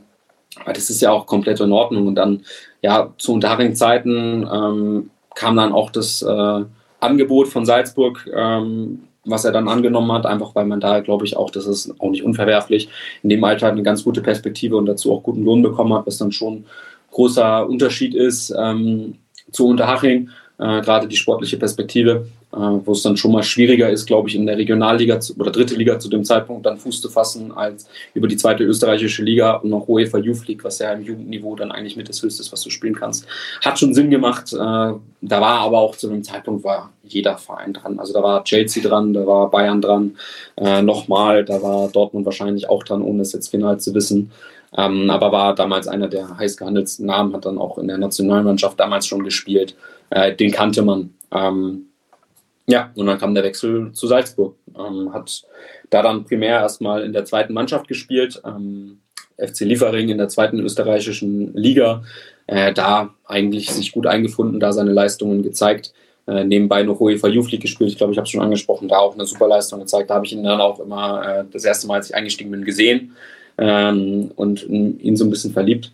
aber 0.62 0.74
das 0.74 0.90
ist 0.90 1.02
ja 1.02 1.12
auch 1.12 1.26
komplett 1.26 1.60
in 1.60 1.72
Ordnung. 1.72 2.08
Und 2.08 2.16
dann, 2.16 2.44
ja, 2.82 3.14
zu 3.18 3.34
Unterhaching-Zeiten 3.34 4.48
ähm, 4.52 5.10
kam 5.36 5.56
dann 5.56 5.72
auch 5.72 5.90
das 5.90 6.22
äh, 6.22 6.64
Angebot 7.00 7.48
von 7.48 7.66
Salzburg, 7.66 8.30
ähm, 8.34 9.04
was 9.26 9.46
er 9.46 9.52
dann 9.52 9.70
angenommen 9.70 10.12
hat, 10.12 10.26
einfach 10.26 10.54
weil 10.54 10.66
man 10.66 10.80
da, 10.80 11.00
glaube 11.00 11.26
ich, 11.26 11.38
auch, 11.38 11.50
das 11.50 11.66
ist 11.66 11.94
auch 12.00 12.10
nicht 12.10 12.24
unverwerflich, 12.24 12.90
in 13.24 13.30
dem 13.30 13.44
Alter 13.44 13.70
eine 13.70 13.84
ganz 13.84 14.04
gute 14.04 14.22
Perspektive 14.22 14.76
und 14.78 14.86
dazu 14.86 15.14
auch 15.14 15.24
guten 15.24 15.44
Lohn 15.44 15.62
bekommen 15.62 15.94
hat, 15.94 16.06
was 16.06 16.18
dann 16.18 16.32
schon 16.32 16.66
großer 17.12 17.68
Unterschied 17.68 18.16
ist 18.16 18.54
ähm, 18.58 19.16
zu 19.52 19.68
Unterhaching, 19.68 20.30
äh, 20.60 20.82
gerade 20.82 21.08
die 21.08 21.18
sportliche 21.18 21.58
Perspektive. 21.58 22.28
Äh, 22.54 22.86
wo 22.86 22.92
es 22.92 23.02
dann 23.02 23.18
schon 23.18 23.32
mal 23.32 23.42
schwieriger 23.42 23.90
ist, 23.90 24.06
glaube 24.06 24.30
ich, 24.30 24.36
in 24.36 24.46
der 24.46 24.60
Regionalliga 24.60 25.20
zu, 25.20 25.36
oder 25.40 25.50
dritte 25.50 25.74
Liga 25.74 25.98
zu 25.98 26.08
dem 26.08 26.24
Zeitpunkt 26.24 26.68
dann 26.68 26.78
Fuß 26.78 27.02
zu 27.02 27.10
fassen, 27.10 27.52
als 27.52 27.88
über 28.14 28.28
die 28.28 28.38
zweite 28.38 28.64
österreichische 28.64 29.24
Liga 29.24 29.56
und 29.56 29.72
noch 29.72 29.88
UEFA 29.88 30.20
Youth 30.20 30.48
League, 30.48 30.64
was 30.64 30.78
ja 30.78 30.94
im 30.94 31.02
Jugendniveau 31.02 31.56
dann 31.56 31.72
eigentlich 31.72 31.96
mit 31.96 32.10
das 32.10 32.22
Höchste 32.22 32.44
ist, 32.44 32.52
was 32.52 32.62
du 32.62 32.70
spielen 32.70 32.94
kannst. 32.94 33.26
Hat 33.66 33.80
schon 33.80 33.96
Sinn 33.96 34.12
gemacht. 34.12 34.54
Äh, 34.54 34.58
da 34.58 35.02
war 35.42 35.62
aber 35.62 35.80
auch 35.80 35.96
zu 35.96 36.08
dem 36.10 36.24
Zeitpunkt 36.24 36.64
war 36.64 36.92
jeder 37.04 37.40
Verein 37.40 37.74
dran. 37.74 37.98
Also 37.98 38.14
da 38.14 38.22
war 38.22 38.44
Chelsea 38.44 38.84
dran, 38.84 39.16
da 39.16 39.26
war 39.26 39.50
Bayern 39.50 39.82
dran, 39.82 40.16
äh, 40.56 40.84
nochmal, 40.84 41.44
da 41.46 41.60
war 41.60 41.88
Dortmund 41.88 42.24
wahrscheinlich 42.24 42.70
auch 42.70 42.84
dran, 42.84 43.02
ohne 43.02 43.24
es 43.24 43.34
jetzt 43.34 43.50
final 43.50 43.80
zu 43.80 43.96
wissen. 43.96 44.30
Ähm, 44.78 45.10
aber 45.10 45.32
war 45.32 45.56
damals 45.56 45.88
einer 45.88 46.08
der 46.08 46.38
heiß 46.38 46.58
gehandelsten 46.58 47.08
Namen, 47.08 47.34
hat 47.34 47.46
dann 47.46 47.58
auch 47.58 47.80
in 47.80 47.88
der 47.88 47.98
Nationalmannschaft 47.98 48.80
damals 48.80 49.08
schon 49.08 49.24
gespielt. 49.24 49.76
Äh, 50.14 50.36
den 50.36 50.52
kannte 50.52 50.84
man. 50.84 51.14
Ähm, 51.32 51.88
ja, 52.68 52.92
und 52.96 53.08
dann 53.08 53.18
kam 53.18 53.34
der 53.34 53.44
Wechsel 53.44 53.92
zu 53.94 54.08
Salzburg. 54.08 54.56
Ähm, 54.78 55.12
hat 55.12 55.44
da 55.90 56.04
dann 56.04 56.24
primär 56.24 56.60
erstmal 56.60 57.04
in 57.04 57.14
der 57.14 57.26
zweiten 57.26 57.54
Mannschaft 57.54 57.88
gespielt, 57.88 58.40
ähm, 58.46 59.00
FC 59.38 59.62
Liefering 59.62 60.10
in 60.10 60.20
der 60.20 60.30
zweiten 60.30 60.60
österreichischen 60.60 61.54
Liga. 61.56 62.04
Äh, 62.46 62.74
da 62.74 63.16
eigentlich 63.26 63.72
sich 63.72 63.92
gut 63.92 64.06
eingefunden, 64.06 64.60
da 64.60 64.72
seine 64.72 64.92
Leistungen 64.92 65.42
gezeigt. 65.42 65.94
Äh, 66.28 66.44
nebenbei 66.44 66.84
noch 66.84 67.00
UEFA 67.00 67.28
Youth 67.28 67.52
League 67.52 67.62
gespielt. 67.62 67.90
Ich 67.90 67.98
glaube, 67.98 68.14
ich 68.14 68.18
habe 68.18 68.26
es 68.26 68.32
schon 68.32 68.42
angesprochen, 68.42 68.88
da 68.88 69.00
auch 69.00 69.16
eine 69.16 69.26
super 69.26 69.48
Leistung 69.48 69.80
gezeigt. 69.80 70.12
Da 70.12 70.16
habe 70.16 70.28
ich 70.28 70.34
ihn 70.34 70.44
dann 70.44 70.62
auch 70.62 70.80
immer 70.80 71.40
äh, 71.40 71.44
das 71.52 71.66
erste 71.66 71.88
Mal, 71.88 71.96
als 71.96 72.10
ich 72.10 72.16
eingestiegen 72.16 72.52
bin, 72.52 72.64
gesehen 72.64 73.16
ähm, 73.58 74.30
und 74.36 74.64
ihn 74.70 75.16
so 75.16 75.26
ein 75.26 75.32
bisschen 75.32 75.54
verliebt. 75.54 75.92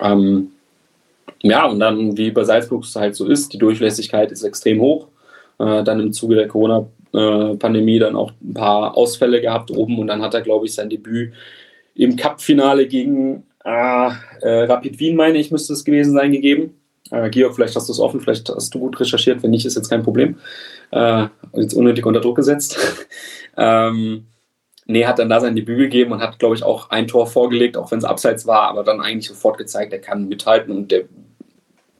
Ähm, 0.00 0.50
ja, 1.42 1.66
und 1.66 1.80
dann, 1.80 2.16
wie 2.16 2.30
bei 2.30 2.44
Salzburg 2.44 2.84
es 2.84 2.96
halt 2.96 3.14
so 3.14 3.26
ist, 3.26 3.52
die 3.52 3.58
Durchlässigkeit 3.58 4.32
ist 4.32 4.44
extrem 4.44 4.80
hoch 4.80 5.08
äh, 5.60 5.84
dann 5.84 6.00
im 6.00 6.12
Zuge 6.12 6.34
der 6.34 6.48
Corona-Pandemie 6.48 7.98
dann 7.98 8.16
auch 8.16 8.32
ein 8.42 8.54
paar 8.54 8.96
Ausfälle 8.96 9.40
gehabt 9.40 9.70
oben 9.70 9.98
und 9.98 10.06
dann 10.06 10.22
hat 10.22 10.34
er, 10.34 10.40
glaube 10.40 10.66
ich, 10.66 10.74
sein 10.74 10.88
Debüt 10.88 11.32
im 11.94 12.16
Cup-Finale 12.16 12.86
gegen 12.86 13.44
äh, 13.64 14.10
äh, 14.40 14.64
Rapid 14.64 14.98
Wien, 14.98 15.16
meine 15.16 15.38
ich, 15.38 15.50
müsste 15.50 15.74
es 15.74 15.84
gewesen 15.84 16.14
sein, 16.14 16.32
gegeben. 16.32 16.74
Äh, 17.10 17.28
Georg, 17.28 17.54
vielleicht 17.54 17.76
hast 17.76 17.88
du 17.88 17.92
es 17.92 18.00
offen, 18.00 18.20
vielleicht 18.20 18.48
hast 18.48 18.74
du 18.74 18.78
gut 18.78 18.98
recherchiert, 18.98 19.42
wenn 19.42 19.50
nicht, 19.50 19.66
ist 19.66 19.76
jetzt 19.76 19.90
kein 19.90 20.02
Problem. 20.02 20.38
Äh, 20.92 21.26
jetzt 21.54 21.74
unnötig 21.74 22.06
unter 22.06 22.20
Druck 22.20 22.36
gesetzt. 22.36 22.78
ähm, 23.58 24.24
nee, 24.86 25.04
hat 25.04 25.18
dann 25.18 25.28
da 25.28 25.40
sein 25.40 25.56
Debüt 25.56 25.78
gegeben 25.78 26.12
und 26.12 26.22
hat, 26.22 26.38
glaube 26.38 26.54
ich, 26.54 26.62
auch 26.62 26.88
ein 26.88 27.06
Tor 27.06 27.26
vorgelegt, 27.26 27.76
auch 27.76 27.90
wenn 27.90 27.98
es 27.98 28.04
abseits 28.04 28.46
war, 28.46 28.62
aber 28.62 28.82
dann 28.82 29.00
eigentlich 29.00 29.28
sofort 29.28 29.58
gezeigt, 29.58 29.92
er 29.92 29.98
kann 29.98 30.28
mithalten 30.28 30.74
und 30.74 30.90
der 30.90 31.04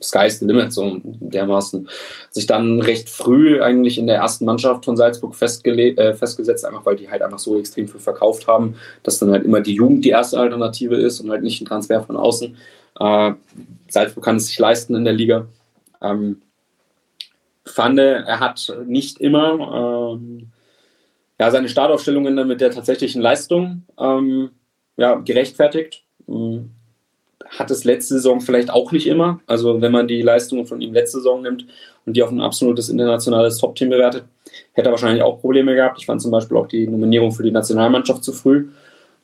Sky's 0.03 0.39
the 0.39 0.47
limit, 0.47 0.73
so 0.73 1.01
dermaßen. 1.05 1.89
Sich 2.31 2.47
dann 2.47 2.81
recht 2.81 3.09
früh 3.09 3.63
eigentlich 3.63 3.99
in 3.99 4.07
der 4.07 4.17
ersten 4.17 4.45
Mannschaft 4.45 4.85
von 4.85 4.97
Salzburg 4.97 5.35
äh, 5.41 6.15
festgesetzt, 6.15 6.65
einfach 6.65 6.87
weil 6.87 6.97
die 6.97 7.11
halt 7.11 7.23
einfach 7.23 7.39
so 7.39 7.59
extrem 7.59 7.89
viel 7.89 8.01
verkauft 8.01 8.47
haben, 8.47 8.77
dass 9.03 9.19
dann 9.19 9.31
halt 9.31 9.45
immer 9.45 9.61
die 9.61 9.75
Jugend 9.75 10.05
die 10.05 10.11
erste 10.11 10.39
Alternative 10.39 10.97
ist 10.97 11.21
und 11.21 11.31
halt 11.31 11.43
nicht 11.43 11.61
ein 11.61 11.67
Transfer 11.67 12.03
von 12.03 12.17
außen. 12.17 12.57
Äh, 12.99 13.33
Salzburg 13.89 14.25
kann 14.25 14.37
es 14.37 14.47
sich 14.47 14.59
leisten 14.59 14.95
in 14.95 15.05
der 15.05 15.15
Liga. 15.15 15.47
Ähm, 16.03 16.43
fand, 17.65 17.99
er 17.99 18.41
hat 18.41 18.73
nicht 18.87 19.21
immer 19.21 20.15
ähm, 20.15 20.51
ja, 21.39 21.51
seine 21.51 21.69
Startaufstellungen 21.69 22.47
mit 22.47 22.61
der 22.61 22.71
tatsächlichen 22.71 23.23
Leistung 23.23 23.85
ähm, 23.99 24.51
ja, 24.97 25.15
gerechtfertigt. 25.15 26.05
Hat 27.49 27.71
es 27.71 27.85
letzte 27.85 28.15
Saison 28.15 28.41
vielleicht 28.41 28.71
auch 28.71 28.93
nicht 28.93 29.07
immer. 29.07 29.41
Also 29.47 29.81
wenn 29.81 29.93
man 29.93 30.07
die 30.07 30.23
Leistungen 30.23 30.67
von 30.67 30.81
ihm 30.81 30.93
letzte 30.93 31.19
Saison 31.19 31.43
nimmt 31.43 31.67
und 32.07 32.17
die 32.17 32.23
auf 32.23 32.31
ein 32.31 32.41
absolutes 32.41 32.89
internationales 32.89 33.59
Top-Team 33.59 33.91
bewertet, 33.91 34.25
hätte 34.73 34.89
er 34.89 34.93
wahrscheinlich 34.93 35.23
auch 35.23 35.41
Probleme 35.41 35.75
gehabt. 35.75 35.99
Ich 35.99 36.07
fand 36.07 36.23
zum 36.23 36.31
Beispiel 36.31 36.57
auch 36.57 36.69
die 36.69 36.87
Nominierung 36.87 37.33
für 37.33 37.43
die 37.43 37.51
Nationalmannschaft 37.51 38.23
zu 38.23 38.33
früh. 38.33 38.69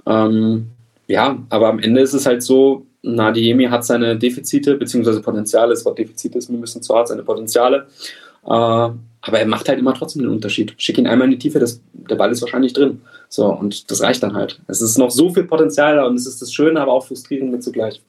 Ähm, 0.06 0.66
ja, 1.06 1.38
aber 1.50 1.68
am 1.68 1.78
Ende 1.78 2.00
ist 2.00 2.14
es 2.14 2.26
halt 2.26 2.42
so, 2.42 2.86
Nadiemi 3.02 3.66
hat 3.66 3.84
seine 3.84 4.16
Defizite, 4.16 4.74
beziehungsweise 4.74 5.22
Potenziale, 5.22 5.70
das 5.70 5.84
Wort 5.84 5.98
Defizit 5.98 6.34
ist 6.34 6.50
mir 6.50 6.58
ein 6.58 6.60
bisschen 6.60 6.82
zu 6.82 6.94
hart, 6.94 7.08
seine 7.08 7.22
Potenziale. 7.22 7.86
Äh, 8.46 8.88
aber 9.26 9.40
er 9.40 9.46
macht 9.46 9.68
halt 9.68 9.78
immer 9.78 9.94
trotzdem 9.94 10.22
den 10.22 10.30
Unterschied. 10.30 10.74
Schick 10.78 10.98
ihn 10.98 11.06
einmal 11.06 11.26
in 11.26 11.32
die 11.32 11.38
Tiefe, 11.38 11.58
das, 11.58 11.80
der 11.92 12.16
Ball 12.16 12.30
ist 12.30 12.42
wahrscheinlich 12.42 12.72
drin. 12.72 13.00
So, 13.28 13.46
und 13.46 13.90
das 13.90 14.02
reicht 14.02 14.22
dann 14.22 14.34
halt. 14.34 14.60
Es 14.68 14.80
ist 14.80 14.98
noch 14.98 15.10
so 15.10 15.30
viel 15.30 15.44
Potenzial 15.44 15.96
da 15.96 16.06
und 16.06 16.14
es 16.14 16.26
ist 16.26 16.40
das 16.40 16.52
Schöne, 16.52 16.80
aber 16.80 16.92
auch 16.92 17.06
frustrierend 17.06 17.50
mit 17.50 17.62
zugleich. 17.62 18.00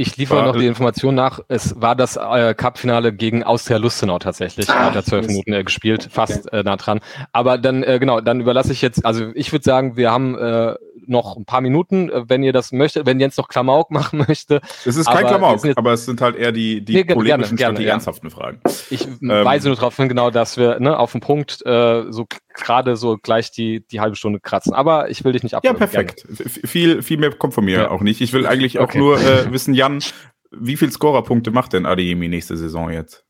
Ich 0.00 0.16
liefere 0.16 0.44
noch 0.44 0.56
die 0.56 0.66
Information 0.66 1.16
nach. 1.16 1.40
Es 1.48 1.80
war 1.80 1.96
das 1.96 2.14
äh, 2.16 2.54
Cup-Finale 2.54 3.12
gegen 3.12 3.42
Austria 3.42 3.78
Lustenau 3.78 4.20
tatsächlich. 4.20 4.70
Ah, 4.70 4.84
hat 4.84 4.94
er 4.94 5.02
zwölf 5.02 5.26
Minuten 5.26 5.52
äh, 5.52 5.64
gespielt, 5.64 6.08
fast 6.08 6.46
okay. 6.46 6.60
äh, 6.60 6.62
nah 6.62 6.76
dran. 6.76 7.00
Aber 7.32 7.58
dann, 7.58 7.82
äh, 7.82 7.98
genau, 7.98 8.20
dann 8.20 8.40
überlasse 8.40 8.70
ich 8.70 8.80
jetzt, 8.80 9.04
also 9.04 9.32
ich 9.34 9.50
würde 9.50 9.64
sagen, 9.64 9.96
wir 9.96 10.12
haben 10.12 10.38
äh, 10.38 10.76
noch 11.08 11.36
ein 11.36 11.44
paar 11.44 11.60
Minuten, 11.60 12.10
äh, 12.10 12.28
wenn 12.28 12.44
ihr 12.44 12.52
das 12.52 12.70
möchtet, 12.70 13.06
wenn 13.06 13.18
Jens 13.18 13.36
noch 13.36 13.48
Klamauk 13.48 13.90
machen 13.90 14.24
möchte. 14.28 14.60
Es 14.84 14.96
ist 14.96 15.06
kein 15.06 15.18
aber 15.18 15.28
Klamauk, 15.28 15.64
jetzt, 15.64 15.78
aber 15.78 15.92
es 15.94 16.04
sind 16.04 16.20
halt 16.20 16.36
eher 16.36 16.52
die, 16.52 16.84
die 16.84 16.94
nee, 16.94 17.04
polemischen, 17.04 17.56
gerne, 17.56 17.74
gerne, 17.74 17.78
die 17.80 17.84
ja. 17.86 17.92
ernsthaften 17.94 18.30
Fragen. 18.30 18.60
Ich 18.90 19.04
ähm, 19.04 19.18
weise 19.28 19.66
nur 19.66 19.76
darauf 19.76 19.96
hin, 19.96 20.08
genau, 20.08 20.30
dass 20.30 20.56
wir 20.56 20.78
ne, 20.78 20.96
auf 20.96 21.10
den 21.10 21.20
Punkt 21.20 21.66
äh, 21.66 22.04
so 22.10 22.26
gerade 22.58 22.96
so 22.96 23.16
gleich 23.16 23.50
die, 23.50 23.86
die 23.86 24.00
halbe 24.00 24.16
Stunde 24.16 24.40
kratzen. 24.40 24.72
Aber 24.74 25.10
ich 25.10 25.24
will 25.24 25.32
dich 25.32 25.42
nicht 25.42 25.54
abholen. 25.54 25.74
Ja, 25.74 25.78
perfekt. 25.78 26.26
Viel, 26.64 27.02
viel 27.02 27.16
mehr 27.16 27.30
kommt 27.30 27.54
von 27.54 27.64
mir 27.64 27.78
ja. 27.78 27.90
auch 27.90 28.00
nicht. 28.00 28.20
Ich 28.20 28.32
will 28.32 28.46
eigentlich 28.46 28.78
auch 28.78 28.84
okay. 28.84 28.98
nur 28.98 29.18
äh, 29.18 29.50
wissen, 29.52 29.74
Jan, 29.88 30.02
wie 30.50 30.76
viel 30.76 30.90
Scorerpunkte 30.90 31.50
macht 31.50 31.72
denn 31.72 31.86
Adeyemi 31.86 32.28
nächste 32.28 32.56
Saison 32.56 32.90
jetzt? 32.90 33.24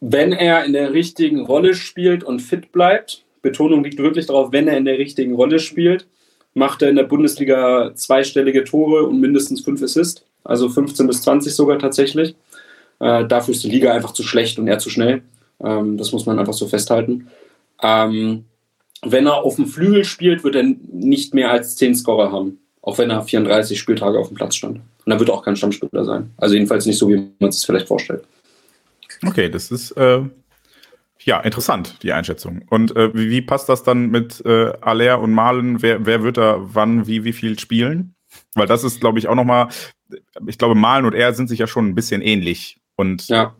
Wenn 0.00 0.32
er 0.32 0.64
in 0.64 0.72
der 0.72 0.92
richtigen 0.92 1.40
Rolle 1.40 1.74
spielt 1.74 2.22
und 2.22 2.40
fit 2.40 2.70
bleibt, 2.70 3.24
Betonung 3.42 3.82
liegt 3.82 3.98
wirklich 3.98 4.26
darauf, 4.26 4.52
wenn 4.52 4.68
er 4.68 4.76
in 4.76 4.84
der 4.84 4.98
richtigen 4.98 5.34
Rolle 5.34 5.58
spielt, 5.58 6.06
macht 6.54 6.82
er 6.82 6.90
in 6.90 6.96
der 6.96 7.04
Bundesliga 7.04 7.92
zweistellige 7.94 8.64
Tore 8.64 9.04
und 9.04 9.20
mindestens 9.20 9.60
fünf 9.60 9.82
Assists, 9.82 10.24
also 10.44 10.68
15 10.68 11.06
bis 11.06 11.22
20 11.22 11.54
sogar 11.54 11.78
tatsächlich. 11.78 12.36
Äh, 13.00 13.26
dafür 13.26 13.52
ist 13.52 13.64
die 13.64 13.70
Liga 13.70 13.92
einfach 13.92 14.12
zu 14.12 14.22
schlecht 14.22 14.58
und 14.58 14.68
er 14.68 14.78
zu 14.78 14.90
schnell. 14.90 15.22
Ähm, 15.62 15.96
das 15.96 16.12
muss 16.12 16.26
man 16.26 16.38
einfach 16.38 16.54
so 16.54 16.66
festhalten. 16.66 17.28
Ähm, 17.82 18.44
wenn 19.02 19.26
er 19.26 19.42
auf 19.42 19.56
dem 19.56 19.66
Flügel 19.66 20.04
spielt, 20.04 20.44
wird 20.44 20.54
er 20.54 20.62
nicht 20.62 21.34
mehr 21.34 21.50
als 21.50 21.76
10 21.76 21.94
Scorer 21.94 22.32
haben, 22.32 22.58
auch 22.86 22.96
wenn 22.98 23.10
er 23.10 23.22
34 23.22 23.78
Spieltage 23.78 24.18
auf 24.18 24.28
dem 24.28 24.36
Platz 24.36 24.54
stand. 24.54 24.80
Und 25.04 25.12
er 25.12 25.18
wird 25.18 25.28
auch 25.28 25.44
kein 25.44 25.56
Stammspieler 25.56 26.04
sein. 26.04 26.30
Also 26.36 26.54
jedenfalls 26.54 26.86
nicht 26.86 26.98
so, 26.98 27.08
wie 27.08 27.30
man 27.40 27.50
es 27.50 27.58
sich 27.58 27.66
vielleicht 27.66 27.88
vorstellt. 27.88 28.24
Okay, 29.26 29.50
das 29.50 29.72
ist 29.72 29.90
äh, 29.92 30.22
ja 31.20 31.40
interessant, 31.40 31.96
die 32.02 32.12
Einschätzung. 32.12 32.62
Und 32.70 32.94
äh, 32.94 33.12
wie, 33.12 33.28
wie, 33.28 33.42
passt 33.42 33.68
das 33.68 33.82
dann 33.82 34.10
mit 34.10 34.40
äh, 34.46 34.72
Aller 34.80 35.20
und 35.20 35.32
Malen? 35.32 35.82
Wer, 35.82 36.06
wer 36.06 36.22
wird 36.22 36.36
da 36.36 36.58
wann, 36.60 37.08
wie, 37.08 37.24
wie 37.24 37.32
viel 37.32 37.58
spielen? 37.58 38.14
Weil 38.54 38.68
das 38.68 38.84
ist, 38.84 39.00
glaube 39.00 39.18
ich, 39.18 39.26
auch 39.26 39.34
nochmal, 39.34 39.68
ich 40.46 40.56
glaube, 40.56 40.76
Malen 40.76 41.06
und 41.06 41.14
er 41.14 41.34
sind 41.34 41.48
sich 41.48 41.58
ja 41.58 41.66
schon 41.66 41.88
ein 41.88 41.94
bisschen 41.96 42.22
ähnlich. 42.22 42.78
Und 42.94 43.26
ja 43.28 43.54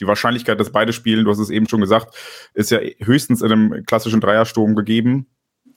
die 0.00 0.06
Wahrscheinlichkeit, 0.06 0.60
dass 0.60 0.70
beide 0.70 0.92
spielen, 0.92 1.24
du 1.24 1.30
hast 1.30 1.38
es 1.38 1.50
eben 1.50 1.68
schon 1.68 1.80
gesagt, 1.80 2.14
ist 2.54 2.70
ja 2.70 2.78
höchstens 3.00 3.42
in 3.42 3.52
einem 3.52 3.84
klassischen 3.84 4.20
Dreiersturm 4.20 4.74
gegeben. 4.74 5.26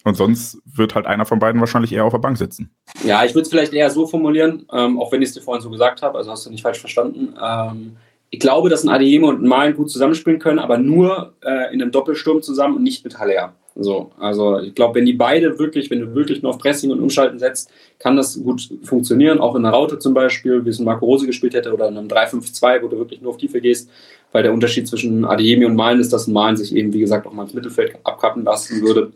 Und 0.03 0.15
sonst 0.15 0.59
wird 0.65 0.95
halt 0.95 1.05
einer 1.05 1.25
von 1.25 1.39
beiden 1.39 1.61
wahrscheinlich 1.61 1.93
eher 1.93 2.05
auf 2.05 2.13
der 2.13 2.19
Bank 2.19 2.37
sitzen. 2.37 2.71
Ja, 3.03 3.25
ich 3.25 3.33
würde 3.33 3.43
es 3.43 3.49
vielleicht 3.49 3.73
eher 3.73 3.89
so 3.89 4.05
formulieren, 4.05 4.65
ähm, 4.71 4.99
auch 4.99 5.11
wenn 5.11 5.21
ich 5.21 5.29
es 5.29 5.33
dir 5.33 5.41
vorhin 5.41 5.61
so 5.61 5.69
gesagt 5.69 6.01
habe, 6.01 6.17
also 6.17 6.31
hast 6.31 6.45
du 6.45 6.51
nicht 6.51 6.61
falsch 6.61 6.79
verstanden. 6.79 7.33
Ähm, 7.41 7.97
ich 8.29 8.39
glaube, 8.39 8.69
dass 8.69 8.83
ein 8.83 8.89
Adeyemo 8.89 9.27
und 9.27 9.43
ein 9.43 9.47
Malen 9.47 9.75
gut 9.75 9.91
zusammenspielen 9.91 10.39
können, 10.39 10.59
aber 10.59 10.77
nur 10.77 11.33
äh, 11.43 11.73
in 11.73 11.81
einem 11.81 11.91
Doppelsturm 11.91 12.41
zusammen 12.41 12.77
und 12.77 12.83
nicht 12.83 13.03
mit 13.03 13.19
Haller. 13.19 13.53
So, 13.75 14.11
also 14.19 14.59
ich 14.59 14.75
glaube, 14.75 14.95
wenn 14.95 15.05
die 15.05 15.13
beide 15.13 15.57
wirklich, 15.57 15.89
wenn 15.89 16.01
du 16.01 16.13
wirklich 16.13 16.41
nur 16.41 16.51
auf 16.51 16.57
Pressing 16.57 16.91
und 16.91 16.99
Umschalten 16.99 17.39
setzt, 17.39 17.71
kann 17.99 18.17
das 18.17 18.41
gut 18.41 18.69
funktionieren. 18.83 19.39
Auch 19.39 19.55
in 19.55 19.63
der 19.63 19.71
Raute 19.71 19.97
zum 19.97 20.13
Beispiel, 20.13 20.63
wie 20.65 20.69
es 20.69 20.79
Marco 20.79 21.05
Rose 21.05 21.25
gespielt 21.25 21.53
hätte, 21.53 21.73
oder 21.73 21.87
in 21.87 21.97
einem 21.97 22.07
3-5-2, 22.07 22.83
wo 22.83 22.87
du 22.87 22.97
wirklich 22.97 23.21
nur 23.21 23.31
auf 23.31 23.37
Tiefe 23.37 23.61
gehst, 23.61 23.89
weil 24.31 24.43
der 24.43 24.53
Unterschied 24.53 24.87
zwischen 24.87 25.25
Adeyemi 25.25 25.65
und 25.65 25.75
Malen 25.75 25.99
ist, 25.99 26.11
dass 26.11 26.27
Malen 26.27 26.57
sich 26.57 26.75
eben, 26.75 26.93
wie 26.93 26.99
gesagt, 26.99 27.25
auch 27.27 27.33
mal 27.33 27.43
ins 27.43 27.53
Mittelfeld 27.53 27.95
abkappen 28.03 28.43
lassen 28.43 28.81
würde. 28.81 29.11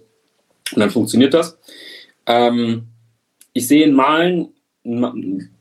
Und 0.74 0.80
dann 0.80 0.90
funktioniert 0.90 1.34
das. 1.34 1.58
Ähm, 2.26 2.88
ich 3.56 3.68
sehe 3.68 3.84
in 3.84 3.94
Malen, 3.94 4.50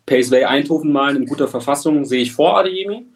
Paceway 0.04 0.44
Eindhoven 0.44 0.92
Malen 0.92 1.16
in 1.16 1.26
guter 1.26 1.48
Verfassung, 1.48 2.04
sehe 2.04 2.20
ich 2.20 2.32
vor 2.32 2.58
Adeyemi 2.58 3.06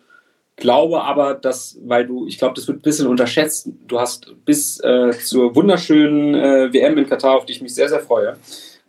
glaube 0.58 1.02
aber, 1.02 1.34
dass, 1.34 1.78
weil 1.84 2.06
du, 2.06 2.26
ich 2.26 2.38
glaube, 2.38 2.54
das 2.54 2.68
wird 2.68 2.78
ein 2.78 2.82
bisschen 2.82 3.06
unterschätzt. 3.06 3.70
Du 3.86 3.98
hast 3.98 4.34
bis 4.44 4.80
äh, 4.80 5.12
zur 5.12 5.54
wunderschönen 5.56 6.34
äh, 6.34 6.72
WM 6.72 6.98
in 6.98 7.08
Katar, 7.08 7.36
auf 7.36 7.46
die 7.46 7.52
ich 7.52 7.62
mich 7.62 7.74
sehr, 7.74 7.88
sehr 7.88 8.00
freue, 8.00 8.36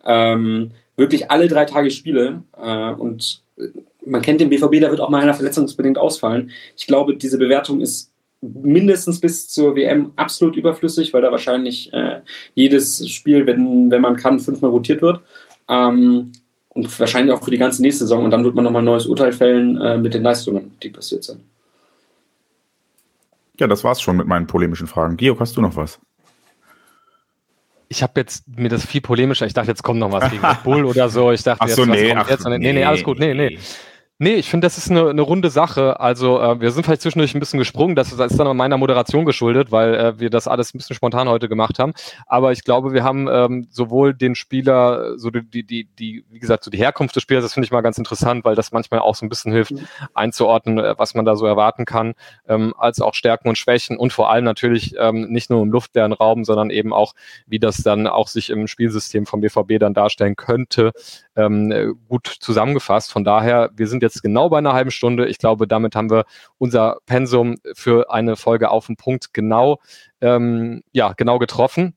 ähm, 0.03 0.71
wirklich 0.97 1.31
alle 1.31 1.47
drei 1.47 1.65
Tage 1.65 1.91
Spiele. 1.91 2.43
Äh, 2.57 2.91
und 2.93 3.41
man 4.05 4.21
kennt 4.21 4.41
den 4.41 4.49
BVB, 4.49 4.79
der 4.79 4.89
wird 4.89 4.99
auch 4.99 5.09
mal 5.09 5.21
einer 5.21 5.33
verletzungsbedingt 5.33 5.97
ausfallen. 5.97 6.51
Ich 6.75 6.87
glaube, 6.87 7.15
diese 7.15 7.37
Bewertung 7.37 7.81
ist 7.81 8.11
mindestens 8.41 9.19
bis 9.19 9.49
zur 9.49 9.75
WM 9.75 10.13
absolut 10.15 10.55
überflüssig, 10.55 11.13
weil 11.13 11.21
da 11.21 11.31
wahrscheinlich 11.31 11.91
äh, 11.93 12.21
jedes 12.55 13.07
Spiel, 13.09 13.45
wenn, 13.45 13.91
wenn 13.91 14.01
man 14.01 14.15
kann, 14.15 14.39
fünfmal 14.39 14.71
rotiert 14.71 15.01
wird. 15.01 15.21
Ähm, 15.69 16.31
und 16.69 16.99
wahrscheinlich 16.99 17.33
auch 17.33 17.43
für 17.43 17.51
die 17.51 17.57
ganze 17.57 17.81
nächste 17.81 18.05
Saison. 18.05 18.25
Und 18.25 18.31
dann 18.31 18.43
wird 18.43 18.55
man 18.55 18.63
nochmal 18.63 18.81
ein 18.81 18.85
neues 18.85 19.05
Urteil 19.05 19.31
fällen 19.31 19.79
äh, 19.79 19.97
mit 19.97 20.13
den 20.13 20.23
Leistungen, 20.23 20.75
die 20.81 20.89
passiert 20.89 21.23
sind. 21.23 21.41
Ja, 23.59 23.67
das 23.67 23.83
war's 23.83 24.01
schon 24.01 24.17
mit 24.17 24.27
meinen 24.27 24.47
polemischen 24.47 24.87
Fragen. 24.87 25.17
Georg, 25.17 25.39
hast 25.39 25.57
du 25.57 25.61
noch 25.61 25.75
was? 25.75 25.99
Ich 27.89 28.03
habe 28.03 28.19
jetzt 28.19 28.47
mir 28.47 28.69
das 28.69 28.85
viel 28.85 29.01
polemischer. 29.01 29.45
Ich 29.47 29.53
dachte, 29.53 29.69
jetzt 29.69 29.83
kommt 29.83 29.99
noch 29.99 30.11
was 30.11 30.29
gegen 30.29 30.45
Red 30.45 30.63
Bull 30.63 30.85
oder 30.85 31.09
so. 31.09 31.31
Ich 31.31 31.43
dachte, 31.43 31.61
ach 31.61 31.67
so, 31.67 31.83
jetzt, 31.83 31.91
nee, 31.91 32.13
ach, 32.13 32.29
jetzt? 32.29 32.45
Nee, 32.45 32.57
nee, 32.59 32.73
nee, 32.73 32.85
alles 32.85 33.03
gut. 33.03 33.19
Nee, 33.19 33.33
nee. 33.33 33.57
Nee, 34.21 34.33
ich 34.33 34.49
finde, 34.49 34.65
das 34.65 34.77
ist 34.77 34.91
eine, 34.91 35.09
eine 35.09 35.21
runde 35.21 35.49
Sache. 35.49 36.01
Also 36.01 36.41
äh, 36.41 36.59
wir 36.59 36.71
sind 36.71 36.83
vielleicht 36.83 37.03
zwischendurch 37.03 37.33
ein 37.33 37.39
bisschen 37.39 37.57
gesprungen. 37.57 37.95
Das 37.95 38.11
ist, 38.11 38.19
das 38.19 38.33
ist 38.33 38.37
dann 38.37 38.57
meiner 38.57 38.75
Moderation 38.75 39.23
geschuldet, 39.23 39.71
weil 39.71 39.95
äh, 39.95 40.19
wir 40.19 40.29
das 40.29 40.45
alles 40.45 40.73
ein 40.73 40.77
bisschen 40.77 40.93
spontan 40.93 41.29
heute 41.29 41.47
gemacht 41.47 41.79
haben. 41.79 41.93
Aber 42.27 42.51
ich 42.51 42.65
glaube, 42.65 42.91
wir 42.91 43.05
haben 43.05 43.29
ähm, 43.31 43.67
sowohl 43.71 44.13
den 44.13 44.35
Spieler, 44.35 45.17
so 45.17 45.29
die, 45.29 45.63
die, 45.63 45.85
die, 45.85 46.25
wie 46.29 46.39
gesagt, 46.39 46.65
so 46.65 46.69
die 46.69 46.77
Herkunft 46.77 47.15
des 47.15 47.23
Spielers, 47.23 47.45
das 47.45 47.53
finde 47.53 47.63
ich 47.63 47.71
mal 47.71 47.79
ganz 47.79 47.97
interessant, 47.97 48.43
weil 48.43 48.55
das 48.55 48.73
manchmal 48.73 48.99
auch 48.99 49.15
so 49.15 49.25
ein 49.25 49.29
bisschen 49.29 49.53
hilft, 49.53 49.71
mhm. 49.71 49.87
einzuordnen, 50.13 50.79
äh, 50.79 50.95
was 50.97 51.13
man 51.13 51.23
da 51.23 51.37
so 51.37 51.45
erwarten 51.45 51.85
kann, 51.85 52.13
ähm, 52.45 52.73
als 52.77 52.99
auch 52.99 53.13
Stärken 53.13 53.47
und 53.47 53.57
Schwächen 53.57 53.97
und 53.97 54.11
vor 54.11 54.29
allem 54.29 54.43
natürlich 54.43 54.95
ähm, 54.99 55.29
nicht 55.29 55.49
nur 55.49 55.61
im 55.61 55.71
luftleeren 55.71 56.11
Raum, 56.11 56.43
sondern 56.43 56.71
eben 56.71 56.91
auch, 56.91 57.13
wie 57.47 57.59
das 57.59 57.77
dann 57.77 58.05
auch 58.05 58.27
sich 58.27 58.49
im 58.49 58.67
Spielsystem 58.67 59.25
vom 59.25 59.39
BVB 59.39 59.79
dann 59.79 59.93
darstellen 59.93 60.35
könnte, 60.35 60.91
ähm, 61.35 61.97
gut 62.07 62.27
zusammengefasst. 62.27 63.11
Von 63.11 63.23
daher, 63.23 63.69
wir 63.75 63.87
sind 63.87 64.03
jetzt 64.03 64.21
genau 64.21 64.49
bei 64.49 64.57
einer 64.57 64.73
halben 64.73 64.91
Stunde. 64.91 65.27
Ich 65.27 65.37
glaube, 65.37 65.67
damit 65.67 65.95
haben 65.95 66.09
wir 66.09 66.25
unser 66.57 66.97
Pensum 67.05 67.57
für 67.73 68.11
eine 68.11 68.35
Folge 68.35 68.69
auf 68.69 68.87
den 68.87 68.95
Punkt 68.95 69.33
genau, 69.33 69.79
ähm, 70.21 70.83
ja, 70.91 71.13
genau 71.13 71.39
getroffen. 71.39 71.95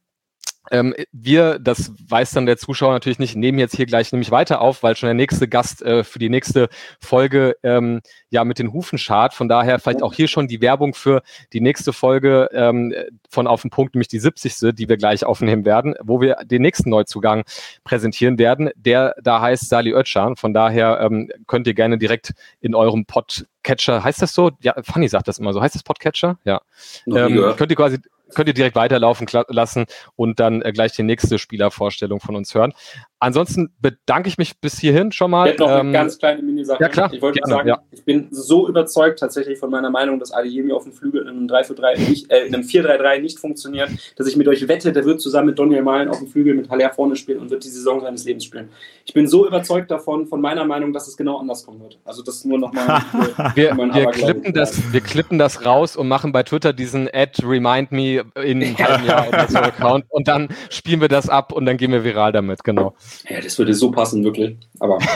Ähm, 0.70 0.94
wir, 1.12 1.58
das 1.58 1.92
weiß 2.08 2.30
dann 2.32 2.46
der 2.46 2.56
Zuschauer 2.56 2.92
natürlich 2.92 3.18
nicht, 3.18 3.36
nehmen 3.36 3.58
jetzt 3.58 3.76
hier 3.76 3.86
gleich 3.86 4.12
nämlich 4.12 4.30
weiter 4.30 4.60
auf, 4.60 4.82
weil 4.82 4.96
schon 4.96 5.08
der 5.08 5.14
nächste 5.14 5.48
Gast 5.48 5.82
äh, 5.82 6.04
für 6.04 6.18
die 6.18 6.28
nächste 6.28 6.68
Folge 7.00 7.56
ähm, 7.62 8.00
ja 8.30 8.44
mit 8.44 8.58
den 8.58 8.72
Hufen 8.72 8.98
schart. 8.98 9.34
Von 9.34 9.48
daher 9.48 9.78
vielleicht 9.78 10.02
auch 10.02 10.14
hier 10.14 10.28
schon 10.28 10.46
die 10.46 10.60
Werbung 10.60 10.94
für 10.94 11.22
die 11.52 11.60
nächste 11.60 11.92
Folge 11.92 12.48
ähm, 12.52 12.94
von 13.28 13.46
Auf 13.46 13.62
den 13.62 13.70
Punkt, 13.70 13.94
nämlich 13.94 14.08
die 14.08 14.20
70. 14.20 14.74
die 14.74 14.88
wir 14.88 14.96
gleich 14.96 15.24
aufnehmen 15.24 15.64
werden, 15.64 15.94
wo 16.02 16.20
wir 16.20 16.36
den 16.44 16.62
nächsten 16.62 16.90
Neuzugang 16.90 17.44
präsentieren 17.84 18.38
werden, 18.38 18.70
der 18.76 19.14
da 19.22 19.40
heißt 19.40 19.68
Sali 19.68 19.92
Özcan. 19.92 20.36
Von 20.36 20.54
daher 20.54 21.00
ähm, 21.00 21.30
könnt 21.46 21.66
ihr 21.66 21.74
gerne 21.74 21.98
direkt 21.98 22.34
in 22.60 22.74
eurem 22.74 23.04
Podcatcher, 23.04 24.04
heißt 24.04 24.22
das 24.22 24.32
so? 24.32 24.52
Ja, 24.60 24.74
Fanny 24.82 25.08
sagt 25.08 25.28
das 25.28 25.38
immer 25.38 25.52
so. 25.52 25.60
Heißt 25.60 25.74
das 25.74 25.82
Podcatcher? 25.82 26.38
Ja. 26.44 26.60
Ähm, 27.06 27.54
könnt 27.56 27.70
ihr 27.70 27.76
quasi 27.76 27.98
könnt 28.34 28.48
ihr 28.48 28.54
direkt 28.54 28.76
weiterlaufen 28.76 29.26
lassen 29.48 29.86
und 30.16 30.40
dann 30.40 30.62
äh, 30.62 30.72
gleich 30.72 30.92
die 30.92 31.02
nächste 31.02 31.38
Spielervorstellung 31.38 32.20
von 32.20 32.36
uns 32.36 32.54
hören. 32.54 32.72
Ansonsten 33.22 33.72
bedanke 33.78 34.28
ich 34.28 34.36
mich 34.36 34.60
bis 34.60 34.80
hierhin 34.80 35.12
schon 35.12 35.30
mal. 35.30 35.50
Ich 35.50 35.56
noch 35.56 35.68
eine 35.68 35.78
ähm, 35.78 35.92
ganz 35.92 36.18
kleine 36.18 36.42
Mini-Sache. 36.42 36.82
Ja, 36.82 36.88
klar. 36.88 37.12
Ich 37.12 37.22
wollte 37.22 37.38
gerne, 37.38 37.54
sagen, 37.54 37.68
ja. 37.68 37.80
ich 37.92 38.04
bin 38.04 38.26
so 38.32 38.66
überzeugt 38.66 39.20
tatsächlich 39.20 39.60
von 39.60 39.70
meiner 39.70 39.90
Meinung, 39.90 40.18
dass 40.18 40.32
Adeyemi 40.32 40.72
auf 40.72 40.82
dem 40.82 40.92
Flügel 40.92 41.22
in 41.22 41.28
einem 41.28 41.46
3-4-3 41.46 42.00
nicht, 42.08 42.32
äh, 42.32 42.46
in 42.46 42.52
einem 42.52 42.64
4-3-3 42.64 43.20
nicht 43.20 43.38
funktioniert, 43.38 43.90
dass 44.16 44.26
ich 44.26 44.36
mit 44.36 44.48
euch 44.48 44.66
wette, 44.66 44.92
der 44.92 45.04
wird 45.04 45.20
zusammen 45.20 45.46
mit 45.50 45.58
Daniel 45.60 45.82
Malen 45.82 46.08
auf 46.08 46.18
dem 46.18 46.26
Flügel 46.26 46.54
mit 46.54 46.68
Haller 46.68 46.90
vorne 46.90 47.14
spielen 47.14 47.38
und 47.38 47.50
wird 47.50 47.62
die 47.62 47.68
Saison 47.68 48.00
seines 48.00 48.24
Lebens 48.24 48.44
spielen. 48.44 48.70
Ich 49.04 49.14
bin 49.14 49.28
so 49.28 49.46
überzeugt 49.46 49.92
davon, 49.92 50.26
von 50.26 50.40
meiner 50.40 50.64
Meinung, 50.64 50.92
dass 50.92 51.06
es 51.06 51.16
genau 51.16 51.38
anders 51.38 51.64
kommen 51.64 51.80
wird. 51.80 52.00
Also 52.04 52.24
das 52.24 52.44
nur 52.44 52.58
nochmal. 52.58 53.02
wir, 53.54 53.76
wir, 53.76 54.06
klippen 54.10 54.52
das, 54.52 54.92
wir 54.92 55.00
klippen 55.00 55.38
das 55.38 55.64
raus 55.64 55.96
und 55.96 56.08
machen 56.08 56.32
bei 56.32 56.42
Twitter 56.42 56.72
diesen 56.72 57.08
Ad 57.12 57.40
Remind 57.46 57.92
Me 57.92 58.24
in 58.42 58.64
einem 58.64 58.78
halben 58.78 59.06
Jahr 59.06 59.28
oder 59.28 59.46
so 59.48 59.58
Account 59.58 60.06
und 60.08 60.26
dann 60.26 60.48
spielen 60.70 61.00
wir 61.00 61.06
das 61.06 61.28
ab 61.28 61.52
und 61.52 61.66
dann 61.66 61.76
gehen 61.76 61.92
wir 61.92 62.02
viral 62.02 62.32
damit, 62.32 62.64
genau. 62.64 62.96
Ja, 63.28 63.40
das 63.40 63.58
würde 63.58 63.74
so 63.74 63.90
passen, 63.90 64.24
wirklich. 64.24 64.56
Aber. 64.80 64.98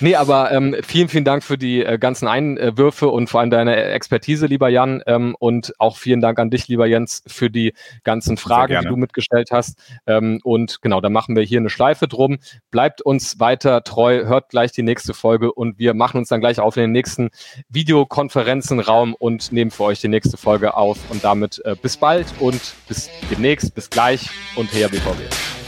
Nee, 0.00 0.14
aber 0.14 0.52
ähm, 0.52 0.76
vielen, 0.82 1.08
vielen 1.08 1.24
Dank 1.24 1.42
für 1.42 1.58
die 1.58 1.84
äh, 1.84 1.98
ganzen 1.98 2.28
Einwürfe 2.28 3.08
und 3.08 3.28
vor 3.28 3.40
allem 3.40 3.50
deine 3.50 3.76
Expertise, 3.76 4.46
lieber 4.46 4.68
Jan. 4.68 5.02
Ähm, 5.06 5.34
und 5.38 5.74
auch 5.78 5.96
vielen 5.96 6.20
Dank 6.20 6.38
an 6.38 6.50
dich, 6.50 6.68
lieber 6.68 6.86
Jens, 6.86 7.22
für 7.26 7.50
die 7.50 7.74
ganzen 8.04 8.36
Fragen, 8.36 8.78
die 8.80 8.86
du 8.86 8.96
mitgestellt 8.96 9.48
hast. 9.50 9.78
Ähm, 10.06 10.40
und 10.44 10.82
genau, 10.82 11.00
da 11.00 11.08
machen 11.10 11.34
wir 11.34 11.42
hier 11.42 11.58
eine 11.58 11.70
Schleife 11.70 12.06
drum. 12.06 12.38
Bleibt 12.70 13.02
uns 13.02 13.40
weiter 13.40 13.82
treu, 13.82 14.24
hört 14.26 14.50
gleich 14.50 14.72
die 14.72 14.82
nächste 14.82 15.14
Folge 15.14 15.52
und 15.52 15.78
wir 15.78 15.94
machen 15.94 16.18
uns 16.18 16.28
dann 16.28 16.40
gleich 16.40 16.60
auf 16.60 16.76
in 16.76 16.82
den 16.82 16.92
nächsten 16.92 17.30
Videokonferenzenraum 17.68 19.14
und 19.14 19.50
nehmen 19.52 19.70
für 19.70 19.84
euch 19.84 20.00
die 20.00 20.08
nächste 20.08 20.36
Folge 20.36 20.76
auf. 20.76 20.98
Und 21.10 21.24
damit 21.24 21.60
äh, 21.64 21.74
bis 21.80 21.96
bald 21.96 22.26
und 22.38 22.74
bis 22.86 23.10
demnächst, 23.30 23.74
bis 23.74 23.90
gleich 23.90 24.30
und 24.54 24.72
her 24.72 24.88
BVB. 24.88 25.67